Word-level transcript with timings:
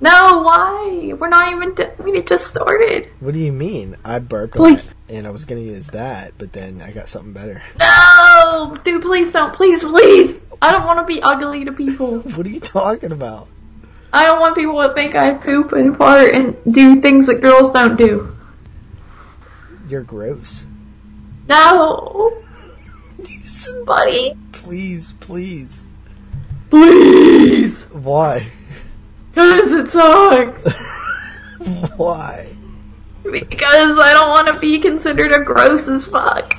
No, 0.00 0.42
why? 0.42 1.12
We're 1.18 1.28
not 1.28 1.52
even. 1.52 1.74
D- 1.74 1.84
we 1.98 2.22
just 2.22 2.46
started. 2.46 3.08
What 3.20 3.34
do 3.34 3.40
you 3.40 3.52
mean? 3.52 3.96
I 4.04 4.20
burped 4.20 4.54
a 4.54 4.58
Please. 4.58 4.94
and 5.08 5.26
I 5.26 5.30
was 5.30 5.44
gonna 5.44 5.60
use 5.60 5.88
that, 5.88 6.34
but 6.38 6.52
then 6.52 6.80
I 6.80 6.92
got 6.92 7.08
something 7.08 7.32
better. 7.32 7.62
No, 7.78 8.76
dude, 8.84 9.02
please 9.02 9.32
don't. 9.32 9.54
Please, 9.54 9.82
please. 9.82 10.38
I 10.62 10.70
don't 10.72 10.86
want 10.86 11.00
to 11.00 11.04
be 11.04 11.20
ugly 11.20 11.64
to 11.64 11.72
people. 11.72 12.18
What 12.36 12.46
are 12.46 12.50
you 12.50 12.60
talking 12.60 13.10
about? 13.12 13.48
I 14.12 14.24
don't 14.24 14.40
want 14.40 14.54
people 14.54 14.80
to 14.86 14.94
think 14.94 15.14
I 15.16 15.34
poop 15.34 15.72
and 15.72 15.96
fart 15.96 16.32
and 16.32 16.56
do 16.72 17.00
things 17.00 17.26
that 17.26 17.40
girls 17.40 17.72
don't 17.72 17.96
do. 17.96 18.34
You're 19.88 20.02
gross. 20.02 20.66
No, 21.48 22.30
buddy. 23.84 24.34
Please, 24.52 25.12
please. 25.20 25.86
Please, 26.70 27.86
Why? 27.90 28.46
Because 29.38 29.72
it 29.72 29.88
sucks. 29.88 30.82
Why? 31.96 32.48
Because 33.22 33.98
I 33.98 34.12
don't 34.12 34.30
want 34.30 34.48
to 34.48 34.58
be 34.58 34.80
considered 34.80 35.32
a 35.32 35.40
gross 35.40 35.86
as 35.86 36.06
fuck. 36.06 36.58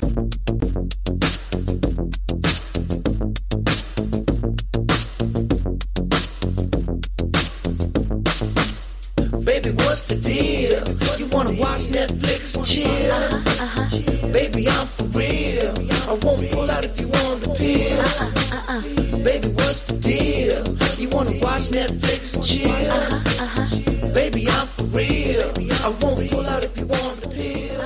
Baby, 9.43 9.71
what's 9.71 10.03
the 10.03 10.19
deal? 10.23 11.19
You 11.19 11.27
wanna 11.35 11.59
watch 11.59 11.81
Netflix 11.89 12.55
and 12.55 12.65
chill? 12.65 13.11
Uh-huh, 13.11 13.65
uh-huh. 13.65 14.27
Baby, 14.31 14.69
I'm 14.69 14.87
for 14.87 15.03
real. 15.05 15.88
I 16.09 16.13
won't 16.23 16.51
pull 16.51 16.71
out 16.71 16.83
if 16.85 16.99
you 16.99 17.07
want 17.07 17.43
the 17.43 17.53
pill. 17.55 19.23
Baby, 19.23 19.49
what's 19.49 19.83
the 19.83 19.93
deal? 19.99 20.65
You 20.97 21.07
wanna 21.09 21.37
watch 21.37 21.69
Netflix 21.69 22.35
and 22.35 22.43
chill? 22.43 24.11
Baby, 24.15 24.49
I'm 24.49 24.65
for 24.65 24.85
real. 24.85 25.53
I 25.85 25.89
won't 26.01 26.31
pull 26.31 26.47
out 26.47 26.65
if 26.65 26.79
you 26.79 26.87
want 26.87 27.21
the 27.21 27.29
pill. 27.29 27.85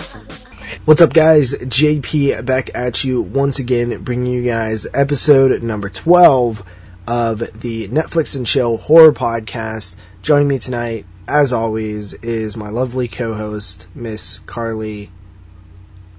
What's 0.86 1.02
up, 1.02 1.14
guys? 1.14 1.54
JP 1.54 2.46
back 2.46 2.70
at 2.74 3.04
you 3.04 3.22
once 3.22 3.60
again, 3.60 4.02
bringing 4.04 4.32
you 4.32 4.44
guys 4.46 4.88
episode 4.94 5.62
number 5.62 5.90
12 5.90 6.64
of 7.06 7.40
the 7.60 7.90
Netflix 7.90 8.38
and 8.38 8.46
Chill 8.46 8.78
Horror 8.78 9.12
Podcast. 9.12 9.98
Joining 10.22 10.48
me 10.48 10.60
tonight, 10.60 11.06
as 11.28 11.52
always, 11.52 12.14
is 12.14 12.56
my 12.56 12.70
lovely 12.70 13.10
co 13.10 13.34
host, 13.34 13.88
Miss 13.94 14.40
Carly. 14.40 15.12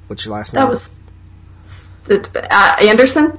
What's 0.07 0.27
your 0.27 0.34
last 0.34 0.53
name? 0.53 0.64
That 0.64 0.70
was 0.70 0.83
st- 0.83 1.04
uh, 2.11 2.77
Anderson. 2.81 3.37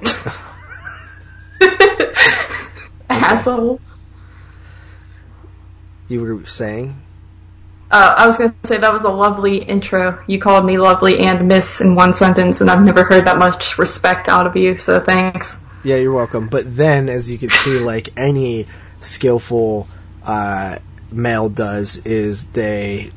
Asshole. 3.08 3.80
You 6.08 6.20
were 6.20 6.46
saying? 6.46 7.02
Uh, 7.90 8.14
I 8.16 8.26
was 8.26 8.36
gonna 8.36 8.54
say 8.64 8.78
that 8.78 8.92
was 8.92 9.04
a 9.04 9.10
lovely 9.10 9.58
intro. 9.58 10.22
You 10.26 10.40
called 10.40 10.64
me 10.66 10.76
lovely 10.78 11.20
and 11.20 11.46
miss 11.46 11.80
in 11.80 11.94
one 11.94 12.14
sentence, 12.14 12.60
and 12.60 12.70
I've 12.70 12.82
never 12.82 13.04
heard 13.04 13.26
that 13.26 13.38
much 13.38 13.78
respect 13.78 14.28
out 14.28 14.46
of 14.46 14.56
you. 14.56 14.78
So 14.78 15.00
thanks. 15.00 15.58
Yeah, 15.84 15.96
you're 15.96 16.12
welcome. 16.12 16.48
But 16.48 16.76
then, 16.76 17.08
as 17.08 17.30
you 17.30 17.38
can 17.38 17.50
see, 17.50 17.78
like 17.78 18.08
any 18.16 18.66
skillful 19.00 19.86
uh, 20.24 20.78
male 21.12 21.48
does, 21.48 21.98
is 21.98 22.46
they 22.46 23.10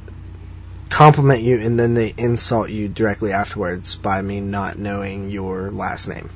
compliment 0.90 1.42
you 1.42 1.58
and 1.60 1.80
then 1.80 1.94
they 1.94 2.14
insult 2.18 2.70
you 2.70 2.88
directly 2.88 3.32
afterwards 3.32 3.96
by 3.96 4.22
me 4.22 4.40
not 4.40 4.78
knowing 4.78 5.30
your 5.30 5.72
last 5.72 6.08
name. 6.08 6.30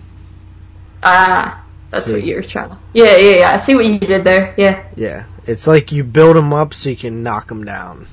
Ah, 1.01 1.63
that's 1.89 2.05
See. 2.05 2.13
what 2.13 2.23
you're 2.23 2.43
trying 2.43 2.69
to. 2.69 2.77
Yeah, 2.93 3.17
yeah, 3.17 3.35
yeah. 3.37 3.51
I 3.51 3.57
see 3.57 3.75
what 3.75 3.85
you 3.85 3.99
did 3.99 4.23
there. 4.23 4.53
Yeah. 4.57 4.83
Yeah, 4.95 5.25
it's 5.45 5.67
like 5.67 5.91
you 5.91 6.03
build 6.03 6.35
them 6.35 6.53
up 6.53 6.73
so 6.73 6.89
you 6.89 6.95
can 6.95 7.23
knock 7.23 7.47
them 7.47 7.63
down. 7.65 8.07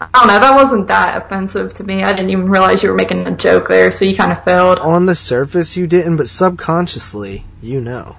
I 0.00 0.08
don't 0.12 0.26
know. 0.26 0.38
That 0.38 0.54
wasn't 0.54 0.88
that 0.88 1.24
offensive 1.24 1.72
to 1.74 1.84
me. 1.84 2.02
I 2.02 2.12
didn't 2.12 2.30
even 2.30 2.50
realize 2.50 2.82
you 2.82 2.90
were 2.90 2.96
making 2.96 3.26
a 3.26 3.34
joke 3.34 3.68
there, 3.68 3.90
so 3.90 4.04
you 4.04 4.14
kind 4.14 4.30
of 4.30 4.44
failed. 4.44 4.78
On 4.80 5.06
the 5.06 5.14
surface, 5.14 5.76
you 5.76 5.86
didn't, 5.86 6.18
but 6.18 6.28
subconsciously, 6.28 7.44
you 7.62 7.80
know. 7.80 8.16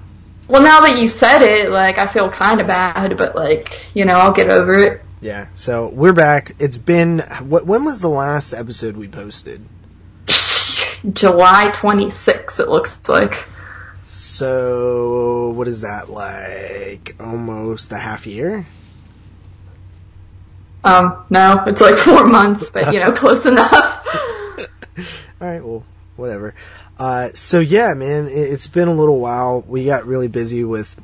Well, 0.47 0.63
now 0.63 0.79
that 0.79 0.97
you 0.97 1.07
said 1.07 1.41
it, 1.41 1.69
like 1.69 1.97
I 1.97 2.07
feel 2.07 2.31
kind 2.31 2.61
of 2.61 2.67
bad, 2.67 3.17
but 3.17 3.35
like 3.35 3.69
you 3.93 4.05
know, 4.05 4.15
I'll 4.15 4.31
get 4.31 4.49
over 4.49 4.79
it. 4.79 5.01
Yeah, 5.19 5.47
so 5.55 5.87
we're 5.87 6.13
back. 6.13 6.55
It's 6.59 6.77
been. 6.77 7.19
What? 7.41 7.65
When 7.65 7.83
was 7.85 8.01
the 8.01 8.09
last 8.09 8.53
episode 8.53 8.97
we 8.97 9.07
posted? 9.07 9.65
July 11.13 11.71
26th, 11.73 12.59
it 12.59 12.69
looks 12.69 12.99
like. 13.09 13.47
So, 14.05 15.49
what 15.49 15.67
is 15.67 15.81
that 15.81 16.09
like? 16.09 17.15
Almost 17.19 17.91
a 17.91 17.97
half 17.97 18.27
year? 18.27 18.67
Um, 20.83 21.25
no, 21.29 21.63
it's 21.65 21.81
like 21.81 21.97
four 21.97 22.25
months, 22.25 22.69
but 22.69 22.93
you 22.93 22.99
know, 22.99 23.11
close 23.15 23.45
enough. 23.45 23.73
All 25.41 25.47
right, 25.47 25.63
well, 25.63 25.83
whatever. 26.15 26.53
Uh, 26.99 27.29
so 27.33 27.59
yeah, 27.59 27.95
man, 27.95 28.27
it, 28.27 28.33
it's 28.33 28.67
been 28.67 28.87
a 28.87 28.93
little 28.93 29.19
while. 29.19 29.63
We 29.67 29.85
got 29.85 30.05
really 30.05 30.27
busy 30.27 30.63
with. 30.63 30.95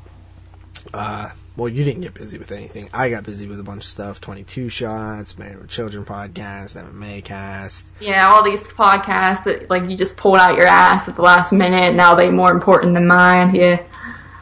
Uh, 0.92 1.30
well, 1.56 1.68
you 1.68 1.84
didn't 1.84 2.02
get 2.02 2.14
busy 2.14 2.36
with 2.38 2.50
anything. 2.50 2.88
I 2.92 3.10
got 3.10 3.22
busy 3.24 3.46
with 3.46 3.60
a 3.60 3.62
bunch 3.62 3.84
of 3.84 3.88
stuff. 3.88 4.20
Twenty-two 4.20 4.68
shots, 4.68 5.38
Married 5.38 5.58
with 5.58 5.68
Children 5.70 6.04
podcast, 6.04 6.76
MMA 6.76 7.22
cast. 7.24 7.92
Yeah, 8.00 8.26
all 8.28 8.42
these 8.42 8.62
podcasts 8.64 9.44
that 9.44 9.70
like 9.70 9.88
you 9.88 9.96
just 9.96 10.16
pulled 10.16 10.36
out 10.36 10.56
your 10.56 10.66
ass 10.66 11.08
at 11.08 11.16
the 11.16 11.22
last 11.22 11.52
minute. 11.52 11.94
Now 11.94 12.14
they 12.14 12.30
more 12.30 12.50
important 12.50 12.94
than 12.94 13.06
mine. 13.06 13.54
Yeah. 13.54 13.82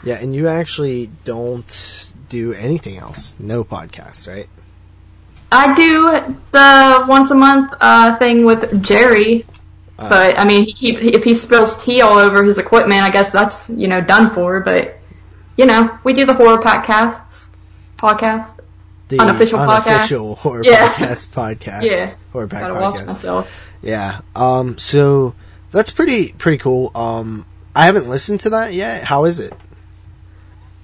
Yeah, 0.05 0.15
and 0.17 0.34
you 0.34 0.49
actually 0.49 1.11
don't 1.25 2.12
do 2.28 2.53
anything 2.55 2.97
else. 2.97 3.37
No 3.39 3.62
podcasts, 3.62 4.27
right? 4.27 4.49
I 5.53 5.75
do 5.75 6.34
the 6.51 7.05
once 7.06 7.31
a 7.31 7.34
month 7.34 7.75
uh, 7.81 8.17
thing 8.17 8.45
with 8.45 8.83
Jerry, 8.83 9.45
Uh, 9.99 10.09
but 10.09 10.39
I 10.39 10.45
mean, 10.47 10.65
he 10.65 10.72
keep 10.72 10.97
if 10.99 11.22
he 11.25 11.34
spills 11.34 11.84
tea 11.84 12.01
all 12.01 12.19
over 12.19 12.43
his 12.43 12.56
equipment, 12.59 13.03
I 13.03 13.11
guess 13.11 13.31
that's 13.31 13.69
you 13.69 13.87
know 13.87 14.01
done 14.01 14.31
for. 14.31 14.61
But 14.61 14.99
you 15.57 15.67
know, 15.67 15.99
we 16.05 16.13
do 16.13 16.25
the 16.27 16.35
horror 16.35 16.59
podcast 16.59 17.51
podcast. 17.99 18.59
the 19.09 19.19
unofficial 19.21 19.59
podcast. 19.59 20.37
horror 20.39 20.63
Yeah. 20.65 20.93
podcast 20.93 21.29
podcast. 21.31 21.83
Yeah. 21.83 22.15
horror 22.33 22.49
pack 22.49 22.63
Gotta 22.63 22.75
watch 22.75 22.95
podcast. 22.97 23.07
myself. 23.07 23.51
Yeah. 23.83 24.21
Um. 24.35 24.79
So 24.79 25.35
that's 25.71 25.91
pretty 25.91 26.33
pretty 26.33 26.59
cool. 26.59 26.91
Um. 26.95 27.47
I 27.75 27.87
haven't 27.87 28.09
listened 28.09 28.41
to 28.41 28.51
that 28.51 28.75
yet. 28.75 29.05
How 29.05 29.25
is 29.25 29.41
it? 29.41 29.53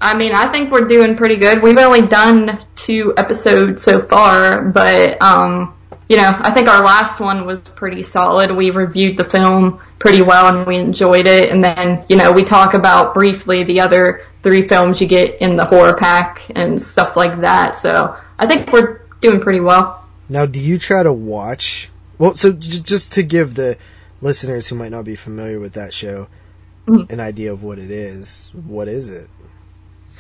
I 0.01 0.17
mean, 0.17 0.33
I 0.33 0.47
think 0.53 0.71
we're 0.71 0.87
doing 0.87 1.17
pretty 1.17 1.37
good. 1.37 1.61
We've 1.63 1.77
only 1.77 2.03
done 2.07 2.65
two 2.77 3.15
episodes 3.17 3.83
so 3.83 4.01
far, 4.01 4.63
but 4.63 5.21
um, 5.21 5.75
you 6.09 6.17
know, 6.17 6.33
I 6.39 6.53
think 6.53 6.69
our 6.69 6.83
last 6.85 7.21
one 7.21 7.45
was 7.47 7.59
pretty 7.61 8.05
solid. 8.05 8.53
We 8.55 8.71
reviewed 8.71 9.17
the 9.17 9.25
film 9.25 9.81
pretty 9.99 10.23
well 10.23 10.57
and 10.57 10.67
we 10.67 10.77
enjoyed 10.77 11.27
it. 11.27 11.51
And 11.51 11.63
then, 11.63 12.05
you 12.09 12.17
know, 12.17 12.31
we 12.33 12.45
talk 12.45 12.75
about 12.75 13.15
briefly 13.15 13.65
the 13.65 13.81
other 13.81 14.25
three 14.43 14.67
films 14.69 15.01
you 15.01 15.07
get 15.09 15.41
in 15.41 15.57
the 15.57 15.65
horror 15.65 15.95
pack 15.95 16.43
and 16.55 16.81
stuff 16.81 17.17
like 17.17 17.41
that. 17.41 17.77
So 17.77 18.17
I 18.39 18.47
think 18.47 18.73
we're 18.73 19.01
doing 19.21 19.41
pretty 19.41 19.61
well. 19.61 20.05
Now, 20.29 20.47
do 20.47 20.61
you 20.61 20.79
try 20.79 21.03
to 21.03 21.13
watch? 21.13 21.91
Well, 22.19 22.37
so 22.37 22.53
j- 22.53 22.79
just 22.81 23.13
to 23.15 23.23
give 23.23 23.55
the 23.55 23.77
listeners 24.21 24.69
who 24.69 24.77
might 24.77 24.91
not 24.93 25.05
be 25.05 25.15
familiar 25.17 25.59
with 25.59 25.73
that 25.75 25.93
show 25.95 26.29
Mhm. 26.87 27.11
an 27.11 27.21
idea 27.21 27.53
of 27.53 27.63
what 27.63 27.79
it 27.79 27.91
is, 27.91 28.51
what 28.67 28.89
is 28.89 29.09
it? 29.09 29.29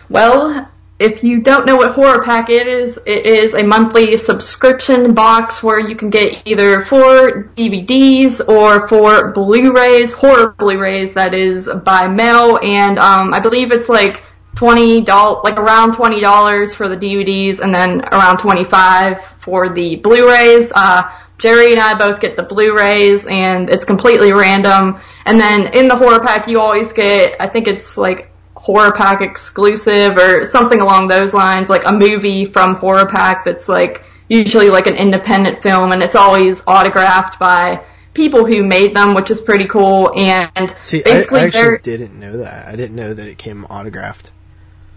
Well, 0.08 0.68
if 0.98 1.22
you 1.22 1.40
don't 1.40 1.64
know 1.64 1.76
what 1.76 1.92
Horror 1.92 2.24
Pack 2.24 2.50
is, 2.50 2.98
it 3.06 3.24
is 3.24 3.54
a 3.54 3.62
monthly 3.62 4.16
subscription 4.16 5.14
box 5.14 5.62
where 5.62 5.78
you 5.78 5.94
can 5.94 6.10
get 6.10 6.42
either 6.44 6.84
four 6.84 7.44
DVDs 7.56 8.46
or 8.48 8.88
four 8.88 9.30
Blu-rays, 9.32 10.12
horror 10.12 10.56
Blu-rays 10.58 11.14
that 11.14 11.34
is 11.34 11.70
by 11.84 12.08
mail, 12.08 12.58
and 12.62 12.98
um, 12.98 13.32
I 13.32 13.38
believe 13.38 13.70
it's 13.70 13.88
like 13.88 14.24
twenty 14.56 15.00
dollars, 15.00 15.42
like 15.44 15.56
around 15.56 15.94
twenty 15.94 16.20
dollars 16.20 16.74
for 16.74 16.88
the 16.88 16.96
DVDs, 16.96 17.60
and 17.60 17.72
then 17.72 18.04
around 18.06 18.38
twenty-five 18.38 19.22
for 19.40 19.68
the 19.68 19.96
Blu-rays. 19.96 20.72
Uh, 20.74 21.08
Jerry 21.38 21.70
and 21.70 21.80
I 21.80 21.94
both 21.94 22.20
get 22.20 22.34
the 22.34 22.42
Blu-rays, 22.42 23.24
and 23.24 23.70
it's 23.70 23.84
completely 23.84 24.32
random. 24.32 25.00
And 25.26 25.38
then 25.38 25.72
in 25.74 25.86
the 25.86 25.94
horror 25.94 26.18
pack, 26.18 26.48
you 26.48 26.60
always 26.60 26.92
get, 26.92 27.36
I 27.38 27.46
think 27.46 27.68
it's 27.68 27.96
like 27.96 28.32
horror 28.68 28.92
pack 28.92 29.22
exclusive 29.22 30.18
or 30.18 30.44
something 30.44 30.82
along 30.82 31.08
those 31.08 31.32
lines, 31.32 31.70
like 31.70 31.86
a 31.86 31.92
movie 31.92 32.44
from 32.44 32.74
horror 32.74 33.06
pack 33.06 33.42
that's 33.46 33.66
like 33.66 34.02
usually 34.28 34.68
like 34.68 34.86
an 34.86 34.94
independent 34.94 35.62
film, 35.62 35.90
and 35.90 36.02
it's 36.02 36.14
always 36.14 36.62
autographed 36.66 37.38
by 37.38 37.82
people 38.12 38.44
who 38.44 38.62
made 38.62 38.94
them, 38.94 39.14
which 39.14 39.30
is 39.30 39.40
pretty 39.40 39.64
cool. 39.64 40.12
And 40.14 40.76
See, 40.82 41.00
I, 41.00 41.04
basically, 41.04 41.40
I 41.40 41.44
actually 41.44 41.62
they're 41.62 41.78
didn't 41.78 42.20
know 42.20 42.36
that. 42.36 42.68
I 42.68 42.76
didn't 42.76 42.94
know 42.94 43.14
that 43.14 43.26
it 43.26 43.38
came 43.38 43.64
autographed. 43.70 44.32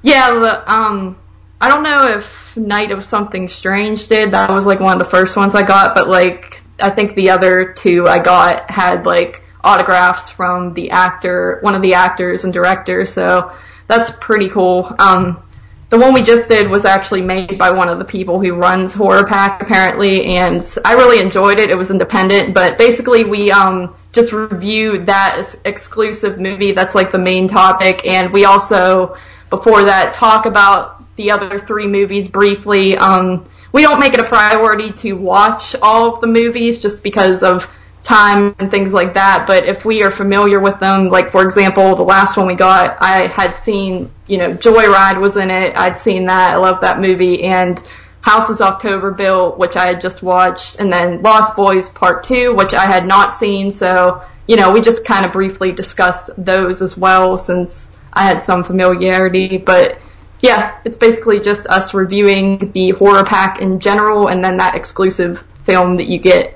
yeah, 0.02 0.32
the, 0.32 0.70
um, 0.70 1.18
I 1.62 1.70
don't 1.70 1.84
know 1.84 2.10
if 2.18 2.58
Night 2.58 2.92
of 2.92 3.06
Something 3.06 3.48
Strange 3.48 4.06
did. 4.10 4.34
That 4.34 4.52
was 4.52 4.66
like 4.66 4.82
one 4.82 4.92
of 4.92 5.00
the 5.00 5.10
first 5.10 5.38
ones 5.38 5.56
I 5.56 5.64
got, 5.64 5.96
but 5.96 6.10
like 6.10 6.62
I 6.78 6.90
think 6.90 7.16
the 7.16 7.30
other 7.30 7.72
two 7.72 8.06
I 8.06 8.20
got 8.20 8.70
had 8.70 9.06
like 9.06 9.41
autographs 9.64 10.30
from 10.30 10.74
the 10.74 10.92
actor, 10.92 11.60
one 11.62 11.76
of 11.76 11.82
the 11.82 11.94
actors 11.94 12.44
and 12.44 12.54
directors. 12.54 13.12
So 13.14 13.54
that's 13.88 14.12
pretty 14.12 14.50
cool. 14.50 14.94
Um, 15.00 15.44
the 15.90 16.00
one 16.00 16.14
we 16.14 16.24
just 16.24 16.48
did 16.48 16.70
was 16.70 16.86
actually 16.86 17.22
made 17.22 17.58
by 17.58 17.72
one 17.72 17.90
of 17.90 18.00
the 18.00 18.06
people 18.06 18.40
who 18.40 18.54
runs 18.56 18.94
Horror 18.94 19.26
Pack 19.26 19.62
apparently, 19.62 20.38
and 20.38 20.66
I 20.86 20.94
really 20.94 21.20
enjoyed 21.20 21.60
it. 21.60 21.70
It 21.70 21.78
was 21.78 21.92
independent, 21.92 22.54
but 22.54 22.78
basically 22.78 23.26
we 23.26 23.52
um, 23.52 23.94
just 24.14 24.32
reviewed 24.32 25.08
that 25.08 25.54
exclusive 25.66 26.40
movie. 26.40 26.72
That's 26.72 26.96
like 26.96 27.12
the 27.12 27.18
main 27.18 27.50
topic, 27.50 28.08
and 28.08 28.32
we 28.32 28.46
also 28.46 29.18
before 29.50 29.84
that 29.84 30.14
talk 30.14 30.46
about 30.46 31.04
the 31.18 31.32
other 31.32 31.60
three 31.60 31.88
movies 31.88 32.30
briefly. 32.30 32.96
Um, 32.96 33.46
we 33.74 33.82
don't 33.82 34.00
make 34.00 34.14
it 34.14 34.22
a 34.22 34.24
priority 34.24 34.94
to 34.94 35.14
watch 35.14 35.76
all 35.82 36.14
of 36.14 36.22
the 36.22 36.28
movies 36.28 36.80
just 36.80 37.04
because 37.04 37.44
of 37.44 37.70
time 38.04 38.56
and 38.60 38.72
things 38.72 38.94
like 38.94 39.14
that. 39.14 39.46
But 39.48 39.66
if 39.66 39.86
we 39.86 40.02
are 40.04 40.12
familiar 40.12 40.60
with 40.60 40.80
them, 40.80 41.10
like 41.10 41.32
for 41.32 41.44
example, 41.44 41.96
the 41.96 42.04
last 42.04 42.38
one 42.38 42.48
we 42.48 42.56
got, 42.56 42.98
I 43.02 43.28
had 43.28 43.56
seen, 43.56 44.12
you 44.28 44.38
know, 44.38 44.54
Joyride 44.54 45.20
was 45.20 45.38
in 45.38 45.52
it. 45.52 45.78
I'd 45.78 45.98
seen 45.98 46.26
that. 46.26 46.54
I 46.54 46.58
love 46.58 46.82
that 46.82 47.00
movie. 47.00 47.44
And 47.44 47.82
Houses 48.22 48.62
October 48.62 49.12
Built, 49.12 49.58
which 49.58 49.76
I 49.76 49.88
had 49.88 50.02
just 50.02 50.22
watched, 50.22 50.80
and 50.80 50.94
then 50.94 51.22
Lost 51.22 51.56
Boys 51.56 51.90
Part 51.90 52.24
2, 52.24 52.54
which 52.56 52.74
I 52.74 52.86
had 52.86 53.08
not 53.08 53.36
seen. 53.36 53.72
So, 53.72 54.22
you 54.48 54.56
know, 54.56 54.72
we 54.72 54.82
just 54.82 55.06
kind 55.06 55.26
of 55.26 55.32
briefly 55.32 55.72
discussed 55.72 56.30
those 56.38 56.82
as 56.82 56.98
well 56.98 57.40
since 57.40 57.98
I 58.14 58.24
had 58.24 58.44
some 58.44 58.64
familiarity. 58.64 59.58
But 59.58 60.00
yeah, 60.40 60.80
it's 60.86 60.98
basically 60.98 61.40
just 61.40 61.66
us 61.68 61.94
reviewing 61.94 62.72
the 62.74 62.92
horror 62.92 63.24
pack 63.24 63.60
in 63.60 63.80
general 63.80 64.28
and 64.28 64.44
then 64.44 64.58
that 64.58 64.76
exclusive 64.76 65.44
film 65.64 65.98
that 65.98 66.08
you 66.08 66.20
get. 66.20 66.56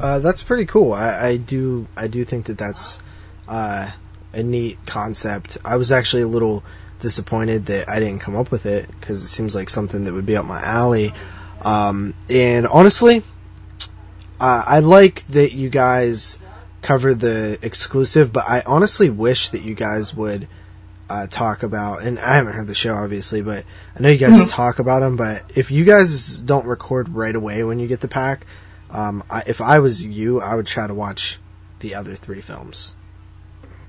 Uh, 0.00 0.18
that's 0.18 0.42
pretty 0.42 0.64
cool. 0.64 0.94
I, 0.94 1.28
I, 1.28 1.36
do 1.36 1.86
I 1.96 2.08
do 2.08 2.24
think 2.24 2.46
that 2.46 2.56
that's 2.56 3.00
uh, 3.46 3.90
a 4.32 4.42
neat 4.42 4.78
concept. 4.86 5.58
I 5.64 5.76
was 5.76 5.92
actually 5.92 6.22
a 6.22 6.28
little 6.28 6.64
disappointed 7.00 7.66
that 7.66 7.88
I 7.88 8.00
didn't 8.00 8.20
come 8.20 8.36
up 8.36 8.50
with 8.50 8.66
it 8.66 8.88
because 8.88 9.22
it 9.22 9.28
seems 9.28 9.54
like 9.54 9.68
something 9.68 10.04
that 10.04 10.14
would 10.14 10.26
be 10.26 10.36
up 10.36 10.46
my 10.46 10.60
alley. 10.62 11.12
Um, 11.62 12.14
and 12.30 12.66
honestly, 12.66 13.22
uh, 14.40 14.64
I 14.66 14.80
like 14.80 15.26
that 15.28 15.52
you 15.52 15.68
guys 15.68 16.38
cover 16.80 17.14
the 17.14 17.58
exclusive, 17.60 18.32
but 18.32 18.48
I 18.48 18.62
honestly 18.64 19.10
wish 19.10 19.50
that 19.50 19.62
you 19.62 19.74
guys 19.74 20.14
would 20.14 20.48
uh, 21.10 21.26
talk 21.26 21.62
about. 21.62 22.02
And 22.02 22.18
I 22.18 22.36
haven't 22.36 22.54
heard 22.54 22.68
the 22.68 22.74
show 22.74 22.94
obviously, 22.94 23.42
but 23.42 23.64
I 23.94 24.02
know 24.02 24.08
you 24.08 24.18
guys 24.18 24.38
mm-hmm. 24.38 24.48
talk 24.48 24.78
about 24.78 25.00
them. 25.00 25.16
But 25.16 25.42
if 25.56 25.70
you 25.70 25.84
guys 25.84 26.38
don't 26.38 26.66
record 26.66 27.10
right 27.10 27.34
away 27.34 27.64
when 27.64 27.78
you 27.78 27.86
get 27.86 28.00
the 28.00 28.08
pack, 28.08 28.46
um, 28.92 29.22
I, 29.30 29.42
if 29.46 29.60
I 29.60 29.78
was 29.78 30.04
you, 30.04 30.40
I 30.40 30.54
would 30.54 30.66
try 30.66 30.86
to 30.86 30.94
watch 30.94 31.38
the 31.80 31.94
other 31.94 32.14
three 32.14 32.40
films. 32.40 32.96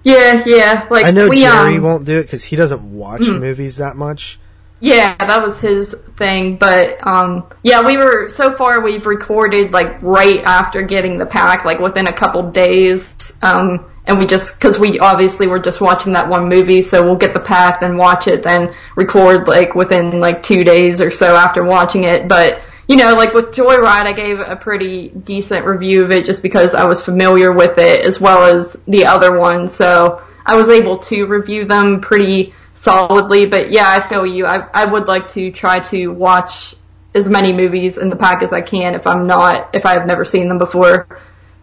Yeah, 0.03 0.43
yeah. 0.45 0.87
Like 0.89 1.05
I 1.05 1.11
know 1.11 1.29
we, 1.29 1.41
Jerry 1.41 1.75
um, 1.75 1.83
won't 1.83 2.05
do 2.05 2.19
it 2.19 2.23
because 2.23 2.43
he 2.45 2.55
doesn't 2.55 2.81
watch 2.95 3.21
mm-hmm. 3.21 3.39
movies 3.39 3.77
that 3.77 3.95
much. 3.95 4.39
Yeah, 4.79 5.15
that 5.15 5.43
was 5.43 5.59
his 5.59 5.95
thing. 6.17 6.57
But 6.57 7.05
um, 7.05 7.45
yeah, 7.63 7.85
we 7.85 7.97
were 7.97 8.29
so 8.29 8.51
far 8.51 8.81
we've 8.81 9.05
recorded 9.05 9.71
like 9.71 10.01
right 10.01 10.41
after 10.43 10.81
getting 10.81 11.19
the 11.19 11.25
pack, 11.25 11.65
like 11.65 11.79
within 11.79 12.07
a 12.07 12.13
couple 12.13 12.49
days. 12.51 13.37
Um, 13.43 13.85
and 14.05 14.17
we 14.17 14.25
just 14.25 14.55
because 14.55 14.79
we 14.79 14.97
obviously 14.97 15.45
were 15.45 15.59
just 15.59 15.81
watching 15.81 16.13
that 16.13 16.27
one 16.27 16.49
movie, 16.49 16.81
so 16.81 17.05
we'll 17.05 17.15
get 17.15 17.35
the 17.35 17.39
pack, 17.39 17.81
then 17.81 17.95
watch 17.95 18.27
it, 18.27 18.41
then 18.41 18.73
record 18.95 19.47
like 19.47 19.75
within 19.75 20.19
like 20.19 20.41
two 20.41 20.63
days 20.63 20.99
or 20.99 21.11
so 21.11 21.35
after 21.35 21.63
watching 21.63 22.05
it. 22.05 22.27
But 22.27 22.61
you 22.91 22.97
know, 22.97 23.15
like 23.15 23.33
with 23.33 23.53
Joyride, 23.53 24.05
I 24.05 24.11
gave 24.11 24.41
a 24.41 24.57
pretty 24.57 25.07
decent 25.07 25.65
review 25.65 26.03
of 26.03 26.11
it 26.11 26.25
just 26.25 26.43
because 26.43 26.75
I 26.75 26.83
was 26.83 27.01
familiar 27.01 27.53
with 27.53 27.77
it 27.77 28.03
as 28.03 28.19
well 28.19 28.43
as 28.43 28.73
the 28.85 29.05
other 29.05 29.37
one. 29.37 29.69
So 29.69 30.21
I 30.45 30.57
was 30.57 30.67
able 30.67 30.99
to 30.99 31.23
review 31.23 31.63
them 31.63 32.01
pretty 32.01 32.53
solidly. 32.73 33.45
But 33.45 33.71
yeah, 33.71 33.87
I 33.87 34.05
feel 34.09 34.25
you. 34.25 34.45
I, 34.45 34.67
I 34.73 34.83
would 34.83 35.07
like 35.07 35.29
to 35.29 35.53
try 35.53 35.79
to 35.79 36.07
watch 36.09 36.75
as 37.15 37.29
many 37.29 37.53
movies 37.53 37.97
in 37.97 38.09
the 38.09 38.17
pack 38.17 38.43
as 38.43 38.51
I 38.51 38.59
can 38.59 38.93
if 38.93 39.07
I'm 39.07 39.25
not, 39.25 39.69
if 39.73 39.85
I've 39.85 40.05
never 40.05 40.25
seen 40.25 40.49
them 40.49 40.57
before, 40.57 41.07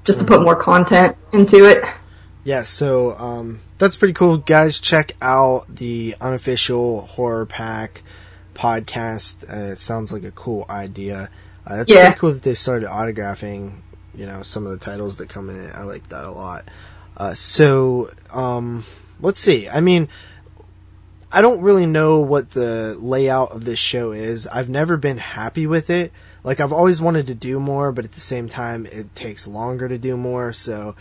just 0.07 0.21
to 0.21 0.25
put 0.25 0.41
more 0.41 0.57
content 0.57 1.15
into 1.35 1.67
it. 1.67 1.85
Yeah, 2.43 2.63
so 2.63 3.15
um, 3.19 3.61
that's 3.77 3.97
pretty 3.97 4.15
cool. 4.15 4.39
Guys, 4.39 4.81
check 4.81 5.15
out 5.21 5.67
the 5.69 6.17
unofficial 6.23 7.03
horror 7.03 7.45
pack 7.45 8.03
podcast. 8.58 9.49
Uh, 9.49 9.72
it 9.72 9.78
sounds 9.78 10.12
like 10.12 10.25
a 10.25 10.32
cool 10.32 10.66
idea. 10.69 11.31
Uh, 11.66 11.76
that's 11.76 11.93
yeah. 11.93 12.06
pretty 12.06 12.19
cool 12.19 12.32
that 12.32 12.43
they 12.43 12.55
started 12.55 12.88
autographing, 12.88 13.78
you 14.14 14.26
know, 14.26 14.43
some 14.43 14.66
of 14.66 14.72
the 14.72 14.78
titles 14.78 15.19
that 15.19 15.28
come 15.28 15.49
in. 15.49 15.70
I 15.72 15.84
like 15.84 16.08
that 16.08 16.25
a 16.25 16.31
lot. 16.32 16.69
Uh, 17.16 17.34
so, 17.34 18.10
um, 18.31 18.84
let's 19.20 19.40
see. 19.40 19.69
I 19.69 19.81
mean, 19.81 20.08
I 21.31 21.43
don't 21.43 21.60
really 21.60 21.87
know 21.87 22.20
what 22.20 22.50
the 22.50 22.96
layout 23.00 23.52
of 23.52 23.64
this 23.64 23.78
show 23.78 24.12
is. 24.12 24.46
I've 24.46 24.69
never 24.69 24.96
been 24.96 25.19
happy 25.19 25.66
with 25.66 25.90
it. 25.90 26.12
Like, 26.43 26.60
I've 26.60 26.72
always 26.72 27.00
wanted 27.00 27.26
to 27.26 27.34
do 27.34 27.60
more, 27.60 27.93
but 27.93 28.05
at 28.05 28.12
the 28.12 28.20
same 28.20 28.49
time, 28.49 28.87
it 28.87 29.14
takes 29.14 29.46
longer 29.46 29.88
to 29.88 29.99
do 29.99 30.16
more. 30.16 30.52
So, 30.52 30.94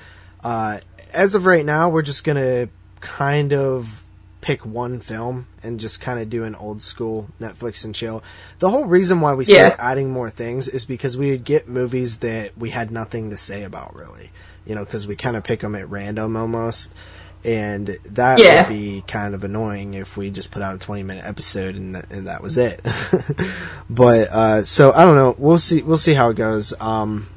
uh, 0.43 0.79
as 1.13 1.35
of 1.35 1.45
right 1.45 1.65
now, 1.65 1.89
we're 1.89 2.01
just 2.01 2.23
gonna 2.23 2.69
kind 2.99 3.53
of 3.53 4.05
pick 4.47 4.65
one 4.65 4.97
film 5.01 5.45
and 5.61 5.77
just 5.77 5.99
kind 5.99 6.21
of 6.21 6.29
do 6.29 6.45
an 6.45 6.55
old 6.55 6.81
school 6.81 7.27
Netflix 7.37 7.83
and 7.83 7.93
chill. 7.93 8.23
The 8.59 8.69
whole 8.69 8.85
reason 8.85 9.19
why 9.19 9.33
we 9.33 9.43
started 9.43 9.75
yeah. 9.77 9.91
adding 9.91 10.09
more 10.09 10.29
things 10.29 10.69
is 10.69 10.85
because 10.85 11.17
we 11.17 11.31
would 11.31 11.43
get 11.43 11.67
movies 11.67 12.19
that 12.19 12.57
we 12.57 12.69
had 12.69 12.89
nothing 12.89 13.29
to 13.31 13.35
say 13.35 13.63
about 13.63 13.93
really, 13.93 14.31
you 14.65 14.73
know, 14.73 14.85
because 14.85 15.05
we 15.05 15.17
kind 15.17 15.35
of 15.35 15.43
pick 15.43 15.59
them 15.59 15.75
at 15.75 15.89
random 15.89 16.37
almost. 16.37 16.93
And 17.43 17.87
that 18.05 18.39
yeah. 18.39 18.61
would 18.61 18.69
be 18.69 19.03
kind 19.05 19.35
of 19.35 19.43
annoying 19.43 19.95
if 19.95 20.15
we 20.15 20.29
just 20.29 20.49
put 20.49 20.61
out 20.61 20.75
a 20.75 20.77
20 20.77 21.03
minute 21.03 21.25
episode 21.25 21.75
and, 21.75 21.97
and 22.09 22.27
that 22.27 22.41
was 22.41 22.57
it. 22.57 22.79
but, 23.89 24.29
uh, 24.29 24.63
so 24.63 24.93
I 24.93 25.03
don't 25.03 25.17
know. 25.17 25.35
We'll 25.37 25.59
see, 25.59 25.81
we'll 25.81 25.97
see 25.97 26.13
how 26.13 26.29
it 26.29 26.35
goes. 26.35 26.73
Um, 26.79 27.27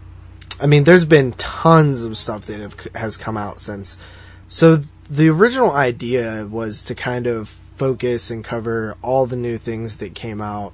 I 0.61 0.67
mean, 0.67 0.85
there's 0.85 1.07
been 1.07 1.33
tons 1.33 2.05
of 2.05 2.17
stuff 2.17 2.47
that 2.47 2.61
have, 2.61 2.77
has 2.95 3.17
come 3.17 3.37
out 3.37 3.59
since. 3.59 3.99
So 4.47 4.83
the 5.11 5.29
original 5.29 5.73
idea 5.73 6.47
was 6.49 6.85
to 6.85 6.95
kind 6.95 7.27
of 7.27 7.49
focus 7.77 8.31
and 8.31 8.45
cover 8.45 8.97
all 9.03 9.27
the 9.27 9.37
new 9.37 9.59
things 9.59 9.97
that 9.97 10.15
came 10.15 10.41
out 10.41 10.73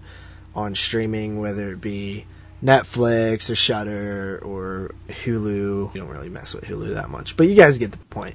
on 0.55 0.75
streaming, 0.75 1.41
whether 1.41 1.73
it 1.73 1.81
be 1.81 2.27
Netflix 2.63 3.49
or 3.51 3.55
Shudder 3.55 4.39
or 4.45 4.95
Hulu. 5.09 5.95
You 5.95 6.01
don't 6.01 6.09
really 6.09 6.29
mess 6.29 6.55
with 6.55 6.65
Hulu 6.65 6.95
that 6.95 7.09
much, 7.09 7.37
but 7.37 7.49
you 7.49 7.55
guys 7.55 7.79
get 7.79 7.93
the 7.93 7.99
point. 7.99 8.35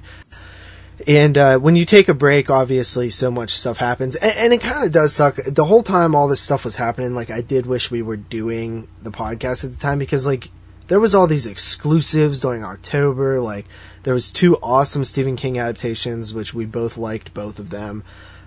And 1.06 1.38
uh, 1.38 1.58
when 1.58 1.76
you 1.76 1.84
take 1.84 2.08
a 2.08 2.14
break, 2.14 2.50
obviously, 2.50 3.10
so 3.10 3.30
much 3.30 3.50
stuff 3.50 3.78
happens, 3.78 4.14
and, 4.16 4.32
and 4.36 4.52
it 4.52 4.60
kind 4.60 4.84
of 4.84 4.92
does 4.92 5.12
suck. 5.12 5.36
The 5.36 5.64
whole 5.64 5.82
time 5.82 6.14
all 6.14 6.28
this 6.28 6.40
stuff 6.40 6.64
was 6.64 6.76
happening, 6.76 7.14
like 7.14 7.30
I 7.30 7.40
did 7.40 7.66
wish 7.66 7.90
we 7.90 8.02
were 8.02 8.16
doing 8.16 8.86
the 9.02 9.10
podcast 9.10 9.64
at 9.64 9.72
the 9.72 9.78
time 9.78 9.98
because, 9.98 10.26
like, 10.26 10.50
there 10.88 11.00
was 11.00 11.14
all 11.14 11.26
these 11.26 11.46
exclusives 11.46 12.40
during 12.40 12.62
October. 12.64 13.40
Like 13.40 13.66
there 14.02 14.14
was 14.14 14.30
two 14.30 14.56
awesome 14.62 15.04
Stephen 15.04 15.36
King 15.36 15.58
adaptations, 15.58 16.34
which 16.34 16.54
we 16.54 16.64
both 16.64 16.96
liked 16.96 17.34
both 17.34 17.58
of 17.58 17.70
them. 17.70 18.04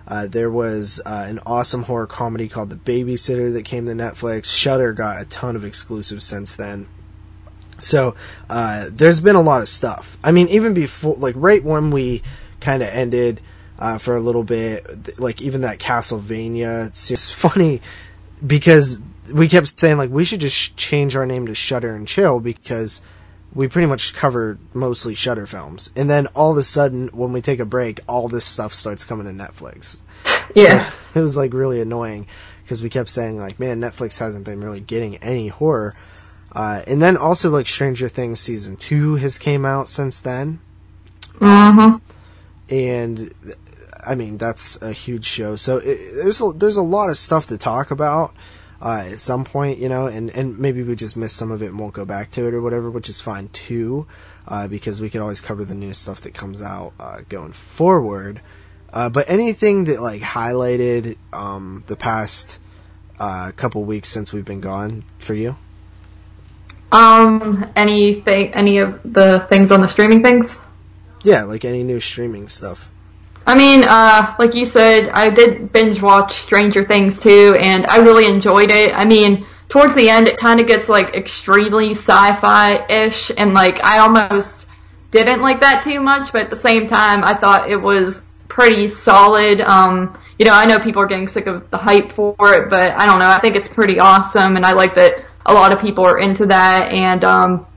Uh, 0.07 0.27
there 0.27 0.51
was 0.51 1.01
uh, 1.05 1.25
an 1.27 1.39
awesome 1.45 1.83
horror 1.83 2.05
comedy 2.05 2.47
called 2.47 2.69
The 2.69 2.75
Babysitter 2.75 3.51
that 3.53 3.65
came 3.65 3.85
to 3.87 3.93
Netflix. 3.93 4.45
Shudder 4.45 4.93
got 4.93 5.21
a 5.21 5.25
ton 5.25 5.55
of 5.55 5.65
exclusives 5.65 6.25
since 6.25 6.55
then. 6.55 6.87
So 7.79 8.15
uh, 8.49 8.89
there's 8.91 9.19
been 9.19 9.35
a 9.35 9.41
lot 9.41 9.61
of 9.61 9.69
stuff. 9.69 10.17
I 10.23 10.31
mean, 10.31 10.47
even 10.49 10.73
before, 10.73 11.15
like 11.15 11.35
right 11.37 11.63
when 11.63 11.91
we 11.91 12.21
kind 12.59 12.83
of 12.83 12.89
ended 12.89 13.41
uh, 13.79 13.97
for 13.97 14.15
a 14.15 14.19
little 14.19 14.43
bit, 14.43 15.19
like 15.19 15.41
even 15.41 15.61
that 15.61 15.79
Castlevania. 15.79 16.87
It's 16.87 17.31
funny 17.31 17.81
because 18.45 19.01
we 19.33 19.47
kept 19.47 19.77
saying 19.79 19.97
like 19.97 20.09
we 20.09 20.25
should 20.25 20.39
just 20.39 20.77
change 20.77 21.15
our 21.15 21.25
name 21.25 21.47
to 21.47 21.55
Shudder 21.55 21.95
and 21.95 22.07
Chill 22.07 22.39
because 22.39 23.01
we 23.55 23.69
pretty 23.69 23.87
much 23.87 24.13
cover 24.13 24.59
mostly 24.73 25.15
Shudder 25.15 25.47
films. 25.47 25.89
And 25.95 26.09
then 26.09 26.27
all 26.27 26.51
of 26.51 26.57
a 26.57 26.63
sudden, 26.63 27.07
when 27.07 27.31
we 27.31 27.41
take 27.41 27.59
a 27.59 27.65
break, 27.65 28.01
all 28.07 28.27
this 28.27 28.45
stuff 28.45 28.73
starts 28.73 29.05
coming 29.05 29.25
to 29.25 29.43
Netflix. 29.43 30.01
Yeah, 30.53 30.87
so 30.89 30.95
it 31.19 31.23
was 31.23 31.35
like 31.35 31.53
really 31.53 31.81
annoying 31.81 32.27
because 32.61 32.83
we 32.83 32.89
kept 32.89 33.09
saying 33.09 33.37
like, 33.37 33.59
man, 33.59 33.81
Netflix 33.81 34.19
hasn't 34.19 34.45
been 34.45 34.61
really 34.61 34.79
getting 34.79 35.17
any 35.17 35.47
horror. 35.47 35.95
Uh, 36.51 36.83
and 36.85 37.01
then 37.01 37.17
also 37.17 37.49
like 37.49 37.67
Stranger 37.67 38.07
Things 38.07 38.39
season 38.39 38.75
two 38.75 39.15
has 39.15 39.39
came 39.39 39.65
out 39.65 39.89
since 39.89 40.21
then. 40.21 40.59
Mm-hmm. 41.39 41.97
And 42.73 43.33
I 44.05 44.13
mean 44.13 44.37
that's 44.37 44.79
a 44.83 44.91
huge 44.91 45.25
show. 45.25 45.55
So 45.55 45.77
it, 45.77 45.97
there's 46.15 46.39
a, 46.41 46.51
there's 46.51 46.77
a 46.77 46.83
lot 46.83 47.09
of 47.09 47.17
stuff 47.17 47.47
to 47.47 47.57
talk 47.57 47.89
about 47.89 48.35
uh, 48.81 49.05
at 49.11 49.19
some 49.19 49.43
point, 49.43 49.79
you 49.79 49.89
know, 49.89 50.07
and, 50.07 50.29
and 50.31 50.59
maybe 50.59 50.83
we 50.83 50.95
just 50.95 51.15
miss 51.15 51.33
some 51.33 51.51
of 51.51 51.61
it 51.61 51.67
and 51.67 51.79
won't 51.79 51.93
go 51.93 52.05
back 52.05 52.31
to 52.31 52.47
it 52.47 52.53
or 52.53 52.61
whatever, 52.61 52.89
which 52.89 53.09
is 53.09 53.21
fine 53.21 53.49
too, 53.49 54.05
uh, 54.47 54.67
because 54.67 55.01
we 55.01 55.09
can 55.09 55.21
always 55.21 55.41
cover 55.41 55.63
the 55.63 55.75
new 55.75 55.93
stuff 55.93 56.21
that 56.21 56.33
comes 56.33 56.61
out 56.61 56.93
uh, 56.99 57.21
going 57.29 57.51
forward. 57.51 58.41
Uh, 58.91 59.09
but 59.09 59.29
anything 59.29 59.85
that 59.85 60.01
like 60.01 60.21
highlighted 60.21 61.17
um, 61.33 61.83
the 61.87 61.95
past 61.95 62.59
uh, 63.19 63.51
couple 63.55 63.83
weeks 63.83 64.09
since 64.09 64.31
we've 64.31 64.45
been 64.45 64.61
gone 64.61 65.03
for 65.19 65.33
you? 65.33 65.55
Um, 66.91 67.69
anything, 67.75 68.53
any 68.53 68.77
of 68.77 69.01
the 69.03 69.45
things 69.49 69.71
on 69.71 69.81
the 69.81 69.87
streaming 69.87 70.23
things? 70.23 70.63
Yeah, 71.23 71.43
like 71.43 71.65
any 71.65 71.83
new 71.83 71.99
streaming 71.99 72.49
stuff. 72.49 72.89
I 73.47 73.55
mean, 73.55 73.83
uh, 73.85 74.35
like 74.39 74.55
you 74.55 74.65
said, 74.65 75.09
I 75.09 75.29
did 75.29 75.71
binge 75.71 76.01
watch 76.01 76.37
Stranger 76.37 76.83
Things 76.83 77.19
too, 77.19 77.55
and 77.59 77.85
I 77.85 77.97
really 77.97 78.25
enjoyed 78.25 78.71
it. 78.71 78.91
I 78.93 79.05
mean, 79.05 79.45
towards 79.69 79.95
the 79.95 80.09
end, 80.09 80.27
it 80.27 80.37
kind 80.37 80.59
of 80.59 80.67
gets 80.67 80.89
like 80.89 81.15
extremely 81.15 81.91
sci-fi-ish, 81.91 83.31
and 83.37 83.53
like 83.53 83.83
I 83.83 83.99
almost 83.99 84.67
didn't 85.11 85.41
like 85.41 85.59
that 85.61 85.83
too 85.83 86.01
much, 86.01 86.31
but 86.31 86.41
at 86.41 86.49
the 86.49 86.55
same 86.55 86.87
time, 86.87 87.23
I 87.23 87.35
thought 87.35 87.69
it 87.69 87.77
was 87.77 88.23
pretty 88.47 88.87
solid. 88.87 89.61
Um, 89.61 90.17
you 90.39 90.45
know, 90.45 90.53
I 90.53 90.65
know 90.65 90.79
people 90.79 91.01
are 91.01 91.07
getting 91.07 91.27
sick 91.27 91.45
of 91.45 91.69
the 91.69 91.77
hype 91.77 92.11
for 92.13 92.35
it, 92.39 92.69
but 92.69 92.91
I 92.99 93.05
don't 93.05 93.19
know. 93.19 93.29
I 93.29 93.39
think 93.39 93.55
it's 93.55 93.69
pretty 93.69 93.99
awesome, 93.99 94.55
and 94.55 94.65
I 94.65 94.73
like 94.73 94.95
that 94.95 95.23
a 95.45 95.53
lot 95.53 95.71
of 95.71 95.79
people 95.79 96.03
are 96.03 96.17
into 96.17 96.47
that. 96.47 96.91
And 96.91 97.23
um, 97.23 97.67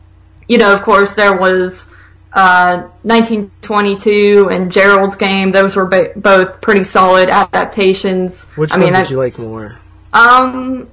you 0.49 0.57
know, 0.57 0.73
of 0.73 0.83
course, 0.83 1.15
there 1.15 1.37
was 1.37 1.93
uh, 2.33 2.89
1922 3.03 4.49
and 4.51 4.71
Gerald's 4.71 5.17
Game. 5.17 5.51
Those 5.53 5.77
were 5.77 5.87
ba- 5.87 6.13
both 6.17 6.61
pretty 6.61 6.85
solid 6.85 7.29
adaptations. 7.29 8.51
Which 8.53 8.71
I 8.73 8.77
one 8.77 8.81
mean, 8.81 8.93
did 8.93 9.07
I, 9.07 9.11
you 9.11 9.17
like 9.17 9.39
more? 9.39 9.79
um, 10.13 10.89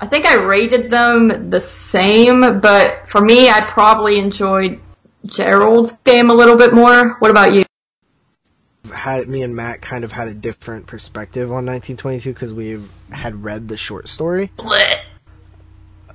I 0.00 0.06
think 0.06 0.26
I 0.26 0.36
rated 0.36 0.90
them 0.90 1.50
the 1.50 1.60
same, 1.60 2.60
but 2.60 3.08
for 3.08 3.20
me, 3.20 3.50
I 3.50 3.60
probably 3.60 4.18
enjoyed 4.18 4.80
Gerald's 5.26 5.92
Game 6.04 6.30
a 6.30 6.34
little 6.34 6.56
bit 6.56 6.72
more. 6.72 7.16
What 7.18 7.30
about 7.30 7.52
you? 7.52 7.64
Had 8.90 9.28
me 9.28 9.42
and 9.42 9.54
Matt 9.54 9.82
kind 9.82 10.04
of 10.04 10.12
had 10.12 10.28
a 10.28 10.34
different 10.34 10.86
perspective 10.86 11.48
on 11.50 11.66
1922 11.66 12.32
because 12.32 12.54
we 12.54 12.80
had 13.12 13.44
read 13.44 13.68
the 13.68 13.76
short 13.76 14.08
story. 14.08 14.50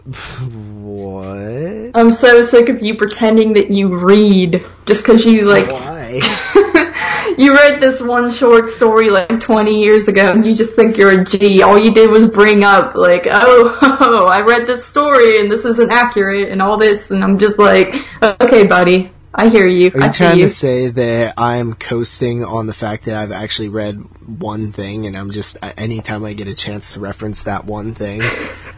What? 0.06 1.92
I'm 1.96 2.10
so 2.10 2.44
sick 2.44 2.70
of 2.70 2.84
you 2.84 2.96
pretending 2.96 3.54
that 3.54 3.72
you 3.72 3.98
read 3.98 4.64
just 4.86 5.04
because 5.04 5.26
you 5.26 5.46
like 5.46 5.72
Why? 5.72 6.22
you 7.40 7.56
read 7.56 7.82
this 7.82 8.02
one 8.02 8.32
short 8.32 8.70
story 8.70 9.10
like 9.10 9.40
20 9.40 9.84
years 9.84 10.08
ago 10.08 10.32
and 10.32 10.46
you 10.46 10.56
just 10.56 10.76
think 10.76 10.98
you're 10.98 11.22
a 11.22 11.26
G. 11.26 11.64
All 11.64 11.80
you 11.80 11.92
did 11.92 12.12
was 12.12 12.30
bring 12.30 12.64
up 12.64 12.94
like, 12.94 13.26
oh, 13.30 13.80
oh, 13.82 14.26
I 14.32 14.42
read 14.42 14.68
this 14.68 14.86
story 14.86 15.42
and 15.42 15.52
this 15.52 15.66
isn't 15.66 15.92
accurate 15.92 16.52
and 16.52 16.62
all 16.62 16.78
this 16.78 17.10
and 17.10 17.24
I'm 17.24 17.40
just 17.40 17.58
like, 17.58 17.96
okay, 18.22 18.68
buddy, 18.68 19.12
I 19.34 19.50
hear 19.50 19.68
you. 19.68 19.92
Are 19.96 20.04
I 20.04 20.06
you 20.06 20.12
see 20.12 20.18
trying 20.18 20.38
you. 20.38 20.44
to 20.44 20.50
say 20.50 20.88
that 20.90 21.34
I'm 21.36 21.74
coasting 21.74 22.46
on 22.46 22.68
the 22.68 22.74
fact 22.74 23.06
that 23.06 23.16
I've 23.16 23.32
actually 23.32 23.70
read 23.70 23.96
one 24.28 24.72
thing 24.72 25.08
and 25.08 25.18
I'm 25.18 25.32
just 25.32 25.58
anytime 25.78 26.24
I 26.24 26.34
get 26.34 26.48
a 26.48 26.56
chance 26.56 26.94
to 26.94 27.00
reference 27.00 27.44
that 27.44 27.66
one 27.66 27.96
thing, 27.96 28.22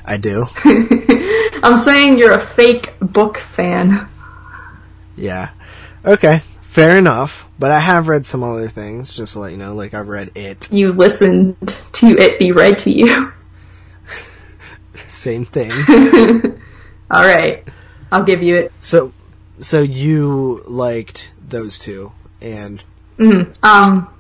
I 0.06 0.16
do? 0.16 0.48
I'm 1.64 1.78
saying 1.78 2.18
you're 2.18 2.34
a 2.34 2.42
fake 2.46 2.94
book 3.00 3.38
fan. 3.38 4.08
Yeah. 5.16 5.50
Okay. 6.06 6.42
Fair 6.62 6.98
enough. 6.98 7.48
But 7.60 7.72
I 7.72 7.80
have 7.80 8.08
read 8.08 8.26
some 8.26 8.44
other 8.44 8.68
things, 8.70 9.12
just 9.14 9.34
to 9.34 9.40
let 9.40 9.52
you 9.52 9.58
know, 9.58 9.74
like 9.74 9.94
I've 9.96 10.08
read 10.08 10.32
it. 10.36 10.72
You 10.72 10.92
listened 10.92 11.58
to 11.94 12.08
it 12.08 12.38
be 12.38 12.52
read 12.52 12.78
to 12.80 12.92
you. 12.92 13.32
Same 14.94 15.44
thing. 15.44 15.72
Alright, 17.12 17.68
I'll 18.12 18.24
give 18.24 18.44
you 18.44 18.58
it. 18.58 18.74
so 18.82 19.14
so 19.60 19.82
you 19.82 20.62
liked 20.68 21.32
those 21.48 21.80
two 21.80 22.12
and 22.42 22.84
Um, 23.18 24.14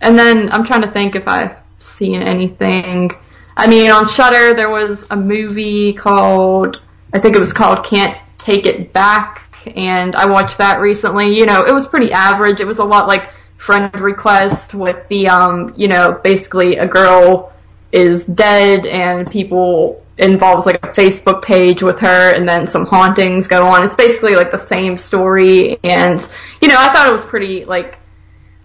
and 0.00 0.18
then 0.18 0.50
I'm 0.50 0.64
trying 0.64 0.82
to 0.82 0.90
think 0.90 1.14
if 1.14 1.28
I've 1.28 1.56
seen 1.78 2.22
anything. 2.22 3.10
I 3.58 3.66
mean, 3.66 3.90
on 3.90 4.06
Shudder 4.06 4.54
there 4.54 4.70
was 4.70 5.04
a 5.10 5.16
movie 5.16 5.92
called, 5.92 6.80
I 7.12 7.18
think 7.18 7.34
it 7.34 7.40
was 7.40 7.52
called 7.52 7.84
Can't 7.84 8.16
Take 8.38 8.66
It 8.66 8.92
Back, 8.92 9.42
and 9.74 10.14
I 10.14 10.26
watched 10.26 10.58
that 10.58 10.80
recently. 10.80 11.36
You 11.36 11.44
know, 11.44 11.64
it 11.64 11.74
was 11.74 11.88
pretty 11.88 12.12
average. 12.12 12.60
It 12.60 12.66
was 12.68 12.78
a 12.78 12.84
lot 12.84 13.08
like 13.08 13.30
Friend 13.56 13.92
Request 14.00 14.74
with 14.74 15.06
the, 15.08 15.28
um, 15.28 15.74
you 15.76 15.88
know, 15.88 16.20
basically 16.22 16.76
a 16.76 16.86
girl 16.86 17.52
is 17.90 18.26
dead 18.26 18.86
and 18.86 19.28
people 19.28 20.04
involves 20.18 20.64
like 20.64 20.76
a 20.76 20.88
Facebook 20.88 21.42
page 21.42 21.82
with 21.82 21.98
her 21.98 22.34
and 22.34 22.48
then 22.48 22.64
some 22.64 22.86
hauntings 22.86 23.48
go 23.48 23.66
on. 23.66 23.84
It's 23.84 23.96
basically 23.96 24.36
like 24.36 24.52
the 24.52 24.58
same 24.58 24.96
story 24.96 25.78
and 25.82 26.20
you 26.60 26.68
know, 26.68 26.76
I 26.78 26.92
thought 26.92 27.08
it 27.08 27.12
was 27.12 27.24
pretty 27.24 27.64
like 27.64 27.97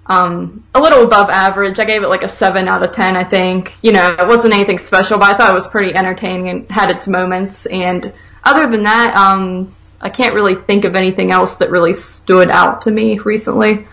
um 0.08 0.64
a 0.76 0.82
little 0.82 1.04
above 1.04 1.30
average. 1.30 1.80
I 1.80 1.86
gave 1.86 2.04
it 2.04 2.08
like 2.08 2.24
a 2.24 2.30
7 2.30 2.68
out 2.68 2.84
of 2.84 2.92
10, 2.92 3.16
I 3.16 3.24
think. 3.24 3.74
You 3.82 3.94
know, 3.94 4.10
it 4.20 4.28
wasn't 4.28 4.54
anything 4.54 4.78
special, 4.78 5.18
but 5.18 5.32
I 5.32 5.38
thought 5.38 5.52
it 5.52 5.56
was 5.56 5.68
pretty 5.68 5.96
entertaining 5.96 6.50
and 6.50 6.72
had 6.72 6.90
its 6.90 7.08
moments 7.08 7.66
and 7.66 8.12
other 8.44 8.70
than 8.70 8.84
that, 8.84 9.16
um 9.16 9.74
I 10.04 10.10
can't 10.10 10.36
really 10.36 10.56
think 10.56 10.84
of 10.84 10.96
anything 10.96 11.32
else 11.32 11.56
that 11.56 11.72
really 11.72 11.94
stood 11.94 12.50
out 12.50 12.82
to 12.82 12.92
me 12.92 13.18
recently. 13.20 13.88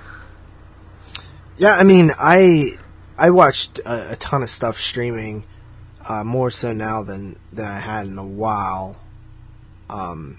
Yeah, 1.56 1.74
I 1.74 1.84
mean, 1.84 2.10
I 2.18 2.78
I 3.16 3.30
watched 3.30 3.78
a, 3.80 4.12
a 4.12 4.16
ton 4.16 4.42
of 4.42 4.50
stuff 4.50 4.80
streaming, 4.80 5.44
uh, 6.08 6.24
more 6.24 6.50
so 6.50 6.72
now 6.72 7.04
than 7.04 7.36
than 7.52 7.66
I 7.66 7.78
had 7.78 8.06
in 8.06 8.18
a 8.18 8.26
while. 8.26 8.96
Um, 9.88 10.38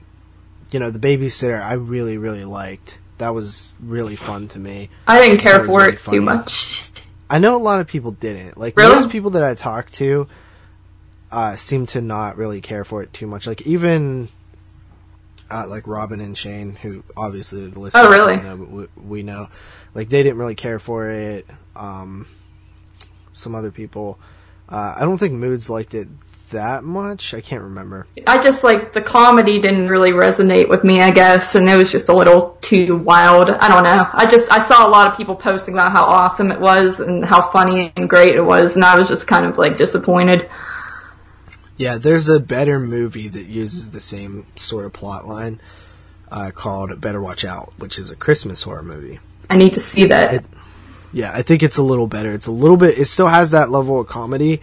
you 0.71 0.79
know, 0.79 0.89
the 0.89 0.99
babysitter 0.99 1.61
I 1.61 1.73
really 1.73 2.17
really 2.17 2.43
liked. 2.43 2.99
That 3.21 3.35
was 3.35 3.75
really 3.79 4.15
fun 4.15 4.47
to 4.49 4.59
me. 4.59 4.89
I 5.07 5.21
didn't 5.21 5.41
care 5.41 5.63
for 5.63 5.77
really 5.79 5.93
it 5.93 5.99
funny. 5.99 6.17
too 6.17 6.21
much. 6.21 6.89
I 7.29 7.37
know 7.37 7.55
a 7.55 7.61
lot 7.61 7.79
of 7.79 7.85
people 7.87 8.11
didn't. 8.11 8.57
Like 8.57 8.75
Really? 8.75 8.95
most 8.95 9.11
people 9.11 9.29
that 9.31 9.43
I 9.43 9.53
talked 9.53 9.93
to, 9.95 10.27
uh, 11.31 11.55
seem 11.55 11.85
to 11.87 12.01
not 12.01 12.35
really 12.35 12.61
care 12.61 12.83
for 12.83 13.03
it 13.03 13.13
too 13.13 13.27
much. 13.27 13.45
Like 13.45 13.61
even, 13.61 14.27
uh, 15.51 15.65
like 15.67 15.85
Robin 15.87 16.19
and 16.19 16.35
Shane, 16.35 16.75
who 16.75 17.03
obviously 17.15 17.69
the 17.69 17.79
listeners 17.79 18.05
Oh, 18.05 18.09
really? 18.09 18.37
know, 18.37 18.57
but 18.57 18.69
we, 18.71 18.87
we 18.97 19.23
know, 19.23 19.49
like 19.93 20.09
they 20.09 20.23
didn't 20.23 20.39
really 20.39 20.55
care 20.55 20.79
for 20.79 21.09
it. 21.09 21.45
Um, 21.75 22.25
some 23.33 23.53
other 23.53 23.71
people, 23.71 24.19
uh, 24.67 24.95
I 24.97 25.01
don't 25.01 25.17
think 25.19 25.33
Moods 25.33 25.69
liked 25.69 25.93
it 25.93 26.07
that 26.51 26.83
much. 26.83 27.33
I 27.33 27.41
can't 27.41 27.63
remember. 27.63 28.07
I 28.25 28.41
just 28.41 28.63
like 28.63 28.93
the 28.93 29.01
comedy 29.01 29.59
didn't 29.61 29.89
really 29.89 30.11
resonate 30.11 30.69
with 30.69 30.83
me, 30.83 31.01
I 31.01 31.11
guess, 31.11 31.55
and 31.55 31.67
it 31.69 31.75
was 31.75 31.91
just 31.91 32.07
a 32.09 32.13
little 32.13 32.57
too 32.61 32.97
wild. 32.97 33.49
I 33.49 33.67
don't 33.67 33.83
know. 33.83 34.07
I 34.13 34.25
just 34.29 34.51
I 34.51 34.59
saw 34.59 34.87
a 34.87 34.89
lot 34.89 35.09
of 35.09 35.17
people 35.17 35.35
posting 35.35 35.73
about 35.73 35.91
how 35.91 36.05
awesome 36.05 36.51
it 36.51 36.59
was 36.61 36.99
and 36.99 37.25
how 37.25 37.49
funny 37.51 37.91
and 37.97 38.09
great 38.09 38.35
it 38.35 38.41
was, 38.41 38.75
and 38.75 38.85
I 38.85 38.97
was 38.97 39.07
just 39.07 39.27
kind 39.27 39.45
of 39.45 39.57
like 39.57 39.75
disappointed. 39.77 40.49
Yeah, 41.77 41.97
there's 41.97 42.29
a 42.29 42.39
better 42.39 42.79
movie 42.79 43.27
that 43.27 43.45
uses 43.47 43.91
the 43.91 44.01
same 44.01 44.45
sort 44.55 44.85
of 44.85 44.93
plot 44.93 45.27
line, 45.27 45.59
uh, 46.31 46.51
called 46.53 47.01
Better 47.01 47.19
Watch 47.19 47.43
Out, 47.43 47.73
which 47.77 47.97
is 47.97 48.11
a 48.11 48.15
Christmas 48.15 48.61
horror 48.61 48.83
movie. 48.83 49.19
I 49.49 49.55
need 49.57 49.73
to 49.73 49.79
see 49.79 50.05
that. 50.05 50.33
It- 50.33 50.45
Yeah, 51.13 51.31
I 51.33 51.41
think 51.41 51.61
it's 51.61 51.77
a 51.77 51.83
little 51.83 52.07
better. 52.07 52.31
It's 52.31 52.47
a 52.47 52.51
little 52.53 52.77
bit. 52.77 52.97
It 52.97 53.05
still 53.05 53.27
has 53.27 53.51
that 53.51 53.69
level 53.69 53.99
of 53.99 54.07
comedy, 54.07 54.61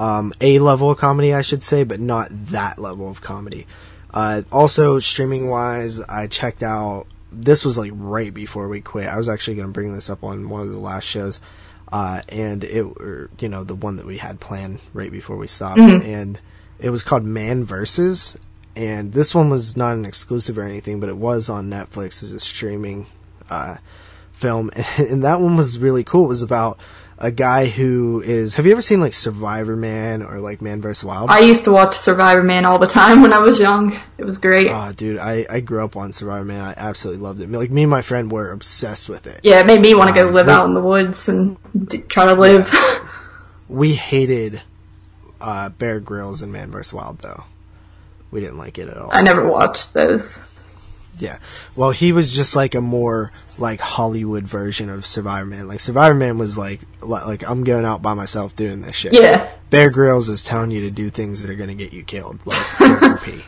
um, 0.00 0.32
a 0.40 0.58
level 0.60 0.90
of 0.90 0.96
comedy, 0.96 1.34
I 1.34 1.42
should 1.42 1.62
say, 1.62 1.84
but 1.84 2.00
not 2.00 2.28
that 2.30 2.78
level 2.78 3.10
of 3.10 3.20
comedy. 3.20 3.66
Uh, 4.12 4.42
also, 4.50 4.98
streaming 4.98 5.48
wise, 5.48 6.00
I 6.00 6.26
checked 6.26 6.62
out. 6.62 7.06
This 7.30 7.66
was 7.66 7.76
like 7.76 7.92
right 7.94 8.32
before 8.32 8.66
we 8.68 8.80
quit. 8.80 9.06
I 9.06 9.18
was 9.18 9.28
actually 9.28 9.56
going 9.56 9.68
to 9.68 9.72
bring 9.72 9.92
this 9.92 10.08
up 10.08 10.24
on 10.24 10.48
one 10.48 10.62
of 10.62 10.70
the 10.70 10.78
last 10.78 11.04
shows, 11.04 11.42
uh, 11.92 12.22
and 12.30 12.64
it, 12.64 12.80
or, 12.80 13.28
you 13.40 13.50
know, 13.50 13.62
the 13.62 13.74
one 13.74 13.96
that 13.96 14.06
we 14.06 14.16
had 14.16 14.40
planned 14.40 14.80
right 14.94 15.12
before 15.12 15.36
we 15.36 15.46
stopped, 15.46 15.78
and 15.78 16.40
it 16.78 16.88
was 16.88 17.04
called 17.04 17.24
Man 17.24 17.64
Versus. 17.64 18.38
And 18.74 19.12
this 19.12 19.34
one 19.34 19.50
was 19.50 19.76
not 19.76 19.92
an 19.92 20.06
exclusive 20.06 20.56
or 20.56 20.62
anything, 20.62 20.98
but 20.98 21.10
it 21.10 21.16
was 21.18 21.50
on 21.50 21.68
Netflix 21.68 22.22
as 22.22 22.32
a 22.32 22.40
streaming 22.40 23.04
uh, 23.50 23.76
film, 24.32 24.70
and 24.96 25.22
that 25.24 25.42
one 25.42 25.58
was 25.58 25.78
really 25.78 26.04
cool. 26.04 26.24
It 26.24 26.28
was 26.28 26.42
about 26.42 26.78
a 27.20 27.30
guy 27.30 27.66
who 27.66 28.22
is. 28.24 28.54
Have 28.54 28.64
you 28.66 28.72
ever 28.72 28.80
seen 28.82 29.00
like 29.00 29.12
Survivor 29.14 29.76
Man 29.76 30.22
or 30.22 30.38
like 30.40 30.62
Man 30.62 30.80
vs 30.80 31.04
Wild? 31.04 31.30
I 31.30 31.40
used 31.40 31.64
to 31.64 31.72
watch 31.72 31.96
Survivor 31.96 32.42
Man 32.42 32.64
all 32.64 32.78
the 32.78 32.86
time 32.86 33.20
when 33.22 33.32
I 33.32 33.38
was 33.40 33.60
young. 33.60 33.98
It 34.18 34.24
was 34.24 34.38
great. 34.38 34.68
Ah, 34.70 34.92
dude, 34.92 35.18
I, 35.18 35.46
I 35.50 35.60
grew 35.60 35.84
up 35.84 35.96
on 35.96 36.12
Survivor 36.12 36.44
Man. 36.44 36.62
I 36.62 36.74
absolutely 36.76 37.22
loved 37.22 37.40
it. 37.40 37.50
Like 37.50 37.70
me 37.70 37.82
and 37.82 37.90
my 37.90 38.02
friend 38.02 38.32
were 38.32 38.50
obsessed 38.52 39.08
with 39.08 39.26
it. 39.26 39.40
yeah, 39.42 39.60
it 39.60 39.66
made 39.66 39.80
me 39.82 39.94
want 39.94 40.08
to 40.08 40.14
go 40.14 40.28
Um, 40.28 40.34
live 40.34 40.46
we- 40.46 40.52
out 40.52 40.66
in 40.66 40.74
the 40.74 40.80
woods 40.80 41.28
and 41.28 41.56
d- 41.88 41.98
try 42.02 42.26
to 42.26 42.34
live. 42.34 42.70
We 43.68 43.94
hated 43.94 44.60
uh, 45.40 45.68
Bear 45.68 46.00
Grylls 46.00 46.42
and 46.42 46.52
Man 46.52 46.72
vs 46.72 46.92
Wild 46.92 47.18
though. 47.20 47.44
We 48.32 48.40
didn't 48.40 48.58
like 48.58 48.78
it 48.78 48.88
at 48.88 48.96
all. 48.96 49.10
I 49.12 49.22
never 49.22 49.46
watched 49.48 49.92
those. 49.94 50.44
Yeah. 51.18 51.38
Well, 51.76 51.90
he 51.90 52.12
was 52.12 52.34
just 52.34 52.56
like 52.56 52.74
a 52.74 52.80
more 52.80 53.30
like 53.58 53.80
Hollywood 53.80 54.44
version 54.44 54.88
of 54.88 55.04
Survivor 55.04 55.44
Man. 55.46 55.68
Like 55.68 55.80
Survivor 55.80 56.14
Man 56.14 56.38
was 56.38 56.56
like 56.56 56.80
li- 57.02 57.08
like 57.26 57.48
I'm 57.48 57.62
going 57.64 57.84
out 57.84 58.00
by 58.00 58.14
myself 58.14 58.56
doing 58.56 58.80
this 58.80 58.96
shit. 58.96 59.12
Yeah, 59.12 59.50
Bear 59.68 59.90
Grylls 59.90 60.28
is 60.30 60.42
telling 60.44 60.70
you 60.70 60.80
to 60.82 60.90
do 60.90 61.10
things 61.10 61.42
that 61.42 61.50
are 61.50 61.56
going 61.56 61.68
to 61.68 61.74
get 61.74 61.92
you 61.92 62.02
killed, 62.04 62.38
like 62.46 62.56
therapy. 62.78 63.44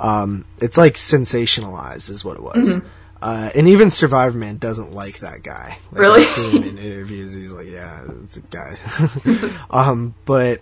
um, 0.00 0.44
it's 0.58 0.76
like 0.76 0.94
sensationalized, 0.94 2.10
is 2.10 2.24
what 2.24 2.36
it 2.36 2.42
was. 2.42 2.78
Uh, 3.20 3.50
and 3.54 3.68
even 3.68 3.88
Survivor 3.88 4.36
Man 4.36 4.58
doesn't 4.58 4.92
like 4.92 5.20
that 5.20 5.42
guy. 5.44 5.78
Like, 5.92 6.00
Really? 6.00 6.22
I've 6.22 6.28
seen 6.28 6.62
him 6.62 6.68
in 6.70 6.78
interviews. 6.78 7.32
He's 7.32 7.52
like, 7.52 7.68
yeah, 7.68 8.02
it's 8.24 8.36
a 8.36 8.40
guy. 8.40 8.76
um, 9.70 10.14
but 10.24 10.60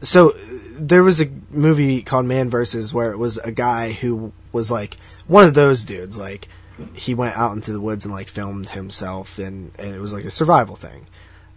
so 0.00 0.36
there 0.78 1.02
was 1.02 1.20
a 1.20 1.30
movie 1.50 2.02
called 2.02 2.26
Man 2.26 2.50
versus 2.50 2.92
where 2.92 3.12
it 3.12 3.18
was 3.18 3.38
a 3.38 3.52
guy 3.52 3.92
who 3.92 4.32
was 4.52 4.70
like 4.70 4.96
one 5.26 5.44
of 5.44 5.54
those 5.54 5.84
dudes, 5.84 6.18
like 6.18 6.48
he 6.94 7.14
went 7.14 7.36
out 7.36 7.54
into 7.54 7.72
the 7.72 7.80
woods 7.80 8.04
and 8.04 8.12
like 8.12 8.28
filmed 8.28 8.70
himself, 8.70 9.38
and, 9.38 9.72
and 9.78 9.94
it 9.94 10.00
was 10.00 10.12
like 10.12 10.24
a 10.24 10.30
survival 10.30 10.76
thing. 10.76 11.06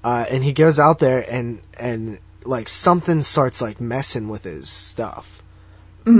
Uh, 0.03 0.25
and 0.29 0.43
he 0.43 0.53
goes 0.53 0.79
out 0.79 0.99
there 0.99 1.25
and 1.29 1.61
and 1.77 2.19
like 2.45 2.69
something 2.69 3.21
starts 3.21 3.61
like 3.61 3.81
messing 3.81 4.29
with 4.29 4.43
his 4.43 4.69
stuff, 4.69 5.43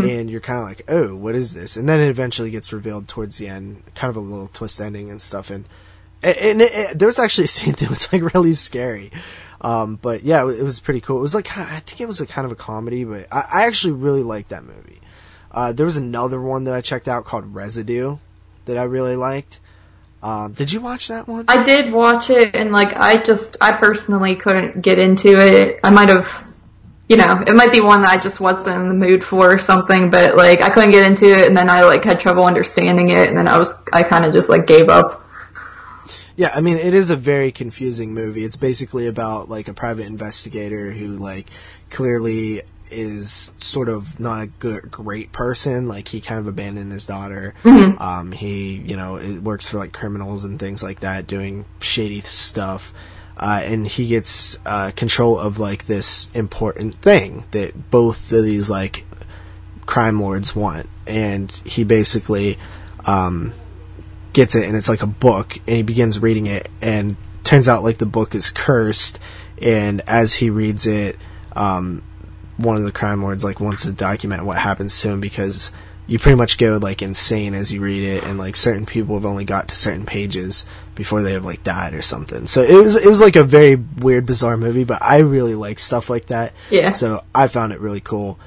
and 0.10 0.30
you're 0.30 0.42
kind 0.42 0.60
of 0.60 0.66
like, 0.66 0.82
oh, 0.88 1.16
what 1.16 1.36
is 1.36 1.54
this? 1.54 1.78
And 1.78 1.88
then 1.88 2.02
it 2.02 2.10
eventually 2.10 2.52
gets 2.52 2.74
revealed 2.74 3.08
towards 3.08 3.38
the 3.38 3.48
end, 3.48 3.84
kind 3.96 4.10
of 4.10 4.18
a 4.18 4.20
little 4.20 4.50
twist 4.50 4.82
ending 4.82 5.10
and 5.10 5.22
stuff. 5.22 5.50
And 5.50 5.66
and 6.22 6.62
it, 6.62 6.72
it, 6.74 7.00
there 7.00 7.08
was 7.08 7.20
actually 7.20 7.46
a 7.46 7.48
scene 7.48 7.74
that 7.80 7.90
was 7.90 8.12
like 8.12 8.34
really 8.34 8.54
scary. 8.54 9.12
Um, 9.62 9.98
but 10.02 10.24
yeah, 10.24 10.50
it, 10.50 10.64
was 10.64 10.80
pretty 10.80 11.02
cool. 11.02 11.18
It 11.18 11.22
was 11.22 11.36
like 11.36 11.58
I 11.58 11.80
think 11.80 12.00
it 12.00 12.08
was 12.08 12.22
a 12.22 12.26
kind 12.26 12.46
of 12.46 12.52
a 12.52 12.56
comedy, 12.56 13.04
but 13.04 13.28
I, 13.32 13.46
I 13.52 13.68
actually 13.68 13.94
really 13.94 14.24
liked 14.24 14.50
that 14.50 14.64
movie. 14.64 15.02
Uh, 15.52 15.74
there 15.74 15.86
was 15.86 15.98
another 15.98 16.42
one 16.42 16.66
that 16.66 16.74
I 16.74 16.82
checked 16.82 17.08
out 17.08 17.26
called 17.26 17.54
Residue 17.54 18.18
that 18.66 18.78
I 18.78 18.84
really 18.84 19.16
liked. 19.16 19.60
Um, 20.22 20.54
did 20.54 20.72
you 20.72 20.82
watch 20.82 21.08
that 21.08 21.28
one? 21.28 21.46
I 21.48 21.64
did 21.64 21.94
watch 21.94 22.30
it, 22.30 22.56
and 22.56 22.72
like 22.72 22.94
I 22.96 23.24
just, 23.24 23.58
I 23.62 23.74
personally 23.74 24.36
couldn't 24.36 24.82
get 24.82 25.00
into 25.00 25.40
it. 25.40 25.80
I 25.84 25.90
might 25.90 26.10
have, 26.10 26.28
you 27.08 27.18
know, 27.18 27.42
it 27.48 27.56
might 27.56 27.72
be 27.72 27.82
one 27.82 28.02
that 28.04 28.20
I 28.20 28.22
just 28.22 28.40
wasn't 28.40 28.76
in 28.76 28.90
the 28.90 28.94
mood 28.94 29.24
for 29.24 29.54
or 29.54 29.60
something. 29.60 30.10
But 30.10 30.36
like 30.36 30.62
I 30.62 30.70
couldn't 30.70 30.92
get 30.92 31.06
into 31.06 31.26
it, 31.26 31.48
and 31.48 31.56
then 31.56 31.70
I 31.70 31.84
like 31.84 32.04
had 32.04 32.20
trouble 32.20 32.46
understanding 32.46 33.10
it, 33.10 33.30
and 33.30 33.38
then 33.38 33.48
I 33.48 33.58
was, 33.58 33.74
I 33.92 34.04
kind 34.04 34.26
of 34.26 34.34
just 34.34 34.50
like 34.50 34.68
gave 34.68 34.90
up. 34.90 35.26
Yeah, 36.40 36.52
I 36.56 36.62
mean, 36.62 36.78
it 36.78 36.94
is 36.94 37.10
a 37.10 37.18
very 37.18 37.52
confusing 37.52 38.14
movie. 38.14 38.46
It's 38.46 38.56
basically 38.56 39.08
about 39.08 39.50
like 39.50 39.68
a 39.68 39.74
private 39.74 40.06
investigator 40.06 40.90
who 40.90 41.18
like 41.18 41.50
clearly 41.90 42.62
is 42.90 43.54
sort 43.58 43.90
of 43.90 44.18
not 44.22 44.42
a 44.44 44.48
good, 44.48 44.90
great 44.90 45.34
person. 45.34 45.90
Like 45.90 46.08
he 46.08 46.22
kind 46.22 46.40
of 46.40 46.48
abandoned 46.48 46.94
his 46.94 47.06
daughter. 47.06 47.56
Um, 48.00 48.32
he, 48.32 48.76
you 48.76 48.96
know, 48.96 49.18
it 49.18 49.44
works 49.44 49.68
for 49.68 49.80
like 49.80 49.92
criminals 49.92 50.46
and 50.46 50.58
things 50.58 50.82
like 50.82 51.02
that, 51.02 51.28
doing 51.28 51.66
shady 51.82 52.22
stuff. 52.22 52.94
Uh, 53.36 53.60
and 53.66 53.86
he 53.86 54.08
gets 54.08 54.58
uh, 54.66 54.92
control 54.96 55.38
of 55.38 55.60
like 55.60 55.88
this 55.88 56.30
important 56.34 56.96
thing 56.96 57.44
that 57.52 57.92
both 57.92 58.32
of 58.32 58.46
these 58.46 58.70
like 58.70 59.06
crime 59.86 60.22
lords 60.22 60.56
want, 60.56 60.88
and 61.06 61.52
he 61.66 61.84
basically 61.84 62.58
um, 63.06 63.52
gets 64.34 64.56
it, 64.56 64.66
and 64.66 64.76
it's 64.76 64.90
like 64.90 65.04
a 65.04 65.08
book, 65.08 65.58
and 65.68 65.78
he 65.78 65.84
begins 65.84 66.20
reading 66.20 66.48
it, 66.48 66.70
and 66.82 67.18
turns 67.44 67.68
out 67.68 67.84
like 67.84 67.98
the 67.98 68.06
book 68.06 68.36
is 68.36 68.50
cursed, 68.50 69.20
and 69.62 70.02
as 70.08 70.36
he 70.36 70.50
reads 70.50 70.86
it, 70.86 71.18
um, 71.56 72.04
one 72.58 72.76
of 72.76 72.84
the 72.84 72.92
crime 72.92 73.24
lords 73.24 73.44
like 73.44 73.60
wants 73.60 73.84
to 73.84 73.92
document 73.92 74.46
what 74.46 74.58
happens 74.58 75.00
to 75.02 75.10
him 75.10 75.22
because 75.22 75.72
you 76.08 76.18
pretty 76.20 76.36
much 76.36 76.58
go 76.58 76.78
like 76.78 77.02
insane 77.02 77.54
as 77.54 77.72
you 77.72 77.82
read 77.82 78.04
it, 78.04 78.24
and 78.24 78.38
like 78.38 78.56
certain 78.56 78.86
people 78.86 79.16
have 79.16 79.26
only 79.26 79.46
got 79.46 79.70
to 79.70 79.76
certain 79.76 80.06
pages 80.06 80.66
before 80.96 81.22
they 81.22 81.34
have 81.34 81.46
like 81.46 81.64
died 81.64 81.94
or 81.94 82.02
something. 82.02 82.48
So 82.48 82.62
it 82.62 82.76
was 82.76 82.96
it 82.96 83.08
was 83.08 83.22
like 83.22 83.36
a 83.36 83.44
very 83.44 83.76
weird, 83.76 84.26
bizarre 84.26 84.58
movie, 84.58 84.84
but 84.84 85.02
I 85.02 85.20
really 85.20 85.56
like 85.56 85.80
stuff 85.80 86.10
like 86.10 86.26
that. 86.28 86.54
Yeah. 86.70 86.94
So 86.94 87.24
I 87.34 87.48
found 87.48 87.74
it 87.74 87.80
really 87.80 88.02
cool. 88.02 88.40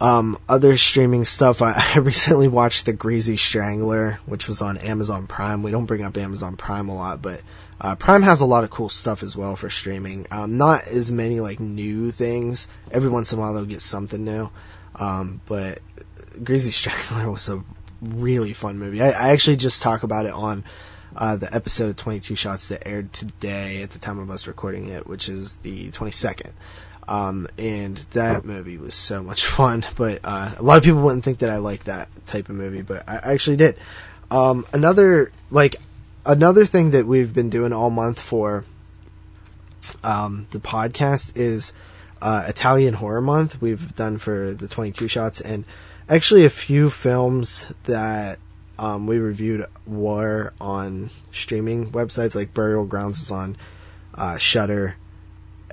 Um, 0.00 0.38
other 0.48 0.76
streaming 0.76 1.24
stuff, 1.24 1.62
I, 1.62 1.74
I 1.94 1.98
recently 1.98 2.48
watched 2.48 2.86
The 2.86 2.92
Greasy 2.92 3.36
Strangler, 3.36 4.20
which 4.26 4.46
was 4.46 4.60
on 4.60 4.76
Amazon 4.78 5.26
Prime. 5.26 5.62
We 5.62 5.70
don't 5.70 5.86
bring 5.86 6.02
up 6.02 6.16
Amazon 6.16 6.56
Prime 6.56 6.88
a 6.88 6.94
lot, 6.94 7.22
but 7.22 7.42
uh, 7.80 7.94
Prime 7.96 8.22
has 8.22 8.40
a 8.40 8.46
lot 8.46 8.64
of 8.64 8.70
cool 8.70 8.88
stuff 8.88 9.22
as 9.22 9.36
well 9.36 9.56
for 9.56 9.70
streaming. 9.70 10.26
Um, 10.30 10.56
not 10.56 10.86
as 10.86 11.10
many 11.10 11.40
like 11.40 11.60
new 11.60 12.10
things. 12.10 12.68
Every 12.90 13.10
once 13.10 13.32
in 13.32 13.38
a 13.38 13.42
while 13.42 13.54
they'll 13.54 13.64
get 13.64 13.82
something 13.82 14.24
new. 14.24 14.50
Um, 14.96 15.40
but 15.46 15.80
Greasy 16.42 16.70
Strangler 16.72 17.30
was 17.30 17.48
a 17.48 17.62
really 18.00 18.52
fun 18.52 18.78
movie. 18.78 19.02
I, 19.02 19.08
I 19.10 19.28
actually 19.30 19.56
just 19.56 19.82
talk 19.82 20.02
about 20.02 20.26
it 20.26 20.32
on 20.32 20.64
uh, 21.16 21.36
the 21.36 21.52
episode 21.54 21.90
of 21.90 21.96
22 21.96 22.34
Shots 22.36 22.68
that 22.68 22.86
aired 22.86 23.12
today 23.12 23.82
at 23.82 23.90
the 23.90 23.98
time 23.98 24.18
of 24.18 24.30
us 24.30 24.46
recording 24.46 24.88
it, 24.88 25.06
which 25.06 25.28
is 25.28 25.56
the 25.56 25.90
22nd. 25.90 26.52
Um, 27.06 27.48
and 27.58 27.98
that 28.12 28.44
movie 28.44 28.78
was 28.78 28.94
so 28.94 29.22
much 29.22 29.44
fun, 29.46 29.84
but 29.96 30.20
uh, 30.24 30.54
a 30.58 30.62
lot 30.62 30.78
of 30.78 30.84
people 30.84 31.02
wouldn't 31.02 31.24
think 31.24 31.38
that 31.38 31.50
I 31.50 31.56
like 31.56 31.84
that 31.84 32.08
type 32.26 32.48
of 32.48 32.56
movie, 32.56 32.82
but 32.82 33.08
I 33.08 33.32
actually 33.32 33.56
did. 33.56 33.76
Um, 34.30 34.66
another 34.72 35.30
like 35.50 35.76
another 36.26 36.64
thing 36.66 36.90
that 36.92 37.06
we've 37.06 37.32
been 37.32 37.50
doing 37.50 37.72
all 37.72 37.90
month 37.90 38.18
for 38.18 38.64
um, 40.02 40.46
the 40.50 40.58
podcast 40.58 41.36
is 41.36 41.72
uh, 42.22 42.44
Italian 42.48 42.94
Horror 42.94 43.20
Month. 43.20 43.60
We've 43.60 43.94
done 43.94 44.18
for 44.18 44.52
the 44.52 44.66
22 44.66 45.08
shots, 45.08 45.40
and 45.40 45.64
actually 46.08 46.44
a 46.44 46.50
few 46.50 46.90
films 46.90 47.66
that 47.84 48.38
um, 48.78 49.06
we 49.06 49.18
reviewed 49.18 49.66
were 49.86 50.52
on 50.60 51.10
streaming 51.30 51.90
websites 51.92 52.34
like 52.34 52.54
Burial 52.54 52.84
Grounds 52.86 53.22
is 53.22 53.30
on 53.30 53.56
uh, 54.14 54.38
Shudder, 54.38 54.96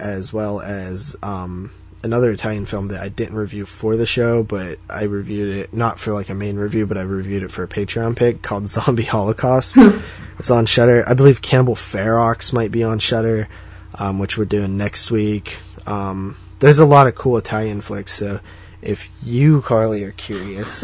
as 0.02 0.34
well 0.34 0.60
as 0.60 1.16
um, 1.24 1.72
another 2.04 2.32
Italian 2.32 2.66
film 2.66 2.88
that 2.90 3.02
I 3.02 3.10
didn't 3.10 3.36
review 3.36 3.66
for 3.66 3.96
the 3.96 4.06
show, 4.06 4.44
but 4.44 4.80
I 4.90 5.04
reviewed 5.04 5.56
it 5.56 5.74
not 5.74 6.00
for 6.00 6.12
like 6.14 6.30
a 6.30 6.34
main 6.36 6.58
review, 6.58 6.86
but 6.88 6.98
I 6.98 7.02
reviewed 7.04 7.44
it 7.44 7.52
for 7.52 7.64
a 7.64 7.68
Patreon 7.68 8.16
pick 8.16 8.42
called 8.42 8.68
Zombie 8.70 9.04
Holocaust. 9.04 9.78
it's 10.40 10.52
on 10.52 10.66
Shudder. 10.66 11.04
I 11.08 11.14
believe 11.14 11.42
Cannibal 11.42 11.76
Ferox 11.76 12.52
might 12.52 12.72
be 12.72 12.84
on 12.84 13.00
Shudder, 13.00 13.48
um, 13.96 14.20
which 14.20 14.38
we're 14.38 14.46
doing 14.46 14.78
next 14.78 15.12
week. 15.12 15.60
Um, 15.86 16.38
there's 16.60 16.80
a 16.80 16.86
lot 16.86 17.08
of 17.08 17.16
cool 17.16 17.38
Italian 17.38 17.82
flicks, 17.82 18.14
so 18.14 18.40
if 18.82 19.10
you, 19.24 19.62
Carly, 19.62 20.04
are 20.04 20.12
curious, 20.12 20.84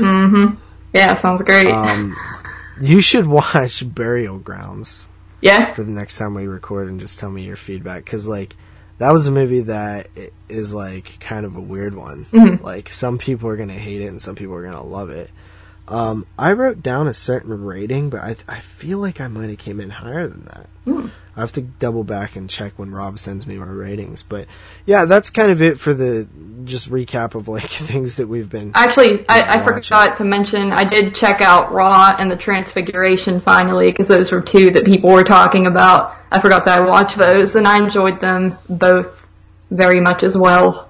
Yeah, 0.93 1.15
sounds 1.15 1.41
great. 1.43 1.67
um, 1.67 2.15
you 2.79 3.01
should 3.01 3.25
watch 3.27 3.83
Burial 3.93 4.39
Grounds 4.39 5.09
yeah, 5.41 5.71
for 5.73 5.83
the 5.83 5.91
next 5.91 6.17
time 6.17 6.33
we 6.33 6.47
record 6.47 6.87
and 6.87 6.99
just 6.99 7.19
tell 7.19 7.29
me 7.29 7.43
your 7.43 7.55
feedback 7.55 8.05
because 8.05 8.27
like 8.27 8.55
that 8.99 9.11
was 9.11 9.27
a 9.27 9.31
movie 9.31 9.61
that 9.61 10.07
is 10.49 10.73
like 10.73 11.19
kind 11.19 11.45
of 11.45 11.55
a 11.55 11.61
weird 11.61 11.95
one. 11.95 12.25
Mm-hmm. 12.31 12.63
Like 12.63 12.89
some 12.89 13.17
people 13.17 13.49
are 13.49 13.57
gonna 13.57 13.73
hate 13.73 14.01
it 14.01 14.07
and 14.07 14.21
some 14.21 14.35
people 14.35 14.55
are 14.55 14.63
gonna 14.63 14.83
love 14.83 15.09
it 15.09 15.31
um, 15.87 16.25
i 16.37 16.51
wrote 16.51 16.81
down 16.81 17.07
a 17.07 17.13
certain 17.13 17.63
rating 17.63 18.09
but 18.09 18.21
i, 18.21 18.35
I 18.47 18.59
feel 18.59 18.99
like 18.99 19.21
i 19.21 19.27
might 19.27 19.49
have 19.49 19.57
came 19.57 19.79
in 19.79 19.89
higher 19.89 20.27
than 20.27 20.45
that 20.45 20.69
i 21.35 21.39
have 21.39 21.51
to 21.53 21.61
double 21.61 22.03
back 22.03 22.35
and 22.35 22.49
check 22.49 22.73
when 22.77 22.91
rob 22.91 23.19
sends 23.19 23.45
me 23.47 23.57
my 23.57 23.65
ratings 23.65 24.23
but 24.23 24.47
yeah 24.85 25.05
that's 25.05 25.29
kind 25.29 25.51
of 25.51 25.61
it 25.61 25.79
for 25.79 25.93
the 25.93 26.27
just 26.65 26.91
recap 26.91 27.35
of 27.35 27.47
like 27.47 27.63
things 27.69 28.17
that 28.17 28.27
we've 28.27 28.49
been 28.49 28.71
Actually, 28.75 29.25
I, 29.27 29.59
I 29.59 29.63
forgot 29.63 30.17
to 30.17 30.23
mention 30.23 30.71
I 30.71 30.83
did 30.83 31.15
check 31.15 31.41
out 31.41 31.71
Raw 31.71 32.15
and 32.19 32.29
the 32.29 32.37
Transfiguration 32.37 33.41
finally 33.41 33.87
because 33.87 34.07
those 34.07 34.31
were 34.31 34.41
two 34.41 34.69
that 34.71 34.85
people 34.85 35.11
were 35.11 35.23
talking 35.23 35.67
about. 35.67 36.15
I 36.31 36.39
forgot 36.39 36.65
that 36.65 36.79
I 36.79 36.85
watched 36.85 37.17
those 37.17 37.55
and 37.55 37.67
I 37.67 37.77
enjoyed 37.77 38.21
them 38.21 38.57
both 38.69 39.25
very 39.71 39.99
much 39.99 40.23
as 40.23 40.37
well. 40.37 40.89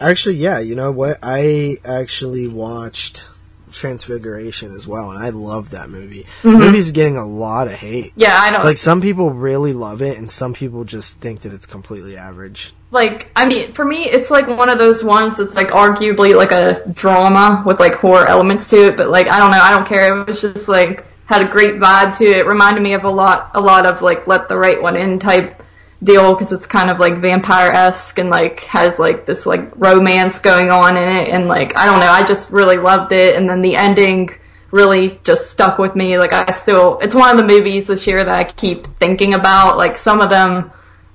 Actually, 0.00 0.36
yeah, 0.36 0.58
you 0.60 0.74
know 0.74 0.90
what? 0.90 1.18
I 1.22 1.76
actually 1.84 2.48
watched 2.48 3.26
Transfiguration 3.72 4.74
as 4.74 4.86
well, 4.86 5.10
and 5.10 5.22
I 5.22 5.30
love 5.30 5.70
that 5.70 5.90
movie. 5.90 6.26
The 6.42 6.48
mm-hmm. 6.48 6.58
movie's 6.58 6.92
getting 6.92 7.16
a 7.16 7.26
lot 7.26 7.66
of 7.66 7.74
hate. 7.74 8.12
Yeah, 8.16 8.34
I 8.34 8.50
don't 8.50 8.56
It's 8.56 8.64
like 8.64 8.78
some 8.78 9.00
people 9.00 9.30
really 9.30 9.72
love 9.72 10.02
it, 10.02 10.18
and 10.18 10.30
some 10.30 10.54
people 10.54 10.84
just 10.84 11.20
think 11.20 11.40
that 11.40 11.52
it's 11.52 11.66
completely 11.66 12.16
average. 12.16 12.72
like. 12.90 13.30
I 13.36 13.46
mean, 13.46 13.72
for 13.72 13.84
me, 13.84 14.04
it's 14.04 14.30
like 14.30 14.46
one 14.46 14.68
of 14.68 14.78
those 14.78 15.02
ones 15.04 15.38
that's 15.38 15.54
like 15.54 15.68
arguably 15.68 16.36
like 16.36 16.52
a 16.52 16.88
drama 16.92 17.62
with 17.66 17.80
like 17.80 17.94
horror 17.94 18.26
elements 18.26 18.68
to 18.70 18.88
it. 18.88 18.96
But 18.96 19.08
like, 19.08 19.28
I 19.28 19.38
don't 19.38 19.50
know. 19.50 19.60
I 19.60 19.70
don't 19.70 19.86
care. 19.86 20.18
It 20.18 20.26
was 20.26 20.40
just 20.40 20.68
like 20.68 21.04
had 21.26 21.42
a 21.42 21.48
great 21.48 21.74
vibe 21.74 22.16
to 22.18 22.24
it. 22.24 22.46
Reminded 22.46 22.82
me 22.82 22.94
of 22.94 23.04
a 23.04 23.10
lot, 23.10 23.50
a 23.54 23.60
lot 23.60 23.86
of 23.86 24.02
like 24.02 24.26
Let 24.26 24.48
the 24.48 24.56
Right 24.56 24.80
One 24.82 24.96
In 24.96 25.18
type 25.18 25.59
deal 26.02 26.32
because 26.32 26.52
it's 26.52 26.66
kind 26.66 26.90
of 26.90 26.98
like 26.98 27.18
vampire 27.18 27.70
esque 27.70 28.18
and 28.18 28.30
like 28.30 28.60
has 28.60 28.98
like 28.98 29.26
this 29.26 29.44
like 29.44 29.70
romance 29.76 30.38
going 30.38 30.70
on 30.70 30.96
in 30.96 31.08
it. 31.16 31.28
And 31.28 31.48
like 31.48 31.76
I 31.76 31.86
don't 31.86 32.00
know 32.00 32.10
I 32.10 32.24
just 32.24 32.50
really 32.50 32.78
loved 32.78 33.12
it. 33.12 33.36
And 33.36 33.48
then 33.48 33.62
the 33.62 33.76
ending 33.76 34.30
really 34.70 35.20
just 35.24 35.50
stuck 35.50 35.78
with 35.78 35.94
me. 35.94 36.18
Like 36.18 36.32
I 36.32 36.50
still 36.52 36.98
it's 37.00 37.14
one 37.14 37.30
of 37.30 37.36
the 37.36 37.46
movies 37.46 37.86
this 37.86 38.06
year 38.06 38.24
that 38.24 38.34
I 38.34 38.44
keep 38.44 38.86
thinking 38.86 39.34
about. 39.34 39.76
Like 39.76 39.96
some 39.96 40.20
of 40.20 40.30
them 40.30 40.72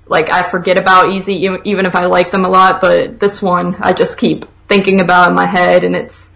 like 0.07 0.29
I 0.29 0.49
forget 0.49 0.77
about 0.77 1.09
easy 1.09 1.33
even 1.63 1.85
if 1.85 1.95
I 1.95 2.05
like 2.05 2.31
them 2.31 2.45
a 2.45 2.49
lot. 2.49 2.79
But 2.79 3.19
this 3.19 3.41
one 3.41 3.75
I 3.79 3.93
just 3.93 4.17
keep 4.17 4.45
thinking 4.67 5.01
about 5.01 5.29
in 5.29 5.35
my 5.35 5.47
head. 5.47 5.83
And 5.83 5.95
it's 5.95 6.31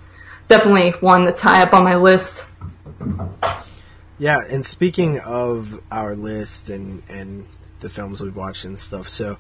definitely 0.47 0.91
one 1.01 1.25
that's 1.25 1.41
high 1.41 1.61
up 1.61 1.73
on 1.73 1.83
my 1.83 1.95
list. 1.95 2.47
Yeah, 4.17 4.39
and 4.49 4.65
speaking 4.65 5.19
of 5.19 5.81
our 5.91 6.15
list 6.15 6.69
and 6.69 7.03
and 7.07 7.45
the 7.79 7.89
films 7.89 8.21
we've 8.21 8.35
watched 8.35 8.65
and 8.65 8.77
stuff, 8.77 9.09
so 9.09 9.37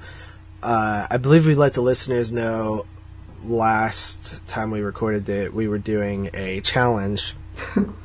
uh, 0.61 1.07
I 1.09 1.17
believe 1.17 1.45
we 1.45 1.55
let 1.55 1.73
the 1.73 1.81
listeners 1.81 2.31
know 2.31 2.85
last 3.43 4.45
time 4.47 4.71
we 4.71 4.81
recorded 4.81 5.25
that 5.27 5.53
we 5.53 5.67
were 5.67 5.77
doing 5.77 6.29
a 6.33 6.61
challenge. 6.61 7.35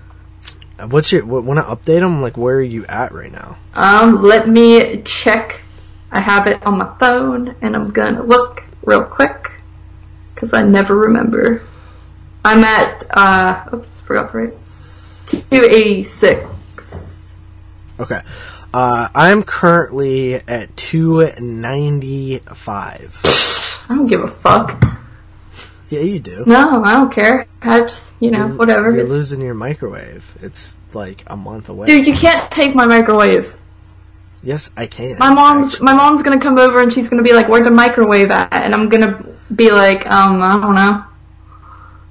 What's 0.88 1.12
your? 1.12 1.24
Want 1.24 1.60
to 1.60 1.64
update 1.64 2.00
them? 2.00 2.20
Like, 2.20 2.36
where 2.36 2.56
are 2.56 2.62
you 2.62 2.84
at 2.86 3.12
right 3.12 3.30
now? 3.30 3.58
Um, 3.74 4.16
let 4.16 4.48
me 4.48 5.02
check. 5.02 5.60
I 6.10 6.20
have 6.20 6.46
it 6.46 6.62
on 6.64 6.78
my 6.78 6.96
phone, 6.98 7.54
and 7.62 7.76
I'm 7.76 7.90
gonna 7.90 8.22
look 8.22 8.64
real 8.84 9.04
quick 9.04 9.52
because 10.34 10.52
I 10.52 10.62
never 10.62 10.96
remember. 10.96 11.62
I'm 12.44 12.64
at. 12.64 13.04
Uh, 13.10 13.64
oops, 13.72 14.00
forgot 14.00 14.32
the 14.32 14.38
right. 14.38 14.54
286. 15.26 17.36
Okay. 17.98 18.20
Uh, 18.76 19.08
I'm 19.14 19.44
currently 19.44 20.34
at 20.34 20.76
295. 20.76 23.20
I 23.88 23.94
don't 23.94 24.08
give 24.08 24.24
a 24.24 24.28
fuck. 24.28 24.82
Yeah, 25.90 26.00
you 26.00 26.18
do. 26.18 26.42
No, 26.44 26.82
I 26.82 26.94
don't 26.94 27.12
care. 27.12 27.46
I 27.62 27.82
just, 27.82 28.16
you 28.18 28.32
know, 28.32 28.46
You're- 28.46 28.56
whatever. 28.58 28.90
You're 28.90 29.02
It's- 29.02 29.12
losing 29.12 29.40
your 29.42 29.54
microwave. 29.54 30.34
It's 30.42 30.78
like 30.92 31.22
a 31.28 31.36
month 31.36 31.68
away. 31.68 31.86
Dude, 31.86 32.04
you 32.08 32.14
can't 32.14 32.50
take 32.50 32.74
my 32.74 32.84
microwave. 32.84 33.52
yes, 34.42 34.70
I 34.76 34.86
can. 34.86 35.18
My 35.20 35.32
mom's 35.32 35.74
actually. 35.74 35.84
my 35.84 35.92
mom's 35.94 36.22
gonna 36.22 36.40
come 36.40 36.58
over 36.58 36.80
and 36.80 36.92
she's 36.92 37.08
gonna 37.08 37.22
be 37.22 37.32
like, 37.32 37.48
"Where's 37.48 37.64
the 37.64 37.70
microwave 37.70 38.32
at?" 38.32 38.52
And 38.52 38.74
I'm 38.74 38.88
gonna 38.88 39.24
be 39.54 39.70
like, 39.70 40.04
"Um, 40.12 40.42
I 40.42 40.58
don't 40.60 40.74
know." 40.74 41.04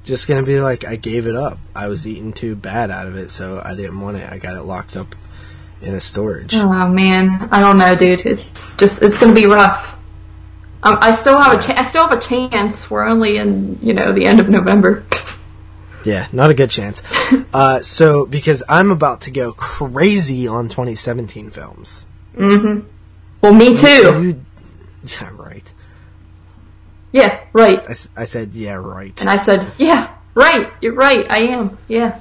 just 0.06 0.28
gonna 0.28 0.44
be 0.44 0.60
like, 0.60 0.84
I 0.86 0.96
gave 0.98 1.28
it 1.28 1.36
up. 1.36 1.58
I 1.76 1.88
was 1.88 2.06
eating 2.08 2.34
too 2.34 2.56
bad 2.56 2.90
out 2.92 3.08
of 3.08 3.16
it, 3.16 3.32
so 3.32 3.62
I 3.64 3.74
didn't 3.76 4.00
want 4.02 4.18
it. 4.18 4.28
I 4.30 4.38
got 4.38 4.58
it 4.58 4.64
locked 4.64 4.98
up 4.98 5.16
in 5.84 5.94
a 5.96 6.02
storage. 6.02 6.54
Oh 6.56 6.88
man, 6.88 7.50
I 7.52 7.60
don't 7.60 7.78
know, 7.78 7.96
dude. 7.96 8.26
It's 8.26 8.76
just 8.76 9.02
it's 9.02 9.18
gonna 9.18 9.34
be 9.34 9.46
rough. 9.46 9.98
Um, 10.82 10.98
I 11.02 11.14
still 11.14 11.40
have 11.40 11.60
a 11.60 11.64
cha- 11.64 11.80
I 11.80 11.84
still 11.86 12.08
have 12.08 12.18
a 12.18 12.22
chance. 12.22 12.90
We're 12.90 13.06
only 13.06 13.38
in 13.38 13.80
you 13.82 13.94
know 13.94 14.12
the 14.14 14.26
end 14.26 14.40
of 14.40 14.50
November. 14.50 15.06
Yeah, 16.06 16.28
not 16.34 16.50
a 16.50 16.54
good 16.54 16.70
chance. 16.70 17.02
uh, 17.54 17.82
so 17.82 18.26
because 18.26 18.62
I'm 18.68 18.92
about 18.92 19.22
to 19.22 19.32
go 19.32 19.54
crazy 19.54 20.48
on 20.50 20.68
2017 20.68 21.50
films. 21.50 22.10
mm-hmm. 22.36 22.86
Well, 23.42 23.54
me 23.54 23.74
too. 23.74 23.88
You, 23.88 24.46
yeah, 25.22 25.30
right. 25.34 25.74
Yeah, 27.14 27.40
right. 27.54 27.80
I, 27.88 28.22
I 28.22 28.26
said 28.26 28.54
yeah, 28.54 28.74
right. 28.74 29.18
And 29.22 29.30
I 29.30 29.38
said, 29.38 29.66
"Yeah, 29.78 30.14
right. 30.36 30.74
You're 30.82 30.94
right. 30.94 31.26
I 31.30 31.44
am. 31.44 31.78
Yeah." 31.88 32.20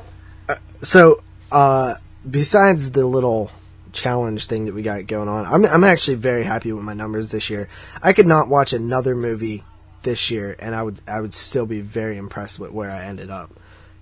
So, 0.82 1.22
uh, 1.50 1.94
besides 2.28 2.92
the 2.92 3.06
little 3.06 3.50
challenge 3.92 4.46
thing 4.46 4.64
that 4.66 4.74
we 4.74 4.82
got 4.82 5.06
going 5.06 5.28
on, 5.28 5.44
I'm 5.46 5.64
I'm 5.64 5.84
actually 5.84 6.16
very 6.16 6.44
happy 6.44 6.72
with 6.72 6.84
my 6.84 6.94
numbers 6.94 7.30
this 7.30 7.50
year. 7.50 7.68
I 8.02 8.12
could 8.12 8.26
not 8.26 8.48
watch 8.48 8.72
another 8.72 9.14
movie 9.14 9.64
this 10.02 10.30
year, 10.30 10.56
and 10.58 10.74
I 10.74 10.82
would 10.82 11.00
I 11.06 11.20
would 11.20 11.34
still 11.34 11.66
be 11.66 11.80
very 11.80 12.16
impressed 12.16 12.58
with 12.58 12.70
where 12.72 12.90
I 12.90 13.04
ended 13.04 13.30
up. 13.30 13.50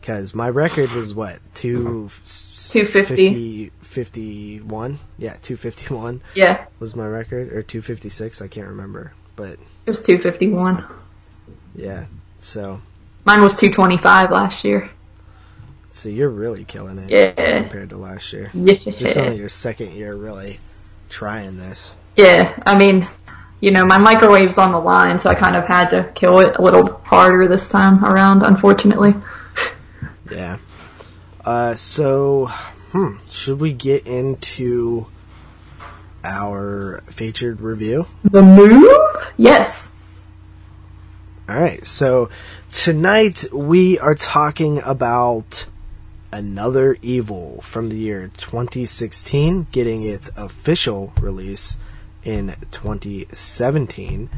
Because 0.01 0.35
my 0.35 0.49
record 0.49 0.93
was 0.93 1.15
what 1.15 1.41
two 1.55 2.11
250. 2.71 3.71
51? 3.83 4.99
Yeah, 5.19 5.37
two 5.43 5.57
fifty 5.57 5.93
one 5.93 6.23
Yeah, 6.35 6.65
was 6.79 6.95
my 6.97 7.07
record, 7.07 7.53
or 7.53 7.63
two 7.63 7.83
fifty 7.83 8.09
six. 8.09 8.41
I 8.41 8.49
can't 8.49 8.69
remember, 8.69 9.13
but 9.37 9.55
it 9.55 9.59
was 9.87 10.01
251. 10.01 10.85
yeah. 11.75 12.07
So 12.39 12.81
Mine 13.27 13.43
was 13.43 13.59
225 13.59 14.31
last 14.31 14.65
year. 14.65 14.89
So 15.91 16.09
you're 16.09 16.29
really 16.29 16.65
killing 16.65 16.99
it 16.99 17.11
Yeah. 17.11 17.61
compared 17.63 17.91
to 17.91 17.97
last 17.97 18.33
year. 18.33 18.51
Just 18.55 19.17
Yeah. 19.17 19.23
only 19.23 19.39
your 19.39 19.49
second 19.49 19.93
year 19.93 20.15
really 20.15 20.61
trying 21.09 21.59
this. 21.59 21.99
Yeah, 22.17 22.53
I 22.67 22.77
mean, 22.77 23.07
you 23.61 23.71
know, 23.71 23.85
my 23.85 23.99
microwave's 23.99 24.59
on 24.59 24.73
the 24.73 24.79
line, 24.81 25.19
so 25.19 25.29
I 25.31 25.35
kind 25.35 25.57
of 25.57 25.65
had 25.65 25.91
to 25.91 26.05
kill 26.15 26.41
it 26.41 26.57
a 26.57 26.63
little 26.63 27.01
harder 27.05 27.47
this 27.49 27.69
time 27.69 28.05
around, 28.05 28.43
unfortunately. 28.43 29.15
Yeah. 30.31 30.59
Uh, 31.45 31.75
so, 31.75 32.51
hmm, 32.93 33.15
should 33.29 33.59
we 33.59 33.73
get 33.73 34.07
into 34.07 35.07
our 36.23 37.03
featured 37.07 37.61
review? 37.61 38.07
The 38.23 38.43
move? 38.43 38.87
Yes. 39.37 39.91
All 41.49 41.57
right. 41.61 41.85
So 41.85 42.29
tonight 42.71 43.47
we 43.53 43.99
are 43.99 44.15
talking 44.15 44.81
about 44.85 45.67
another 46.33 46.97
evil 47.03 47.61
from 47.63 47.89
the 47.89 47.97
year 47.97 48.31
2016, 48.37 49.67
getting 49.73 50.03
its 50.03 50.31
official 50.37 51.13
release 51.21 51.79
in 52.25 52.55
2017. 52.71 54.31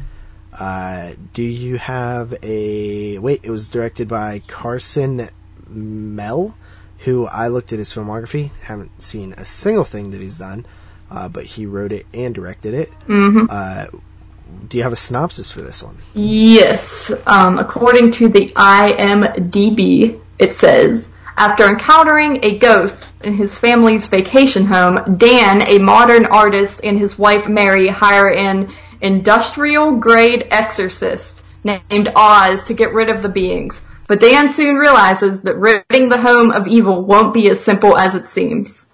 Uh, 0.57 1.13
do 1.33 1.43
you 1.43 1.77
have 1.77 2.35
a 2.43 3.17
wait? 3.17 3.39
It 3.43 3.49
was 3.49 3.67
directed 3.67 4.07
by 4.07 4.41
Carson 4.47 5.29
Mell, 5.67 6.55
who 6.99 7.25
I 7.25 7.47
looked 7.47 7.73
at 7.73 7.79
his 7.79 7.91
filmography. 7.91 8.51
Haven't 8.63 9.01
seen 9.01 9.33
a 9.33 9.45
single 9.45 9.83
thing 9.83 10.11
that 10.11 10.21
he's 10.21 10.37
done, 10.37 10.65
uh, 11.09 11.27
but 11.27 11.45
he 11.45 11.65
wrote 11.65 11.91
it 11.91 12.05
and 12.13 12.35
directed 12.35 12.73
it. 12.73 12.89
hmm 13.07 13.45
Uh, 13.49 13.87
do 14.69 14.77
you 14.77 14.83
have 14.83 14.93
a 14.93 14.97
synopsis 14.97 15.49
for 15.51 15.61
this 15.61 15.81
one? 15.81 15.97
Yes. 16.13 17.11
Um, 17.25 17.57
according 17.57 18.11
to 18.11 18.27
the 18.29 18.47
IMDb, 18.49 20.19
it 20.37 20.55
says 20.55 21.09
after 21.37 21.67
encountering 21.67 22.43
a 22.43 22.57
ghost 22.57 23.05
in 23.23 23.33
his 23.33 23.57
family's 23.57 24.07
vacation 24.07 24.65
home, 24.65 25.17
Dan, 25.17 25.67
a 25.67 25.79
modern 25.79 26.25
artist, 26.25 26.81
and 26.83 26.97
his 26.97 27.17
wife 27.17 27.47
Mary 27.47 27.87
hire 27.87 28.29
an 28.29 28.71
industrial 29.01 29.97
grade 29.97 30.47
exorcist 30.51 31.43
named 31.63 32.11
Oz 32.15 32.63
to 32.65 32.73
get 32.73 32.93
rid 32.93 33.09
of 33.09 33.21
the 33.21 33.29
beings. 33.29 33.85
But 34.07 34.19
Dan 34.19 34.49
soon 34.49 34.75
realizes 34.75 35.41
that 35.43 35.55
ridding 35.55 36.09
the 36.09 36.19
home 36.19 36.51
of 36.51 36.67
evil 36.67 37.03
won't 37.03 37.33
be 37.33 37.49
as 37.49 37.63
simple 37.63 37.97
as 37.97 38.15
it 38.15 38.27
seems. 38.27 38.87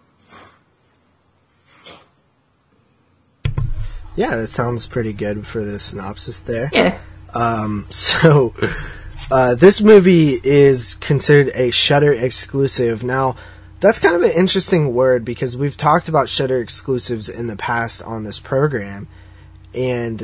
Yeah, 4.15 4.35
that 4.35 4.47
sounds 4.47 4.85
pretty 4.85 5.13
good 5.13 5.47
for 5.47 5.63
the 5.63 5.79
synopsis 5.79 6.39
there. 6.39 6.69
Yeah. 6.73 6.99
Um, 7.33 7.87
so, 7.89 8.53
uh, 9.31 9.55
this 9.55 9.81
movie 9.81 10.39
is 10.43 10.95
considered 10.95 11.51
a 11.53 11.71
Shudder 11.71 12.13
exclusive. 12.13 13.03
Now, 13.03 13.35
that's 13.79 13.99
kind 13.99 14.15
of 14.15 14.23
an 14.23 14.31
interesting 14.35 14.93
word 14.93 15.23
because 15.23 15.55
we've 15.55 15.77
talked 15.77 16.09
about 16.09 16.29
Shudder 16.29 16.59
exclusives 16.61 17.29
in 17.29 17.47
the 17.47 17.55
past 17.55 18.01
on 18.03 18.23
this 18.23 18.39
program, 18.39 19.07
and 19.73 20.23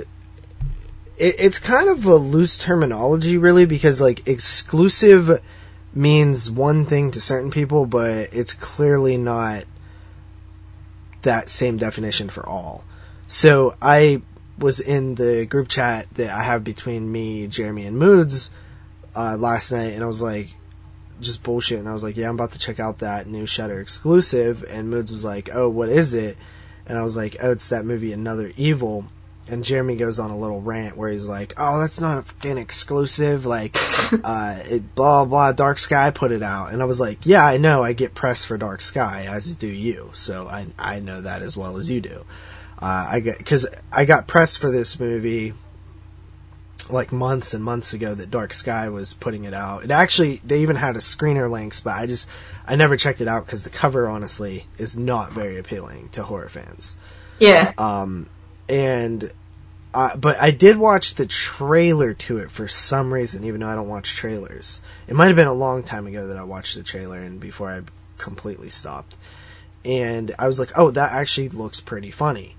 it, 1.17 1.35
it's 1.39 1.59
kind 1.59 1.89
of 1.89 2.05
a 2.05 2.15
loose 2.15 2.57
terminology, 2.57 3.37
really, 3.37 3.65
because 3.65 4.01
like 4.01 4.27
exclusive 4.27 5.39
means 5.93 6.51
one 6.51 6.85
thing 6.85 7.11
to 7.11 7.21
certain 7.21 7.51
people, 7.51 7.85
but 7.85 8.33
it's 8.33 8.53
clearly 8.53 9.17
not 9.17 9.65
that 11.21 11.47
same 11.47 11.77
definition 11.77 12.27
for 12.27 12.45
all. 12.47 12.83
So 13.27 13.75
I 13.81 14.21
was 14.57 14.79
in 14.79 15.15
the 15.15 15.45
group 15.45 15.67
chat 15.67 16.07
that 16.15 16.29
I 16.29 16.43
have 16.43 16.63
between 16.63 17.11
me, 17.11 17.47
Jeremy, 17.47 17.85
and 17.85 17.97
Moods 17.97 18.51
uh, 19.15 19.37
last 19.37 19.71
night, 19.71 19.93
and 19.93 20.03
I 20.03 20.07
was 20.07 20.21
like, 20.21 20.53
just 21.21 21.43
bullshit. 21.43 21.79
And 21.79 21.87
I 21.87 21.93
was 21.93 22.03
like, 22.03 22.17
yeah, 22.17 22.27
I'm 22.27 22.35
about 22.35 22.51
to 22.51 22.59
check 22.59 22.79
out 22.79 22.99
that 22.99 23.27
new 23.27 23.45
Shudder 23.45 23.79
exclusive. 23.79 24.63
And 24.69 24.89
Moods 24.89 25.11
was 25.11 25.25
like, 25.25 25.49
oh, 25.53 25.69
what 25.69 25.89
is 25.89 26.13
it? 26.13 26.37
And 26.85 26.97
I 26.97 27.03
was 27.03 27.17
like, 27.17 27.37
oh, 27.41 27.51
it's 27.51 27.69
that 27.69 27.85
movie 27.85 28.13
Another 28.13 28.51
Evil. 28.57 29.05
And 29.47 29.63
Jeremy 29.63 29.95
goes 29.95 30.17
on 30.17 30.31
a 30.31 30.37
little 30.37 30.59
rant 30.59 30.97
where 30.97 31.09
he's 31.09 31.29
like, 31.29 31.53
oh, 31.57 31.79
that's 31.79 31.99
not 31.99 32.17
a 32.17 32.21
fucking 32.23 32.57
exclusive. 32.57 33.45
Like, 33.45 33.77
uh, 34.23 34.57
it, 34.65 34.95
blah, 34.95 35.25
blah, 35.25 35.51
Dark 35.51 35.77
Sky 35.77 36.09
put 36.09 36.31
it 36.31 36.41
out. 36.41 36.73
And 36.73 36.81
I 36.81 36.85
was 36.85 36.99
like, 36.99 37.25
yeah, 37.25 37.45
I 37.45 37.57
know. 37.57 37.83
I 37.83 37.93
get 37.93 38.15
press 38.15 38.43
for 38.43 38.57
Dark 38.57 38.81
Sky, 38.81 39.27
as 39.29 39.53
do 39.53 39.67
you. 39.67 40.09
So 40.13 40.47
I, 40.47 40.67
I 40.79 40.99
know 40.99 41.21
that 41.21 41.43
as 41.43 41.55
well 41.55 41.77
as 41.77 41.91
you 41.91 42.01
do. 42.01 42.25
Uh, 42.81 43.07
I 43.09 43.19
get 43.19 43.37
because 43.37 43.67
I 43.91 44.05
got 44.05 44.27
pressed 44.27 44.57
for 44.57 44.69
this 44.69 44.99
movie 44.99 45.53
like 46.89 47.11
months 47.11 47.53
and 47.53 47.63
months 47.63 47.93
ago 47.93 48.13
that 48.13 48.31
Dark 48.31 48.53
Sky 48.53 48.89
was 48.89 49.13
putting 49.13 49.45
it 49.45 49.53
out. 49.53 49.83
It 49.83 49.91
actually 49.91 50.41
they 50.43 50.61
even 50.61 50.75
had 50.75 50.95
a 50.95 50.99
screener 50.99 51.49
links, 51.49 51.81
but 51.81 51.95
I 51.95 52.05
just 52.05 52.27
I 52.67 52.75
never 52.75 52.97
checked 52.97 53.21
it 53.21 53.27
out 53.27 53.45
because 53.45 53.63
the 53.63 53.69
cover 53.69 54.07
honestly 54.07 54.65
is 54.77 54.97
not 54.97 55.31
very 55.31 55.57
appealing 55.57 56.09
to 56.09 56.23
horror 56.23 56.49
fans. 56.49 56.97
Yeah. 57.39 57.73
Um, 57.77 58.29
and 58.69 59.31
uh, 59.93 60.15
but 60.17 60.41
I 60.41 60.51
did 60.51 60.77
watch 60.77 61.15
the 61.15 61.25
trailer 61.25 62.13
to 62.13 62.37
it 62.37 62.51
for 62.51 62.67
some 62.67 63.13
reason, 63.13 63.45
even 63.45 63.61
though 63.61 63.69
I 63.69 63.75
don't 63.75 63.87
watch 63.87 64.15
trailers. 64.15 64.81
It 65.07 65.15
might 65.15 65.27
have 65.27 65.35
been 65.35 65.47
a 65.47 65.53
long 65.53 65.83
time 65.83 66.05
ago 66.05 66.27
that 66.27 66.37
I 66.37 66.43
watched 66.43 66.75
the 66.75 66.83
trailer, 66.83 67.19
and 67.19 67.39
before 67.39 67.69
I 67.69 67.81
completely 68.17 68.69
stopped. 68.69 69.15
And 69.85 70.33
I 70.39 70.47
was 70.47 70.59
like, 70.59 70.71
oh, 70.75 70.91
that 70.91 71.11
actually 71.11 71.49
looks 71.49 71.79
pretty 71.79 72.11
funny 72.11 72.54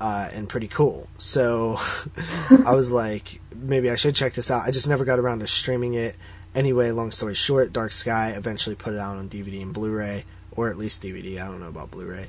uh, 0.00 0.28
and 0.32 0.48
pretty 0.48 0.68
cool. 0.68 1.08
So 1.18 1.78
I 2.64 2.74
was 2.74 2.92
like, 2.92 3.40
maybe 3.54 3.90
I 3.90 3.96
should 3.96 4.14
check 4.14 4.34
this 4.34 4.50
out. 4.50 4.66
I 4.66 4.70
just 4.70 4.88
never 4.88 5.04
got 5.04 5.18
around 5.18 5.40
to 5.40 5.46
streaming 5.46 5.94
it. 5.94 6.16
Anyway, 6.54 6.90
long 6.90 7.10
story 7.10 7.34
short, 7.34 7.72
Dark 7.72 7.92
Sky 7.92 8.30
eventually 8.30 8.76
put 8.76 8.94
it 8.94 8.98
out 8.98 9.16
on 9.16 9.28
DVD 9.28 9.60
and 9.62 9.74
Blu-ray, 9.74 10.24
or 10.52 10.68
at 10.68 10.76
least 10.76 11.02
DVD. 11.02 11.40
I 11.40 11.46
don't 11.46 11.60
know 11.60 11.68
about 11.68 11.90
Blu-ray. 11.90 12.28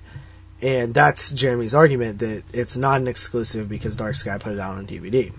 And 0.62 0.94
that's 0.94 1.32
Jeremy's 1.32 1.76
argument 1.76 2.20
that 2.20 2.44
it's 2.52 2.76
not 2.76 3.00
an 3.00 3.08
exclusive 3.08 3.70
because 3.70 3.96
Dark 3.96 4.16
Sky 4.16 4.38
put 4.38 4.54
it 4.54 4.60
out 4.60 4.78
on 4.78 4.88
DVD. 4.88 5.32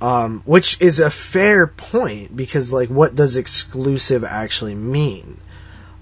Um, 0.00 0.42
which 0.46 0.80
is 0.80 0.98
a 0.98 1.10
fair 1.10 1.66
point 1.66 2.34
because, 2.34 2.72
like, 2.72 2.88
what 2.88 3.14
does 3.14 3.36
exclusive 3.36 4.24
actually 4.24 4.74
mean? 4.74 5.38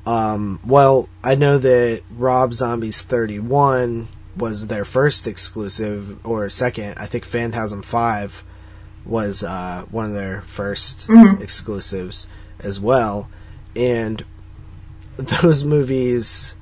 Um, 0.06 0.60
well, 0.64 1.08
I 1.22 1.34
know 1.34 1.58
that 1.58 2.02
Rob 2.16 2.54
Zombie's 2.54 3.02
31 3.02 4.06
was 4.38 4.66
their 4.68 4.84
first 4.84 5.26
exclusive, 5.26 6.24
or 6.26 6.48
second. 6.48 6.94
I 6.98 7.06
think 7.06 7.24
Phantasm 7.24 7.82
5 7.82 8.44
was 9.04 9.42
uh, 9.42 9.84
one 9.90 10.04
of 10.04 10.12
their 10.12 10.42
1st 10.46 11.06
Mhm. 11.08 11.40
exclusives 11.40 12.26
as 12.60 12.78
well. 12.80 13.28
And 13.74 14.24
those 15.16 15.64
movies 15.64 16.54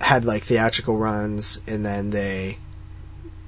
had 0.00 0.24
like 0.24 0.42
theatrical 0.42 0.96
runs 0.96 1.60
and 1.66 1.86
then 1.86 2.10
they 2.10 2.58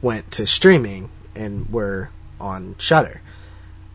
went 0.01 0.31
to 0.31 0.47
streaming 0.47 1.11
and 1.35 1.69
were 1.71 2.11
on 2.40 2.77
Shudder. 2.79 3.21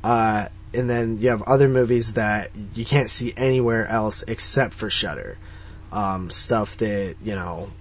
Uh, 0.04 0.48
and 0.74 0.90
then 0.90 1.18
you 1.20 1.30
have 1.30 1.42
other 1.44 1.68
movies 1.70 2.14
that 2.14 2.52
you 2.76 2.84
can't 2.86 3.10
see 3.10 3.34
anywhere 3.38 3.88
else 3.88 4.24
except 4.28 4.74
for 4.74 4.90
Shudder. 4.90 5.38
Um, 5.92 6.30
stuff 6.30 6.78
that 6.78 7.16
you 7.24 7.34
know, 7.34 7.72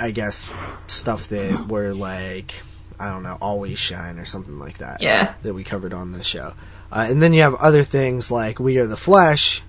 I 0.00 0.10
guess 0.10 0.56
stuff 0.86 1.28
that 1.28 1.68
were 1.68 1.94
like 1.94 2.62
I 3.00 3.10
don't 3.10 3.22
know, 3.22 3.38
Always 3.40 3.78
Shine 3.78 4.18
or 4.18 4.24
something 4.24 4.58
like 4.58 4.78
that. 4.78 5.00
Yeah. 5.00 5.34
that 5.42 5.54
we 5.54 5.64
covered 5.64 5.92
on 5.92 6.12
the 6.12 6.24
show. 6.24 6.54
Uh, 6.90 7.06
and 7.08 7.22
then 7.22 7.32
you 7.32 7.42
have 7.42 7.54
other 7.54 7.82
things 7.82 8.30
like 8.30 8.58
We 8.58 8.78
Are 8.78 8.86
the 8.86 8.96
Flesh. 8.96 9.62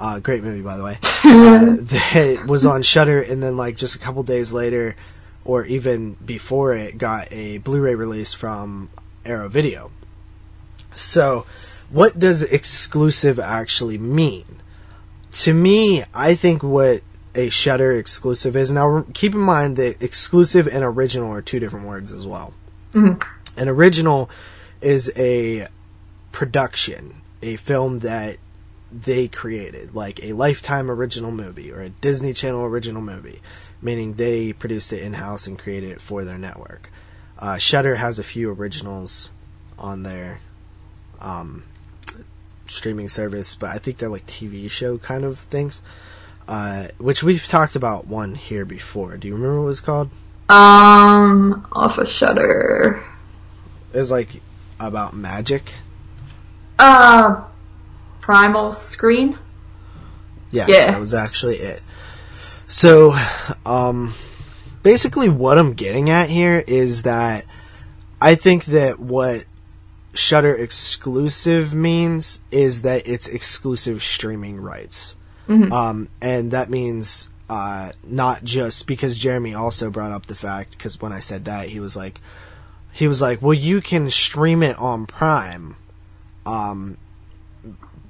Uh, 0.00 0.20
great 0.20 0.42
movie, 0.42 0.62
by 0.62 0.76
the 0.76 0.84
way. 0.84 0.98
uh, 1.24 1.76
that 1.76 2.46
was 2.48 2.64
on 2.64 2.82
Shudder, 2.82 3.20
and 3.20 3.42
then 3.42 3.56
like 3.56 3.76
just 3.76 3.96
a 3.96 3.98
couple 3.98 4.22
days 4.22 4.52
later, 4.52 4.94
or 5.44 5.64
even 5.64 6.14
before 6.24 6.72
it, 6.72 6.96
got 6.96 7.32
a 7.32 7.58
Blu-ray 7.58 7.96
release 7.96 8.32
from 8.32 8.90
Arrow 9.26 9.48
Video. 9.48 9.90
So, 10.92 11.46
what 11.90 12.18
does 12.18 12.42
exclusive 12.42 13.40
actually 13.40 13.98
mean? 13.98 14.62
To 15.32 15.52
me, 15.52 16.04
I 16.14 16.36
think 16.36 16.62
what 16.62 17.02
a 17.34 17.48
Shudder 17.50 17.92
exclusive 17.92 18.56
is. 18.56 18.70
Now, 18.72 19.04
keep 19.14 19.34
in 19.34 19.40
mind 19.40 19.76
that 19.76 20.02
exclusive 20.02 20.66
and 20.66 20.84
original 20.84 21.32
are 21.32 21.42
two 21.42 21.60
different 21.60 21.86
words 21.86 22.12
as 22.12 22.26
well. 22.26 22.54
An 23.56 23.68
original 23.68 24.30
is 24.80 25.12
a 25.16 25.68
production, 26.32 27.22
a 27.42 27.56
film 27.56 28.00
that 28.00 28.38
they 28.90 29.28
created, 29.28 29.94
like 29.94 30.22
a 30.22 30.32
Lifetime 30.32 30.90
original 30.90 31.30
movie 31.30 31.70
or 31.70 31.80
a 31.80 31.90
Disney 31.90 32.32
Channel 32.32 32.62
original 32.64 33.02
movie, 33.02 33.40
meaning 33.82 34.14
they 34.14 34.52
produced 34.52 34.92
it 34.92 35.02
in 35.02 35.14
house 35.14 35.46
and 35.46 35.58
created 35.58 35.90
it 35.90 36.00
for 36.00 36.24
their 36.24 36.38
network. 36.38 36.90
Uh, 37.38 37.58
Shudder 37.58 37.96
has 37.96 38.18
a 38.18 38.24
few 38.24 38.50
originals 38.50 39.30
on 39.78 40.02
their 40.02 40.40
um, 41.20 41.64
streaming 42.66 43.08
service, 43.08 43.54
but 43.54 43.70
I 43.70 43.78
think 43.78 43.98
they're 43.98 44.08
like 44.08 44.26
TV 44.26 44.70
show 44.70 44.98
kind 44.98 45.24
of 45.24 45.38
things. 45.38 45.80
Uh, 46.48 46.88
which 46.96 47.22
we've 47.22 47.46
talked 47.46 47.76
about 47.76 48.06
one 48.06 48.34
here 48.34 48.64
before. 48.64 49.18
Do 49.18 49.28
you 49.28 49.34
remember 49.34 49.58
what 49.58 49.64
it 49.64 49.66
was 49.66 49.80
called? 49.82 50.08
Um, 50.48 51.66
off 51.72 51.98
of 51.98 52.08
Shudder. 52.08 53.04
It 53.92 53.98
was 53.98 54.10
like 54.10 54.40
about 54.80 55.14
magic. 55.14 55.74
Uh, 56.78 57.44
Primal 58.22 58.72
Screen. 58.72 59.38
Yeah, 60.50 60.64
Yeah. 60.68 60.92
that 60.92 61.00
was 61.00 61.12
actually 61.12 61.58
it. 61.58 61.82
So, 62.66 63.14
um, 63.66 64.14
basically, 64.82 65.28
what 65.28 65.58
I'm 65.58 65.74
getting 65.74 66.08
at 66.08 66.30
here 66.30 66.64
is 66.66 67.02
that 67.02 67.44
I 68.22 68.34
think 68.36 68.64
that 68.66 68.98
what 68.98 69.44
Shudder 70.14 70.54
exclusive 70.54 71.74
means 71.74 72.40
is 72.50 72.82
that 72.82 73.06
it's 73.06 73.28
exclusive 73.28 74.02
streaming 74.02 74.58
rights. 74.60 75.14
Um, 75.72 76.08
and 76.20 76.50
that 76.50 76.70
means 76.70 77.28
uh, 77.48 77.92
not 78.04 78.44
just 78.44 78.86
because 78.86 79.18
Jeremy 79.18 79.54
also 79.54 79.90
brought 79.90 80.12
up 80.12 80.26
the 80.26 80.34
fact 80.34 80.72
because 80.72 81.00
when 81.00 81.12
I 81.12 81.20
said 81.20 81.46
that 81.46 81.68
he 81.68 81.80
was 81.80 81.96
like, 81.96 82.20
he 82.92 83.08
was 83.08 83.22
like, 83.22 83.40
well, 83.40 83.54
you 83.54 83.80
can 83.80 84.10
stream 84.10 84.62
it 84.62 84.76
on 84.78 85.06
Prime, 85.06 85.76
um, 86.44 86.98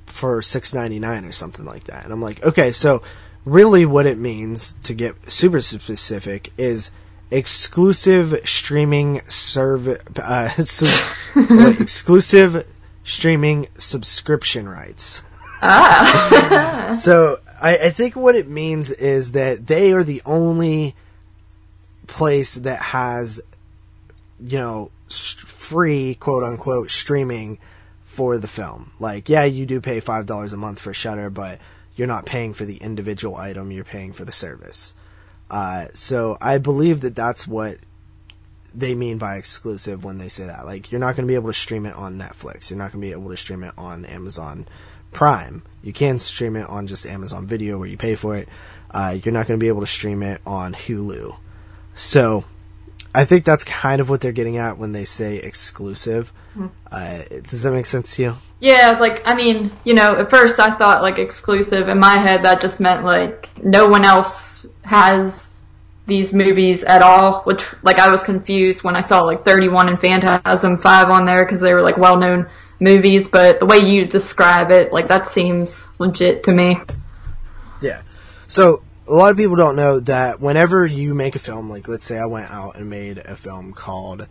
for 0.06 0.42
six 0.42 0.74
ninety 0.74 0.98
nine 0.98 1.24
or 1.24 1.32
something 1.32 1.64
like 1.64 1.84
that. 1.84 2.04
And 2.04 2.12
I'm 2.12 2.22
like, 2.22 2.44
okay, 2.44 2.72
so 2.72 3.02
really 3.44 3.86
what 3.86 4.06
it 4.06 4.18
means 4.18 4.74
to 4.82 4.94
get 4.94 5.30
super 5.30 5.60
specific 5.60 6.52
is 6.58 6.90
exclusive 7.30 8.40
streaming 8.44 9.20
serv 9.28 9.88
uh, 10.16 10.50
exclusive 11.80 12.66
streaming 13.04 13.68
subscription 13.76 14.68
rights. 14.68 15.22
So 15.60 17.40
I, 17.60 17.78
I 17.78 17.90
think 17.90 18.16
what 18.16 18.34
it 18.34 18.48
means 18.48 18.90
is 18.90 19.32
that 19.32 19.66
they 19.66 19.92
are 19.92 20.04
the 20.04 20.22
only 20.24 20.94
place 22.06 22.54
that 22.54 22.80
has, 22.80 23.40
you 24.40 24.58
know, 24.58 24.90
free 25.08 26.14
quote 26.14 26.44
unquote 26.44 26.90
streaming 26.90 27.58
for 28.04 28.38
the 28.38 28.48
film. 28.48 28.92
Like, 28.98 29.28
yeah, 29.28 29.44
you 29.44 29.66
do 29.66 29.80
pay 29.80 30.00
five 30.00 30.26
dollars 30.26 30.52
a 30.52 30.56
month 30.56 30.80
for 30.80 30.94
Shudder, 30.94 31.30
but 31.30 31.60
you're 31.94 32.08
not 32.08 32.26
paying 32.26 32.54
for 32.54 32.64
the 32.64 32.76
individual 32.76 33.36
item; 33.36 33.70
you're 33.70 33.84
paying 33.84 34.12
for 34.12 34.24
the 34.24 34.32
service. 34.32 34.94
Uh, 35.50 35.86
so 35.94 36.36
I 36.40 36.58
believe 36.58 37.00
that 37.00 37.16
that's 37.16 37.46
what 37.46 37.78
they 38.74 38.94
mean 38.94 39.18
by 39.18 39.36
exclusive 39.36 40.04
when 40.04 40.18
they 40.18 40.28
say 40.28 40.46
that. 40.46 40.66
Like, 40.66 40.92
you're 40.92 41.00
not 41.00 41.16
going 41.16 41.26
to 41.26 41.30
be 41.30 41.34
able 41.34 41.48
to 41.48 41.54
stream 41.54 41.86
it 41.86 41.94
on 41.94 42.18
Netflix. 42.18 42.70
You're 42.70 42.78
not 42.78 42.92
going 42.92 43.00
to 43.00 43.06
be 43.06 43.12
able 43.12 43.30
to 43.30 43.36
stream 43.36 43.64
it 43.64 43.72
on 43.78 44.04
Amazon 44.04 44.66
Prime. 45.12 45.62
You 45.82 45.92
can 45.92 46.18
stream 46.18 46.56
it 46.56 46.68
on 46.68 46.86
just 46.86 47.06
Amazon 47.06 47.46
Video 47.46 47.78
where 47.78 47.88
you 47.88 47.96
pay 47.96 48.14
for 48.14 48.36
it. 48.36 48.48
Uh, 48.90 49.18
you're 49.22 49.32
not 49.32 49.46
going 49.46 49.58
to 49.58 49.62
be 49.62 49.68
able 49.68 49.80
to 49.80 49.86
stream 49.86 50.22
it 50.22 50.40
on 50.46 50.74
Hulu. 50.74 51.36
So, 51.94 52.44
I 53.14 53.24
think 53.24 53.44
that's 53.44 53.64
kind 53.64 54.00
of 54.00 54.10
what 54.10 54.20
they're 54.20 54.32
getting 54.32 54.56
at 54.58 54.78
when 54.78 54.92
they 54.92 55.04
say 55.04 55.36
exclusive. 55.36 56.32
Uh, 56.90 57.22
does 57.48 57.62
that 57.62 57.72
make 57.72 57.86
sense 57.86 58.16
to 58.16 58.22
you? 58.22 58.36
Yeah, 58.60 58.96
like 59.00 59.22
I 59.24 59.34
mean, 59.34 59.70
you 59.84 59.94
know, 59.94 60.16
at 60.16 60.30
first 60.30 60.58
I 60.58 60.70
thought 60.70 61.02
like 61.02 61.18
exclusive. 61.18 61.88
In 61.88 61.98
my 61.98 62.14
head, 62.14 62.44
that 62.44 62.60
just 62.60 62.80
meant 62.80 63.04
like 63.04 63.48
no 63.62 63.86
one 63.86 64.04
else 64.04 64.66
has 64.84 65.50
these 66.06 66.32
movies 66.32 66.84
at 66.84 67.02
all. 67.02 67.42
Which 67.42 67.64
like 67.82 67.98
I 67.98 68.10
was 68.10 68.22
confused 68.22 68.82
when 68.82 68.96
I 68.96 69.00
saw 69.00 69.20
like 69.22 69.44
31 69.44 69.88
and 69.88 70.00
Phantasm 70.00 70.78
5 70.78 71.10
on 71.10 71.24
there 71.24 71.44
because 71.44 71.60
they 71.60 71.72
were 71.72 71.82
like 71.82 71.96
well-known 71.96 72.48
movies. 72.80 73.28
But 73.28 73.60
the 73.60 73.66
way 73.66 73.78
you 73.78 74.06
describe 74.06 74.70
it, 74.70 74.92
like 74.92 75.08
that 75.08 75.28
seems 75.28 75.88
legit 75.98 76.44
to 76.44 76.52
me. 76.52 76.78
Yeah. 77.80 78.02
So 78.46 78.82
a 79.08 79.12
lot 79.12 79.30
of 79.30 79.36
people 79.36 79.56
don't 79.56 79.76
know 79.76 80.00
that 80.00 80.40
whenever 80.40 80.86
you 80.86 81.14
make 81.14 81.34
a 81.34 81.38
film, 81.38 81.70
like 81.70 81.88
let's 81.88 82.04
say 82.04 82.18
I 82.18 82.26
went 82.26 82.50
out 82.50 82.76
and 82.76 82.90
made 82.90 83.18
a 83.18 83.36
film 83.36 83.72
called 83.72 84.26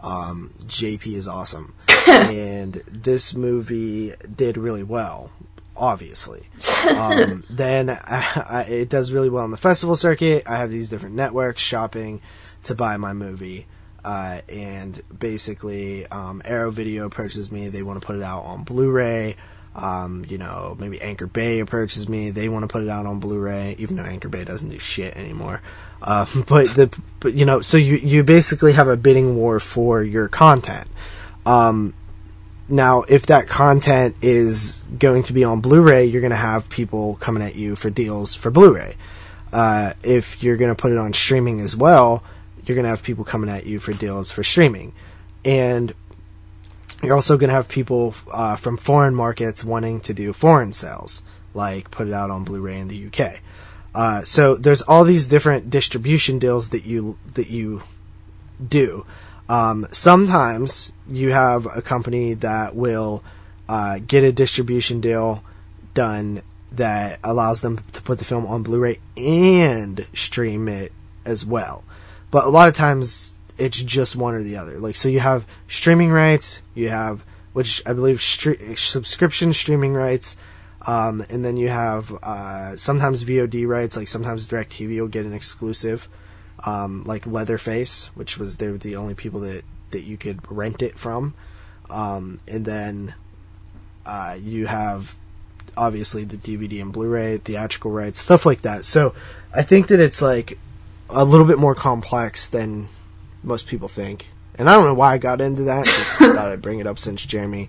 um, 0.00 0.52
JP 0.64 1.14
is 1.14 1.26
Awesome, 1.26 1.74
and 2.06 2.74
this 2.86 3.34
movie 3.34 4.14
did 4.36 4.56
really 4.56 4.82
well, 4.82 5.30
obviously. 5.76 6.42
Um, 6.88 7.44
then 7.50 7.90
I, 7.90 8.44
I, 8.48 8.62
it 8.68 8.88
does 8.88 9.12
really 9.12 9.28
well 9.28 9.44
on 9.44 9.50
the 9.50 9.56
festival 9.56 9.96
circuit. 9.96 10.44
I 10.46 10.56
have 10.56 10.70
these 10.70 10.88
different 10.88 11.14
networks 11.14 11.62
shopping 11.62 12.20
to 12.64 12.74
buy 12.74 12.96
my 12.96 13.12
movie. 13.12 13.66
Uh, 14.04 14.40
and 14.48 15.00
basically, 15.16 16.06
um, 16.06 16.40
Arrow 16.44 16.70
Video 16.70 17.06
approaches 17.06 17.50
me. 17.50 17.68
They 17.68 17.82
want 17.82 18.00
to 18.00 18.06
put 18.06 18.16
it 18.16 18.22
out 18.22 18.44
on 18.44 18.64
Blu-ray. 18.64 19.36
Um, 19.74 20.24
you 20.28 20.38
know, 20.38 20.76
maybe 20.78 21.00
Anchor 21.00 21.26
Bay 21.26 21.60
approaches 21.60 22.08
me. 22.08 22.30
They 22.30 22.48
want 22.48 22.64
to 22.64 22.68
put 22.68 22.82
it 22.82 22.88
out 22.88 23.06
on 23.06 23.20
Blu-ray, 23.20 23.76
even 23.78 23.96
though 23.96 24.02
Anchor 24.02 24.28
Bay 24.28 24.44
doesn't 24.44 24.68
do 24.68 24.78
shit 24.78 25.16
anymore. 25.16 25.62
Uh, 26.02 26.26
but 26.48 26.68
the, 26.74 27.02
but 27.20 27.34
you 27.34 27.44
know, 27.44 27.60
so 27.60 27.76
you 27.76 27.96
you 27.96 28.24
basically 28.24 28.72
have 28.72 28.88
a 28.88 28.96
bidding 28.96 29.36
war 29.36 29.60
for 29.60 30.02
your 30.02 30.28
content. 30.28 30.88
Um, 31.46 31.94
now, 32.68 33.02
if 33.02 33.26
that 33.26 33.48
content 33.48 34.16
is 34.20 34.86
going 34.98 35.22
to 35.24 35.32
be 35.32 35.44
on 35.44 35.60
Blu-ray, 35.60 36.04
you're 36.04 36.20
going 36.20 36.30
to 36.30 36.36
have 36.36 36.68
people 36.68 37.16
coming 37.16 37.42
at 37.42 37.54
you 37.54 37.76
for 37.76 37.88
deals 37.88 38.34
for 38.34 38.50
Blu-ray. 38.50 38.94
Uh, 39.52 39.94
if 40.02 40.42
you're 40.42 40.58
going 40.58 40.70
to 40.70 40.80
put 40.80 40.92
it 40.92 40.98
on 40.98 41.14
streaming 41.14 41.60
as 41.60 41.74
well, 41.74 42.22
you're 42.68 42.76
going 42.76 42.84
to 42.84 42.90
have 42.90 43.02
people 43.02 43.24
coming 43.24 43.50
at 43.50 43.66
you 43.66 43.80
for 43.80 43.92
deals 43.92 44.30
for 44.30 44.44
streaming. 44.44 44.92
And 45.44 45.94
you're 47.02 47.14
also 47.14 47.36
going 47.36 47.48
to 47.48 47.54
have 47.54 47.68
people 47.68 48.14
uh, 48.30 48.56
from 48.56 48.76
foreign 48.76 49.14
markets 49.14 49.64
wanting 49.64 50.00
to 50.00 50.14
do 50.14 50.32
foreign 50.32 50.72
sales, 50.72 51.22
like 51.54 51.90
put 51.90 52.08
it 52.08 52.12
out 52.12 52.30
on 52.30 52.44
Blu-ray 52.44 52.78
in 52.78 52.88
the 52.88 53.06
UK. 53.06 53.40
Uh, 53.94 54.22
so 54.22 54.54
there's 54.54 54.82
all 54.82 55.04
these 55.04 55.26
different 55.26 55.70
distribution 55.70 56.38
deals 56.38 56.70
that 56.70 56.84
you 56.84 57.18
that 57.34 57.48
you 57.48 57.82
do. 58.66 59.06
Um, 59.48 59.86
sometimes 59.92 60.92
you 61.08 61.32
have 61.32 61.66
a 61.66 61.80
company 61.80 62.34
that 62.34 62.74
will 62.74 63.24
uh, 63.68 63.98
get 64.06 64.24
a 64.24 64.32
distribution 64.32 65.00
deal 65.00 65.42
done 65.94 66.42
that 66.72 67.18
allows 67.24 67.62
them 67.62 67.78
to 67.92 68.02
put 68.02 68.18
the 68.18 68.24
film 68.24 68.46
on 68.46 68.62
Blu-ray 68.62 68.98
and 69.16 70.06
stream 70.12 70.68
it 70.68 70.92
as 71.24 71.46
well. 71.46 71.82
But 72.30 72.44
a 72.44 72.48
lot 72.48 72.68
of 72.68 72.74
times 72.74 73.38
it's 73.56 73.82
just 73.82 74.16
one 74.16 74.34
or 74.34 74.42
the 74.42 74.56
other. 74.56 74.78
Like 74.78 74.96
so, 74.96 75.08
you 75.08 75.20
have 75.20 75.46
streaming 75.66 76.10
rights, 76.10 76.62
you 76.74 76.88
have 76.88 77.24
which 77.52 77.82
I 77.86 77.92
believe 77.92 78.22
subscription 78.22 79.52
streaming 79.52 79.94
rights, 79.94 80.36
um, 80.86 81.24
and 81.28 81.44
then 81.44 81.56
you 81.56 81.68
have 81.68 82.12
uh, 82.22 82.76
sometimes 82.76 83.24
VOD 83.24 83.66
rights. 83.66 83.96
Like 83.96 84.08
sometimes 84.08 84.46
DirecTV 84.46 85.00
will 85.00 85.08
get 85.08 85.26
an 85.26 85.32
exclusive, 85.32 86.08
um, 86.64 87.02
like 87.04 87.26
Leatherface, 87.26 88.14
which 88.14 88.38
was 88.38 88.58
they 88.58 88.68
were 88.68 88.78
the 88.78 88.96
only 88.96 89.14
people 89.14 89.40
that 89.40 89.64
that 89.90 90.02
you 90.02 90.16
could 90.16 90.40
rent 90.50 90.82
it 90.82 90.98
from, 90.98 91.34
um, 91.90 92.38
and 92.46 92.64
then 92.64 93.14
uh, 94.06 94.36
you 94.40 94.66
have 94.66 95.16
obviously 95.76 96.24
the 96.24 96.36
DVD 96.36 96.82
and 96.82 96.92
Blu-ray, 96.92 97.38
theatrical 97.38 97.90
rights, 97.90 98.20
stuff 98.20 98.44
like 98.46 98.62
that. 98.62 98.84
So 98.84 99.14
I 99.54 99.62
think 99.62 99.88
that 99.88 100.00
it's 100.00 100.20
like 100.20 100.58
a 101.10 101.24
little 101.24 101.46
bit 101.46 101.58
more 101.58 101.74
complex 101.74 102.48
than 102.48 102.88
most 103.42 103.66
people 103.66 103.88
think. 103.88 104.28
And 104.56 104.68
I 104.68 104.74
don't 104.74 104.84
know 104.84 104.94
why 104.94 105.14
I 105.14 105.18
got 105.18 105.40
into 105.40 105.62
that. 105.64 105.84
Just 105.86 106.14
thought 106.18 106.36
I'd 106.36 106.62
bring 106.62 106.80
it 106.80 106.86
up 106.86 106.98
since 106.98 107.24
Jeremy 107.24 107.68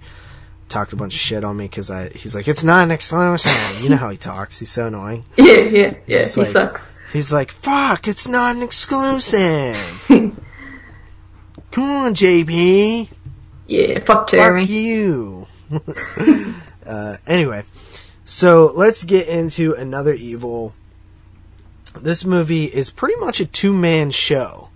talked 0.68 0.94
a 0.94 0.96
bunch 0.96 1.14
of 1.16 1.20
shit 1.20 1.44
on 1.44 1.58
me 1.58 1.66
because 1.66 1.90
I 1.90 2.10
he's 2.10 2.36
like 2.36 2.48
it's 2.48 2.64
not 2.64 2.84
an 2.84 2.92
exclamation. 2.92 3.52
you 3.82 3.90
know 3.90 3.96
how 3.98 4.10
he 4.10 4.18
talks. 4.18 4.60
He's 4.60 4.72
so 4.72 4.88
annoying. 4.88 5.26
Yeah, 5.38 5.54
yeah, 5.62 5.94
yeah. 6.06 6.26
He 6.26 6.42
like- 6.42 6.50
sucks. 6.50 6.92
He's 7.12 7.34
like, 7.34 7.50
"Fuck, 7.52 8.08
it's 8.08 8.28
not 8.28 8.56
an 8.56 8.62
exclusive." 8.62 9.76
Come 11.72 11.84
on, 11.84 12.14
JP. 12.14 13.10
Yeah, 13.68 14.00
fuck 14.06 14.30
Jeremy. 14.30 14.64
Fuck 14.66 14.70
you. 14.72 15.48
uh, 16.86 17.18
anyway, 17.26 17.64
so 18.26 18.72
let's 18.76 19.04
get 19.04 19.28
into 19.28 19.74
another 19.74 20.14
evil. 20.14 20.74
This 22.02 22.26
movie 22.26 22.66
is 22.66 22.92
pretty 22.92 23.20
much 23.20 23.40
a 23.40 23.46
two 23.46 23.74
man 23.74 24.12
show. 24.12 24.70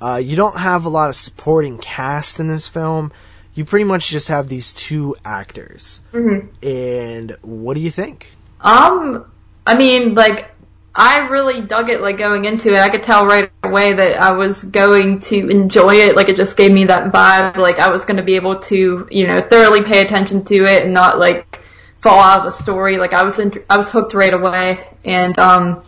Uh, 0.00 0.16
you 0.16 0.36
don't 0.36 0.58
have 0.58 0.84
a 0.84 0.88
lot 0.88 1.08
of 1.08 1.16
supporting 1.16 1.78
cast 1.78 2.38
in 2.38 2.48
this 2.48 2.68
film. 2.68 3.12
You 3.54 3.64
pretty 3.64 3.84
much 3.84 4.08
just 4.08 4.28
have 4.28 4.48
these 4.48 4.74
two 4.74 5.16
actors. 5.24 6.02
Mm-hmm. 6.12 6.48
And 6.66 7.36
what 7.42 7.74
do 7.74 7.80
you 7.80 7.90
think? 7.90 8.32
Um, 8.60 9.30
I 9.66 9.76
mean, 9.76 10.14
like, 10.14 10.50
I 10.94 11.28
really 11.28 11.60
dug 11.62 11.88
it, 11.88 12.00
like, 12.00 12.18
going 12.18 12.44
into 12.44 12.70
it. 12.70 12.78
I 12.78 12.88
could 12.88 13.02
tell 13.02 13.26
right 13.26 13.50
away 13.62 13.94
that 13.94 14.20
I 14.20 14.32
was 14.32 14.64
going 14.64 15.20
to 15.20 15.48
enjoy 15.48 15.94
it. 15.94 16.16
Like, 16.16 16.28
it 16.28 16.36
just 16.36 16.56
gave 16.56 16.72
me 16.72 16.84
that 16.84 17.12
vibe. 17.12 17.56
Like, 17.56 17.78
I 17.78 17.90
was 17.90 18.04
going 18.04 18.16
to 18.16 18.22
be 18.22 18.36
able 18.36 18.58
to, 18.60 19.08
you 19.10 19.26
know, 19.26 19.40
thoroughly 19.40 19.82
pay 19.82 20.02
attention 20.02 20.44
to 20.44 20.54
it 20.64 20.84
and 20.84 20.92
not, 20.92 21.18
like, 21.18 21.60
fall 22.02 22.20
out 22.20 22.40
of 22.40 22.44
the 22.44 22.52
story. 22.52 22.98
Like, 22.98 23.12
I 23.12 23.22
was, 23.22 23.38
in, 23.38 23.52
I 23.70 23.76
was 23.76 23.90
hooked 23.90 24.14
right 24.14 24.34
away. 24.34 24.86
And, 25.04 25.38
um, 25.38 25.82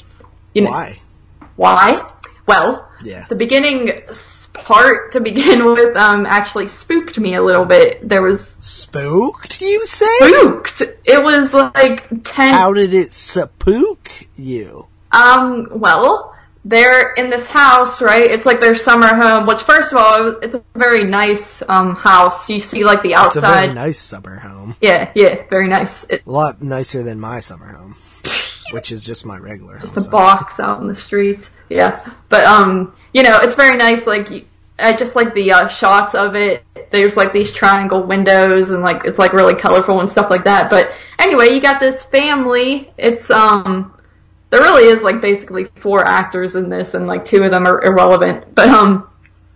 you 0.56 0.62
know, 0.62 0.70
Why? 0.70 0.98
why? 1.56 2.10
Well, 2.46 2.88
Yeah. 3.02 3.26
the 3.28 3.34
beginning 3.34 3.90
part 4.54 5.12
to 5.12 5.20
begin 5.20 5.64
with, 5.66 5.96
um, 5.96 6.24
actually 6.26 6.66
spooked 6.68 7.18
me 7.18 7.34
a 7.34 7.42
little 7.42 7.64
bit. 7.66 8.08
There 8.08 8.22
was 8.22 8.56
Spooked, 8.60 9.60
you 9.60 9.84
say? 9.84 10.06
spooked. 10.20 10.82
It 11.04 11.22
was 11.22 11.52
like 11.52 12.04
ten. 12.24 12.52
How 12.54 12.72
did 12.72 12.94
it 12.94 13.12
spook 13.12 14.10
you? 14.36 14.86
Um, 15.12 15.68
well, 15.72 16.34
they're 16.64 17.12
in 17.14 17.30
this 17.30 17.50
house, 17.50 18.00
right? 18.02 18.24
It's 18.28 18.46
like 18.46 18.60
their 18.60 18.74
summer 18.76 19.08
home, 19.14 19.46
which 19.46 19.62
first 19.62 19.92
of 19.92 19.98
all, 19.98 20.36
it's 20.42 20.54
a 20.54 20.62
very 20.74 21.04
nice, 21.04 21.62
um, 21.68 21.94
house. 21.94 22.48
You 22.50 22.60
see 22.60 22.84
like 22.84 23.02
the 23.02 23.14
outside. 23.14 23.38
It's 23.38 23.46
a 23.48 23.60
very 23.66 23.74
nice 23.74 23.98
summer 23.98 24.36
home. 24.38 24.74
Yeah, 24.80 25.10
yeah, 25.14 25.42
very 25.50 25.68
nice. 25.68 26.04
It, 26.10 26.22
A 26.26 26.30
lot 26.30 26.62
nicer 26.62 27.02
than 27.02 27.20
my 27.20 27.40
summer 27.40 27.66
home, 27.72 27.96
which 28.72 28.92
is 28.92 29.04
just 29.04 29.26
my 29.26 29.38
regular 29.38 29.78
just 29.78 29.96
a 29.96 30.02
box 30.02 30.60
out 30.60 30.80
in 30.80 30.88
the 30.88 30.94
streets. 30.94 31.52
Yeah, 31.68 32.08
but 32.28 32.44
um, 32.44 32.94
you 33.12 33.22
know, 33.22 33.38
it's 33.40 33.54
very 33.54 33.76
nice. 33.76 34.06
Like, 34.06 34.28
I 34.78 34.94
just 34.94 35.16
like 35.16 35.34
the 35.34 35.52
uh, 35.52 35.68
shots 35.68 36.14
of 36.14 36.34
it. 36.34 36.64
There's 36.90 37.16
like 37.16 37.32
these 37.32 37.52
triangle 37.52 38.02
windows, 38.02 38.70
and 38.70 38.82
like 38.82 39.04
it's 39.04 39.18
like 39.18 39.32
really 39.32 39.54
colorful 39.54 40.00
and 40.00 40.10
stuff 40.10 40.30
like 40.30 40.44
that. 40.44 40.70
But 40.70 40.92
anyway, 41.18 41.48
you 41.48 41.60
got 41.60 41.80
this 41.80 42.02
family. 42.04 42.90
It's 42.96 43.30
um, 43.30 43.94
there 44.50 44.60
really 44.60 44.84
is 44.84 45.02
like 45.02 45.20
basically 45.20 45.66
four 45.76 46.04
actors 46.04 46.54
in 46.54 46.68
this, 46.68 46.94
and 46.94 47.06
like 47.06 47.24
two 47.24 47.42
of 47.42 47.50
them 47.50 47.66
are 47.66 47.82
irrelevant. 47.82 48.54
But 48.54 48.68
um, 48.68 49.08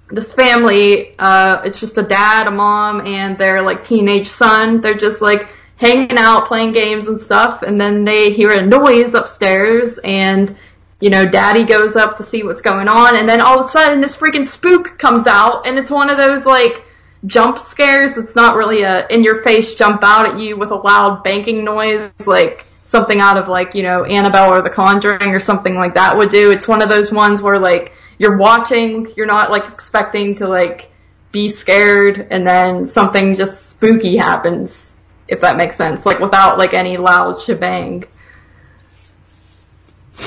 this 0.09 0.33
family, 0.33 1.15
uh, 1.19 1.63
it's 1.65 1.81
just 1.81 1.99
a 1.99 2.03
dad, 2.03 2.47
a 2.47 2.51
mom, 2.51 3.07
and 3.07 3.39
their 3.39 3.63
like 3.63 3.85
teenage 3.85 4.29
son. 4.29 4.81
They're 4.81 4.95
just 4.95 5.23
like 5.23 5.49
hanging 5.81 6.19
out, 6.19 6.47
playing 6.47 6.73
games 6.73 7.09
and 7.09 7.19
stuff, 7.19 7.63
and 7.63 7.81
then 7.81 8.05
they 8.05 8.31
hear 8.33 8.53
a 8.53 8.65
noise 8.65 9.15
upstairs, 9.15 9.99
and 10.05 10.55
you 11.01 11.09
know, 11.09 11.27
daddy 11.27 11.65
goes 11.65 11.97
up 11.97 12.17
to 12.17 12.23
see 12.23 12.43
what's 12.43 12.61
going 12.61 12.87
on, 12.87 13.17
and 13.17 13.27
then 13.27 13.41
all 13.41 13.59
of 13.59 13.67
a 13.67 13.69
sudden 13.69 14.03
this 14.03 14.17
freaking 14.17 14.47
spook 14.47 14.99
comes 14.99 15.27
out, 15.27 15.67
and 15.67 15.79
it's 15.79 15.91
one 15.91 16.11
of 16.11 16.19
those 16.19 16.45
like 16.45 16.85
jump 17.27 17.59
scares. 17.59 18.19
It's 18.19 18.37
not 18.37 18.57
really 18.57 18.83
a 18.83 19.07
in 19.09 19.25
your 19.25 19.43
face 19.43 19.75
jump 19.75 20.05
out 20.05 20.27
at 20.27 20.39
you 20.39 20.59
with 20.59 20.71
a 20.71 20.77
loud 20.77 21.25
banking 21.25 21.65
noise 21.65 22.11
like 22.27 22.67
something 22.85 23.21
out 23.21 23.39
of 23.39 23.49
like, 23.49 23.75
you 23.75 23.83
know, 23.83 24.05
Annabelle 24.05 24.53
or 24.53 24.63
The 24.63 24.71
Conjuring 24.71 25.31
or 25.31 25.41
something 25.41 25.77
like 25.77 25.95
that 25.95 26.17
would 26.17 26.31
do. 26.31 26.51
It's 26.51 26.67
one 26.67 26.83
of 26.83 26.89
those 26.89 27.13
ones 27.13 27.41
where 27.41 27.59
like 27.59 27.93
you're 28.19 28.37
watching, 28.37 29.07
you're 29.17 29.27
not 29.27 29.51
like 29.51 29.65
expecting 29.65 30.35
to 30.37 30.49
like 30.49 30.91
be 31.33 31.49
scared 31.49 32.27
and 32.31 32.47
then 32.47 32.87
something 32.87 33.37
just 33.37 33.71
spooky 33.71 34.17
happens, 34.17 34.97
if 35.31 35.41
that 35.41 35.57
makes 35.57 35.77
sense. 35.77 36.05
Like 36.05 36.19
without 36.19 36.59
like 36.59 36.75
any 36.75 36.97
loud 36.97 37.41
shebang. 37.41 38.05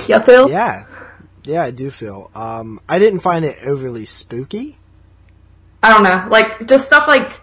Yeah, 0.07 0.19
Phil? 0.19 0.49
Yeah, 0.49 0.85
yeah, 1.43 1.63
I 1.63 1.71
do 1.71 1.91
feel. 1.91 2.31
Um, 2.33 2.79
I 2.89 2.97
didn't 2.97 3.19
find 3.19 3.45
it 3.45 3.57
overly 3.63 4.05
spooky. 4.05 4.77
I 5.83 5.89
don't 5.89 6.03
know, 6.03 6.27
like 6.31 6.65
just 6.67 6.85
stuff 6.85 7.07
like 7.07 7.41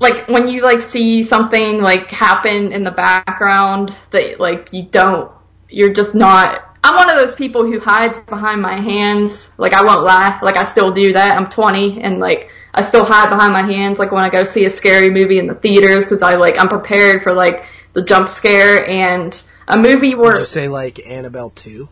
like 0.00 0.28
when 0.28 0.46
you 0.46 0.62
like 0.62 0.80
see 0.80 1.24
something 1.24 1.82
like 1.82 2.08
happen 2.08 2.72
in 2.72 2.84
the 2.84 2.92
background 2.92 3.92
that 4.12 4.38
like 4.38 4.72
you 4.72 4.84
don't 4.84 5.32
you're 5.68 5.92
just 5.92 6.14
not 6.14 6.64
I'm 6.84 6.94
one 6.94 7.10
of 7.10 7.16
those 7.16 7.34
people 7.34 7.64
who 7.64 7.80
hides 7.80 8.16
behind 8.18 8.62
my 8.62 8.80
hands. 8.80 9.52
Like 9.58 9.72
I 9.74 9.82
won't 9.82 10.04
lie, 10.04 10.38
like 10.42 10.56
I 10.56 10.62
still 10.62 10.92
do 10.92 11.14
that. 11.14 11.36
I'm 11.36 11.48
20 11.48 12.00
and 12.00 12.20
like 12.20 12.50
I 12.74 12.82
still 12.82 13.04
hide 13.04 13.30
behind 13.30 13.52
my 13.52 13.62
hands 13.62 13.98
like 13.98 14.12
when 14.12 14.22
I 14.22 14.28
go 14.28 14.44
see 14.44 14.64
a 14.64 14.70
scary 14.70 15.10
movie 15.10 15.38
in 15.38 15.46
the 15.46 15.54
theaters 15.54 16.06
cuz 16.06 16.22
I 16.22 16.36
like 16.36 16.58
I'm 16.58 16.68
prepared 16.68 17.22
for 17.22 17.32
like 17.32 17.64
the 17.92 18.02
jump 18.02 18.28
scare 18.28 18.86
and 18.86 19.40
a 19.66 19.76
movie 19.76 20.14
where 20.14 20.38
you 20.38 20.44
say 20.44 20.68
like 20.68 21.00
Annabelle 21.06 21.50
two? 21.50 21.88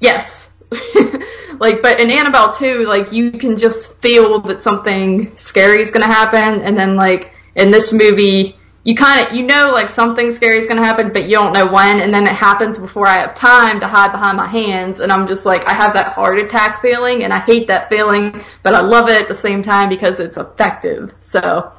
Yes. 0.00 0.50
like, 1.60 1.82
but 1.82 2.00
in 2.00 2.10
Annabelle 2.10 2.52
2, 2.52 2.84
like, 2.84 3.12
you 3.12 3.32
can 3.32 3.56
just 3.56 3.94
feel 4.00 4.40
that 4.40 4.62
something 4.62 5.36
scary 5.36 5.80
is 5.80 5.90
gonna 5.90 6.06
happen, 6.06 6.62
and 6.62 6.76
then, 6.76 6.96
like, 6.96 7.32
in 7.54 7.70
this 7.70 7.92
movie, 7.92 8.56
you 8.84 8.94
kind 8.94 9.26
of, 9.26 9.34
you 9.34 9.42
know, 9.42 9.70
like, 9.72 9.88
something 9.88 10.30
scary 10.30 10.58
is 10.58 10.66
gonna 10.66 10.84
happen, 10.84 11.10
but 11.12 11.24
you 11.24 11.32
don't 11.32 11.54
know 11.54 11.66
when, 11.66 12.00
and 12.00 12.12
then 12.12 12.26
it 12.26 12.34
happens 12.34 12.78
before 12.78 13.06
I 13.06 13.14
have 13.14 13.34
time 13.34 13.80
to 13.80 13.88
hide 13.88 14.12
behind 14.12 14.36
my 14.36 14.46
hands, 14.46 15.00
and 15.00 15.10
I'm 15.10 15.26
just 15.26 15.46
like, 15.46 15.66
I 15.66 15.72
have 15.72 15.94
that 15.94 16.12
heart 16.12 16.38
attack 16.38 16.82
feeling, 16.82 17.24
and 17.24 17.32
I 17.32 17.40
hate 17.40 17.66
that 17.68 17.88
feeling, 17.88 18.44
but 18.62 18.74
I 18.74 18.82
love 18.82 19.08
it 19.08 19.20
at 19.20 19.26
the 19.26 19.34
same 19.34 19.62
time 19.62 19.88
because 19.88 20.20
it's 20.20 20.36
effective. 20.36 21.14
So, 21.22 21.72